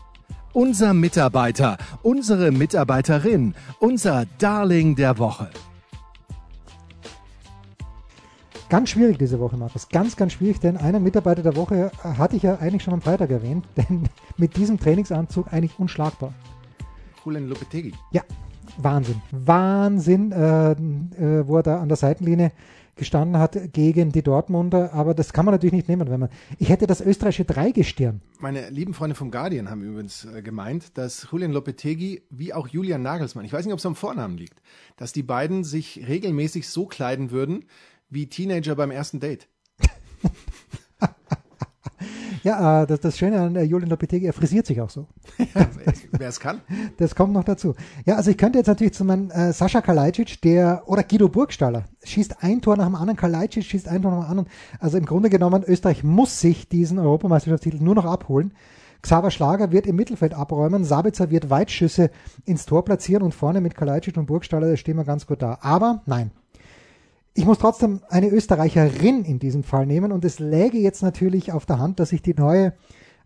Unser 0.52 0.94
Mitarbeiter, 0.94 1.78
unsere 2.04 2.52
Mitarbeiterin, 2.52 3.56
unser 3.80 4.26
Darling 4.38 4.98
der 4.98 5.18
Woche. 5.18 5.50
Ganz 8.68 8.90
schwierig 8.90 9.18
diese 9.18 9.40
Woche, 9.40 9.56
Markus. 9.56 9.88
Ganz, 9.88 10.18
ganz 10.18 10.34
schwierig, 10.34 10.60
denn 10.60 10.76
einen 10.76 11.04
Mitarbeiter 11.04 11.42
der 11.42 11.56
Woche 11.56 11.90
hatte 12.04 12.36
ich 12.36 12.44
ja 12.44 12.58
eigentlich 12.58 12.84
schon 12.84 12.94
am 12.94 13.02
Freitag 13.02 13.30
erwähnt, 13.30 13.66
denn 13.78 14.10
mit 14.36 14.58
diesem 14.58 14.78
Trainingsanzug 14.78 15.54
eigentlich 15.54 15.80
unschlagbar. 15.80 16.34
Julian 17.24 17.48
Lopetegui. 17.48 17.94
Ja, 18.12 18.24
Wahnsinn. 18.78 19.22
Wahnsinn, 19.32 20.32
äh, 20.32 20.72
äh, 20.72 21.48
wo 21.48 21.58
er 21.58 21.64
da 21.64 21.80
an 21.80 21.88
der 21.88 21.98
Seitenlinie 21.98 22.52
gestanden 22.96 23.38
hat 23.38 23.74
gegen 23.74 24.12
die 24.12 24.24
Dortmunder, 24.24 24.94
aber 24.94 25.14
das 25.14 25.34
kann 25.34 25.46
man 25.46 25.54
natürlich 25.54 25.74
nicht 25.74 25.90
nehmen, 25.90 26.10
wenn 26.10 26.20
man. 26.22 26.30
Ich 26.60 26.70
hätte 26.70 26.88
das 26.88 27.02
österreichische 27.02 27.46
Dreigestirn. 27.46 28.22
Meine 28.40 28.70
lieben 28.70 28.94
Freunde 28.94 29.16
vom 29.16 29.32
Guardian 29.32 29.70
haben 29.70 29.82
übrigens 29.82 30.26
äh, 30.26 30.42
gemeint, 30.42 30.98
dass 30.98 31.28
Julian 31.32 31.52
Lopetegui 31.52 32.24
wie 32.30 32.54
auch 32.54 32.68
Julian 32.68 33.02
Nagelsmann, 33.02 33.46
ich 33.46 33.54
weiß 33.54 33.66
nicht, 33.66 33.74
ob 33.74 33.80
es 33.80 33.86
am 33.86 33.96
Vornamen 33.96 34.38
liegt, 34.38 34.62
dass 34.96 35.12
die 35.12 35.24
beiden 35.24 35.64
sich 35.64 36.08
regelmäßig 36.08 36.70
so 36.70 36.86
kleiden 36.86 37.32
würden 37.32 37.66
wie 38.10 38.28
Teenager 38.28 38.76
beim 38.76 38.92
ersten 38.92 39.20
Date. 39.20 39.48
Ja, 42.46 42.84
äh, 42.84 42.88
das, 42.88 43.00
das 43.00 43.18
Schöne 43.18 43.42
an 43.42 43.56
äh, 43.56 43.64
Julian 43.64 43.90
Lopetegui, 43.90 44.28
er 44.28 44.34
frisiert 44.34 44.68
sich 44.68 44.80
auch 44.80 44.92
so. 44.92 45.08
Wer 46.12 46.30
es 46.30 46.40
kann. 46.40 46.62
Das 46.98 47.16
kommt 47.16 47.34
noch 47.34 47.44
dazu. 47.44 47.74
Ja, 48.06 48.18
also 48.18 48.30
ich 48.30 48.38
könnte 48.38 48.60
jetzt 48.60 48.68
natürlich 48.68 48.94
zu 48.94 49.04
meinem 49.04 49.32
äh, 49.32 49.52
Sascha 49.52 49.82
Kalajdzic, 49.82 50.42
der, 50.42 50.84
oder 50.86 51.02
Guido 51.02 51.28
Burgstaller, 51.28 51.86
schießt 52.04 52.44
ein 52.44 52.62
Tor 52.62 52.78
nach 52.78 52.86
dem 52.86 52.94
anderen, 52.94 53.18
Kalajdzic 53.18 53.64
schießt 53.64 53.88
ein 53.88 54.04
Tor 54.04 54.12
nach 54.12 54.26
dem 54.26 54.30
anderen. 54.30 54.50
Also 54.80 55.00
im 55.00 55.08
Grunde 55.08 55.32
genommen, 55.32 55.64
Österreich 55.64 56.04
muss 56.04 56.40
sich 56.40 56.70
diesen 56.70 57.00
Europameisterschaftstitel 57.00 57.84
nur 57.84 57.96
noch 57.96 58.06
abholen. 58.06 58.54
Xaver 59.02 59.32
Schlager 59.32 59.72
wird 59.72 59.88
im 59.88 59.96
Mittelfeld 59.96 60.36
abräumen, 60.36 60.84
Sabitzer 60.84 61.32
wird 61.32 61.50
Weitschüsse 61.50 62.12
ins 62.46 62.68
Tor 62.68 62.86
platzieren 62.86 63.24
und 63.24 63.34
vorne 63.34 63.60
mit 63.60 63.74
Kalajdzic 63.74 64.18
und 64.18 64.28
Burgstaller, 64.28 64.70
da 64.70 64.78
stehen 64.78 64.98
wir 64.98 65.04
ganz 65.04 65.26
gut 65.26 65.42
da. 65.42 65.58
Aber 65.62 66.04
nein, 66.06 66.30
ich 67.38 67.46
muss 67.46 67.60
trotzdem 67.60 68.02
eine 68.08 68.30
Österreicherin 68.30 69.26
in 69.26 69.40
diesem 69.40 69.64
Fall 69.64 69.86
nehmen 69.86 70.14
und 70.14 70.24
es 70.24 70.40
läge 70.40 70.78
jetzt 70.78 71.04
natürlich 71.04 71.52
auf 71.52 71.66
der 71.66 71.80
Hand, 71.80 72.00
dass 72.00 72.14
ich 72.14 72.22
die 72.22 72.34
neue 72.34 72.74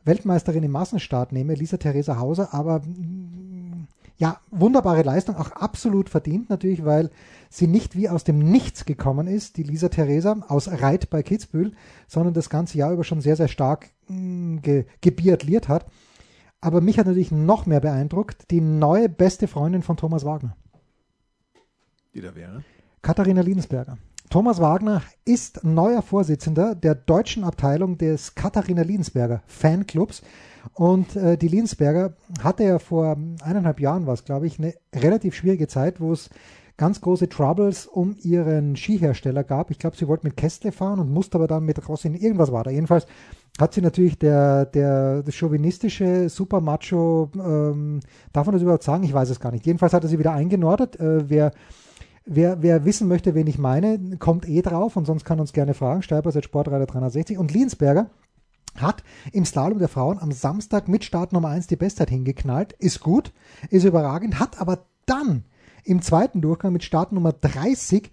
Weltmeisterin 0.03 0.63
im 0.63 0.71
Massenstart 0.71 1.31
nehme, 1.31 1.53
Lisa 1.53 1.77
Theresa 1.77 2.17
Hauser, 2.17 2.51
aber 2.51 2.79
mm, 2.79 3.87
ja, 4.17 4.41
wunderbare 4.49 5.03
Leistung, 5.03 5.35
auch 5.35 5.51
absolut 5.51 6.09
verdient 6.09 6.49
natürlich, 6.49 6.83
weil 6.83 7.11
sie 7.51 7.67
nicht 7.67 7.95
wie 7.95 8.09
aus 8.09 8.23
dem 8.23 8.39
Nichts 8.39 8.85
gekommen 8.85 9.27
ist, 9.27 9.57
die 9.57 9.63
Lisa 9.63 9.89
Theresa 9.89 10.37
aus 10.47 10.67
Reit 10.69 11.11
bei 11.11 11.21
Kitzbühel, 11.21 11.73
sondern 12.07 12.33
das 12.33 12.49
ganze 12.49 12.79
Jahr 12.79 12.91
über 12.91 13.03
schon 13.03 13.21
sehr, 13.21 13.35
sehr 13.35 13.47
stark 13.47 13.91
mm, 14.07 14.57
ge 14.57 14.85
gebiatliert 15.01 15.67
hat. 15.67 15.85
Aber 16.61 16.81
mich 16.81 16.97
hat 16.97 17.05
natürlich 17.05 17.31
noch 17.31 17.67
mehr 17.67 17.79
beeindruckt 17.79 18.49
die 18.49 18.59
neue 18.59 19.07
beste 19.07 19.47
Freundin 19.47 19.83
von 19.83 19.97
Thomas 19.97 20.25
Wagner. 20.25 20.57
Die 22.15 22.21
da 22.21 22.35
wäre? 22.35 22.63
Katharina 23.01 23.41
Liensberger. 23.41 23.97
Thomas 24.29 24.61
Wagner 24.61 25.01
ist 25.25 25.63
neuer 25.63 26.03
Vorsitzender 26.03 26.75
der 26.75 26.93
deutschen 26.93 27.43
Abteilung 27.43 27.97
des 27.97 28.35
Katharina 28.35 28.83
Liensberger 28.83 29.41
Fanclubs. 29.47 30.21
Und 30.73 31.15
äh, 31.15 31.37
die 31.37 31.47
Liensberger 31.47 32.13
hatte 32.43 32.63
ja 32.63 32.79
vor 32.79 33.17
eineinhalb 33.41 33.79
Jahren, 33.79 34.05
was 34.05 34.25
glaube 34.25 34.45
ich, 34.45 34.59
eine 34.59 34.73
relativ 34.93 35.33
schwierige 35.33 35.67
Zeit, 35.67 35.99
wo 35.99 36.13
es 36.13 36.29
ganz 36.77 37.01
große 37.01 37.27
Troubles 37.27 37.87
um 37.87 38.15
ihren 38.21 38.75
Skihersteller 38.75 39.43
gab. 39.43 39.71
Ich 39.71 39.79
glaube, 39.79 39.97
sie 39.97 40.07
wollte 40.07 40.25
mit 40.25 40.37
Kestle 40.37 40.71
fahren 40.71 40.99
und 40.99 41.11
musste 41.11 41.37
aber 41.37 41.47
dann 41.47 41.65
mit 41.65 41.89
Rossin, 41.89 42.15
irgendwas 42.15 42.51
war 42.51 42.63
da. 42.63 42.71
Jedenfalls 42.71 43.05
hat 43.59 43.73
sie 43.73 43.81
natürlich 43.81 44.17
der, 44.17 44.65
der, 44.65 45.21
der 45.21 45.31
chauvinistische 45.31 46.29
Supermacho, 46.29 47.29
ähm, 47.35 47.99
darf 48.31 48.45
man 48.45 48.53
das 48.53 48.61
überhaupt 48.61 48.83
sagen? 48.83 49.03
Ich 49.03 49.13
weiß 49.13 49.29
es 49.29 49.41
gar 49.41 49.51
nicht. 49.51 49.65
Jedenfalls 49.65 49.93
hat 49.93 50.03
er 50.03 50.09
sie 50.09 50.19
wieder 50.19 50.31
eingenordet. 50.31 50.97
Äh, 50.99 51.29
wer 51.29 51.51
Wer, 52.31 52.61
wer 52.61 52.85
wissen 52.85 53.07
möchte, 53.07 53.33
wen 53.33 53.47
ich 53.47 53.57
meine, 53.57 54.17
kommt 54.19 54.47
eh 54.47 54.61
drauf 54.61 54.95
und 54.95 55.05
sonst 55.05 55.25
kann 55.25 55.39
uns 55.39 55.51
gerne 55.51 55.73
fragen. 55.73 56.03
Steipers 56.03 56.37
at 56.37 56.45
Sportreiter 56.45 56.85
360. 56.85 57.39
Und 57.39 57.51
Liensberger 57.51 58.11
hat 58.75 59.03
im 59.31 59.45
Slalom 59.45 59.79
der 59.79 59.87
Frauen 59.87 60.19
am 60.19 60.31
Samstag 60.31 60.87
mit 60.87 61.03
Start 61.03 61.33
Nummer 61.33 61.47
1 61.47 61.65
die 61.65 61.75
Bestzeit 61.75 62.11
hingeknallt. 62.11 62.73
Ist 62.73 62.99
gut, 62.99 63.33
ist 63.71 63.83
überragend, 63.83 64.39
hat 64.39 64.61
aber 64.61 64.85
dann 65.07 65.43
im 65.83 66.03
zweiten 66.03 66.39
Durchgang 66.39 66.71
mit 66.71 66.83
Start 66.83 67.13
Nummer 67.13 67.33
30 67.33 68.11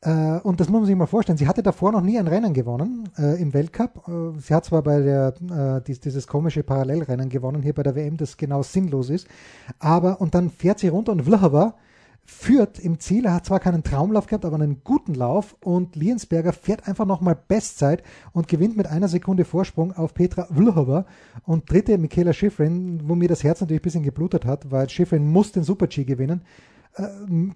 äh, 0.00 0.40
und 0.40 0.58
das 0.58 0.68
muss 0.68 0.80
man 0.80 0.86
sich 0.86 0.96
mal 0.96 1.06
vorstellen. 1.06 1.38
Sie 1.38 1.46
hatte 1.46 1.62
davor 1.62 1.92
noch 1.92 2.00
nie 2.00 2.18
ein 2.18 2.26
Rennen 2.26 2.54
gewonnen 2.54 3.08
äh, 3.18 3.40
im 3.40 3.54
Weltcup. 3.54 4.08
Äh, 4.08 4.40
sie 4.40 4.52
hat 4.52 4.64
zwar 4.64 4.82
bei 4.82 5.00
der 5.00 5.34
äh, 5.78 5.80
dies, 5.86 6.00
dieses 6.00 6.26
komische 6.26 6.64
Parallelrennen 6.64 7.28
gewonnen 7.28 7.62
hier 7.62 7.72
bei 7.72 7.84
der 7.84 7.94
WM, 7.94 8.16
das 8.16 8.36
genau 8.36 8.64
sinnlos 8.64 9.10
ist, 9.10 9.28
aber 9.78 10.20
und 10.20 10.34
dann 10.34 10.50
fährt 10.50 10.80
sie 10.80 10.88
runter 10.88 11.12
und 11.12 11.22
Vlhova 11.22 11.74
führt 12.28 12.78
im 12.78 13.00
Ziel. 13.00 13.24
Er 13.24 13.32
hat 13.32 13.46
zwar 13.46 13.58
keinen 13.58 13.82
Traumlauf 13.82 14.26
gehabt, 14.26 14.44
aber 14.44 14.56
einen 14.56 14.82
guten 14.84 15.14
Lauf 15.14 15.56
und 15.60 15.96
Liensberger 15.96 16.52
fährt 16.52 16.86
einfach 16.86 17.06
nochmal 17.06 17.36
Bestzeit 17.48 18.02
und 18.32 18.48
gewinnt 18.48 18.76
mit 18.76 18.86
einer 18.86 19.08
Sekunde 19.08 19.46
Vorsprung 19.46 19.92
auf 19.92 20.12
Petra 20.12 20.46
Vlhova 20.52 21.06
und 21.46 21.70
dritte 21.70 21.96
Michaela 21.96 22.34
Schifrin, 22.34 23.00
wo 23.08 23.14
mir 23.14 23.28
das 23.28 23.42
Herz 23.44 23.62
natürlich 23.62 23.80
ein 23.80 23.84
bisschen 23.84 24.02
geblutet 24.02 24.44
hat, 24.44 24.70
weil 24.70 24.90
Schifrin 24.90 25.26
muss 25.26 25.52
den 25.52 25.64
Super-G 25.64 26.04
gewinnen, 26.04 26.42
äh, 26.96 27.06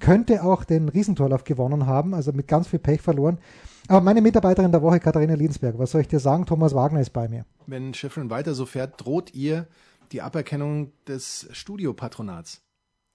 könnte 0.01 0.43
auch 0.43 0.65
den 0.65 0.89
Riesentorlauf 0.89 1.45
gewonnen 1.45 1.87
haben, 1.87 2.15
also 2.15 2.33
mit 2.33 2.49
ganz 2.49 2.67
viel 2.67 2.79
Pech 2.79 3.03
verloren. 3.03 3.39
Aber 3.89 4.01
meine 4.01 4.23
Mitarbeiterin 4.23 4.73
der 4.73 4.81
Woche, 4.81 5.01
Katharina 5.01 5.35
Liensberger, 5.35 5.79
was 5.79 5.91
soll 5.91 6.01
ich 6.01 6.09
dir 6.09 6.21
sagen? 6.21 6.47
Thomas 6.47 6.75
Wagner 6.75 7.03
ist 7.03 7.13
bei 7.13 7.29
mir. 7.29 7.45
Wenn 7.67 7.93
Schifrin 7.93 8.31
weiter 8.31 8.55
so 8.55 8.65
fährt, 8.65 9.05
droht 9.05 9.35
ihr 9.35 9.67
die 10.13 10.23
Aberkennung 10.23 10.93
des 11.07 11.47
Studiopatronats. 11.53 12.63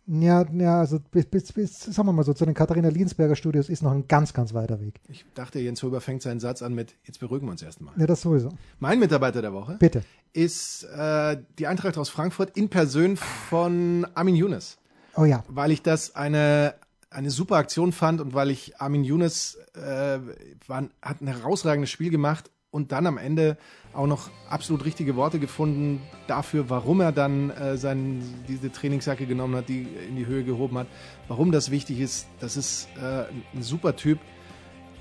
Ja, 0.07 0.45
ja, 0.53 0.79
also 0.79 0.99
bis, 1.11 1.25
bis, 1.25 1.51
bis, 1.51 1.79
sagen 1.81 2.07
wir 2.07 2.13
mal 2.13 2.23
so, 2.23 2.33
zu 2.33 2.45
den 2.45 2.53
Katharina 2.53 2.87
Liensberger 2.87 3.35
Studios 3.35 3.67
ist 3.67 3.83
noch 3.83 3.91
ein 3.91 4.07
ganz, 4.07 4.33
ganz 4.33 4.53
weiter 4.53 4.79
Weg. 4.79 5.01
Ich 5.09 5.25
dachte, 5.33 5.59
Jens 5.59 5.83
Huber 5.83 5.99
fängt 5.99 6.21
seinen 6.21 6.39
Satz 6.39 6.61
an 6.61 6.73
mit, 6.73 6.95
jetzt 7.03 7.19
beruhigen 7.19 7.45
wir 7.45 7.51
uns 7.51 7.61
erstmal. 7.61 7.93
Ja, 7.97 8.07
das 8.07 8.21
sowieso. 8.21 8.49
Mein 8.79 8.99
Mitarbeiter 8.99 9.41
der 9.41 9.51
Woche 9.51 9.75
Bitte. 9.79 10.03
ist 10.31 10.83
äh, 10.85 11.37
die 11.59 11.67
Eintracht 11.67 11.97
aus 11.97 12.07
Frankfurt 12.07 12.55
in 12.55 12.69
Person 12.69 13.17
von 13.17 14.07
Armin 14.13 14.35
Younes. 14.35 14.77
Oh 15.17 15.25
ja. 15.25 15.43
Weil 15.49 15.71
ich 15.71 15.81
das 15.81 16.15
eine, 16.15 16.75
eine 17.09 17.29
super 17.29 17.57
Aktion 17.57 17.91
fand 17.91 18.21
und 18.21 18.33
weil 18.33 18.49
ich 18.49 18.79
Armin 18.79 19.03
Younes 19.03 19.57
äh, 19.73 20.19
war, 20.67 20.87
hat 21.01 21.21
ein 21.21 21.27
herausragendes 21.27 21.89
Spiel 21.89 22.11
gemacht 22.11 22.49
und 22.77 22.91
dann 22.91 23.07
am 23.07 23.17
Ende 23.17 23.57
auch 23.91 24.05
noch 24.05 24.29
absolut 24.51 24.85
richtige 24.85 25.15
Worte 25.15 25.39
gefunden 25.39 25.99
dafür, 26.27 26.69
warum 26.69 27.01
er 27.01 27.11
dann 27.11 27.49
äh, 27.49 27.75
sein, 27.75 28.23
diese 28.47 28.71
Trainingsjacke 28.71 29.25
genommen 29.25 29.55
hat, 29.55 29.67
die 29.67 29.87
in 30.07 30.15
die 30.15 30.27
Höhe 30.27 30.43
gehoben 30.43 30.77
hat, 30.77 30.85
warum 31.27 31.51
das 31.51 31.71
wichtig 31.71 31.99
ist. 31.99 32.27
Das 32.39 32.55
ist 32.55 32.87
äh, 32.97 33.23
ein 33.55 33.63
super 33.63 33.95
Typ. 33.95 34.19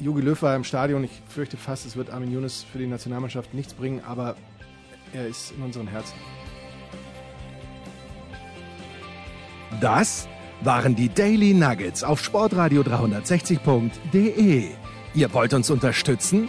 Jogi 0.00 0.22
Löw 0.22 0.40
war 0.40 0.56
im 0.56 0.64
Stadion. 0.64 1.04
Ich 1.04 1.22
fürchte 1.28 1.58
fast, 1.58 1.84
es 1.84 1.96
wird 1.96 2.08
Armin 2.08 2.32
Younes 2.32 2.64
für 2.64 2.78
die 2.78 2.86
Nationalmannschaft 2.86 3.52
nichts 3.52 3.74
bringen, 3.74 4.00
aber 4.06 4.36
er 5.12 5.26
ist 5.26 5.52
in 5.52 5.62
unseren 5.62 5.86
Herzen. 5.86 6.14
Das 9.82 10.26
waren 10.62 10.96
die 10.96 11.10
Daily 11.10 11.52
Nuggets 11.52 12.02
auf 12.02 12.24
sportradio 12.24 12.80
360.de. 12.80 14.70
Ihr 15.16 15.32
wollt 15.32 15.54
uns 15.54 15.70
unterstützen? 15.70 16.48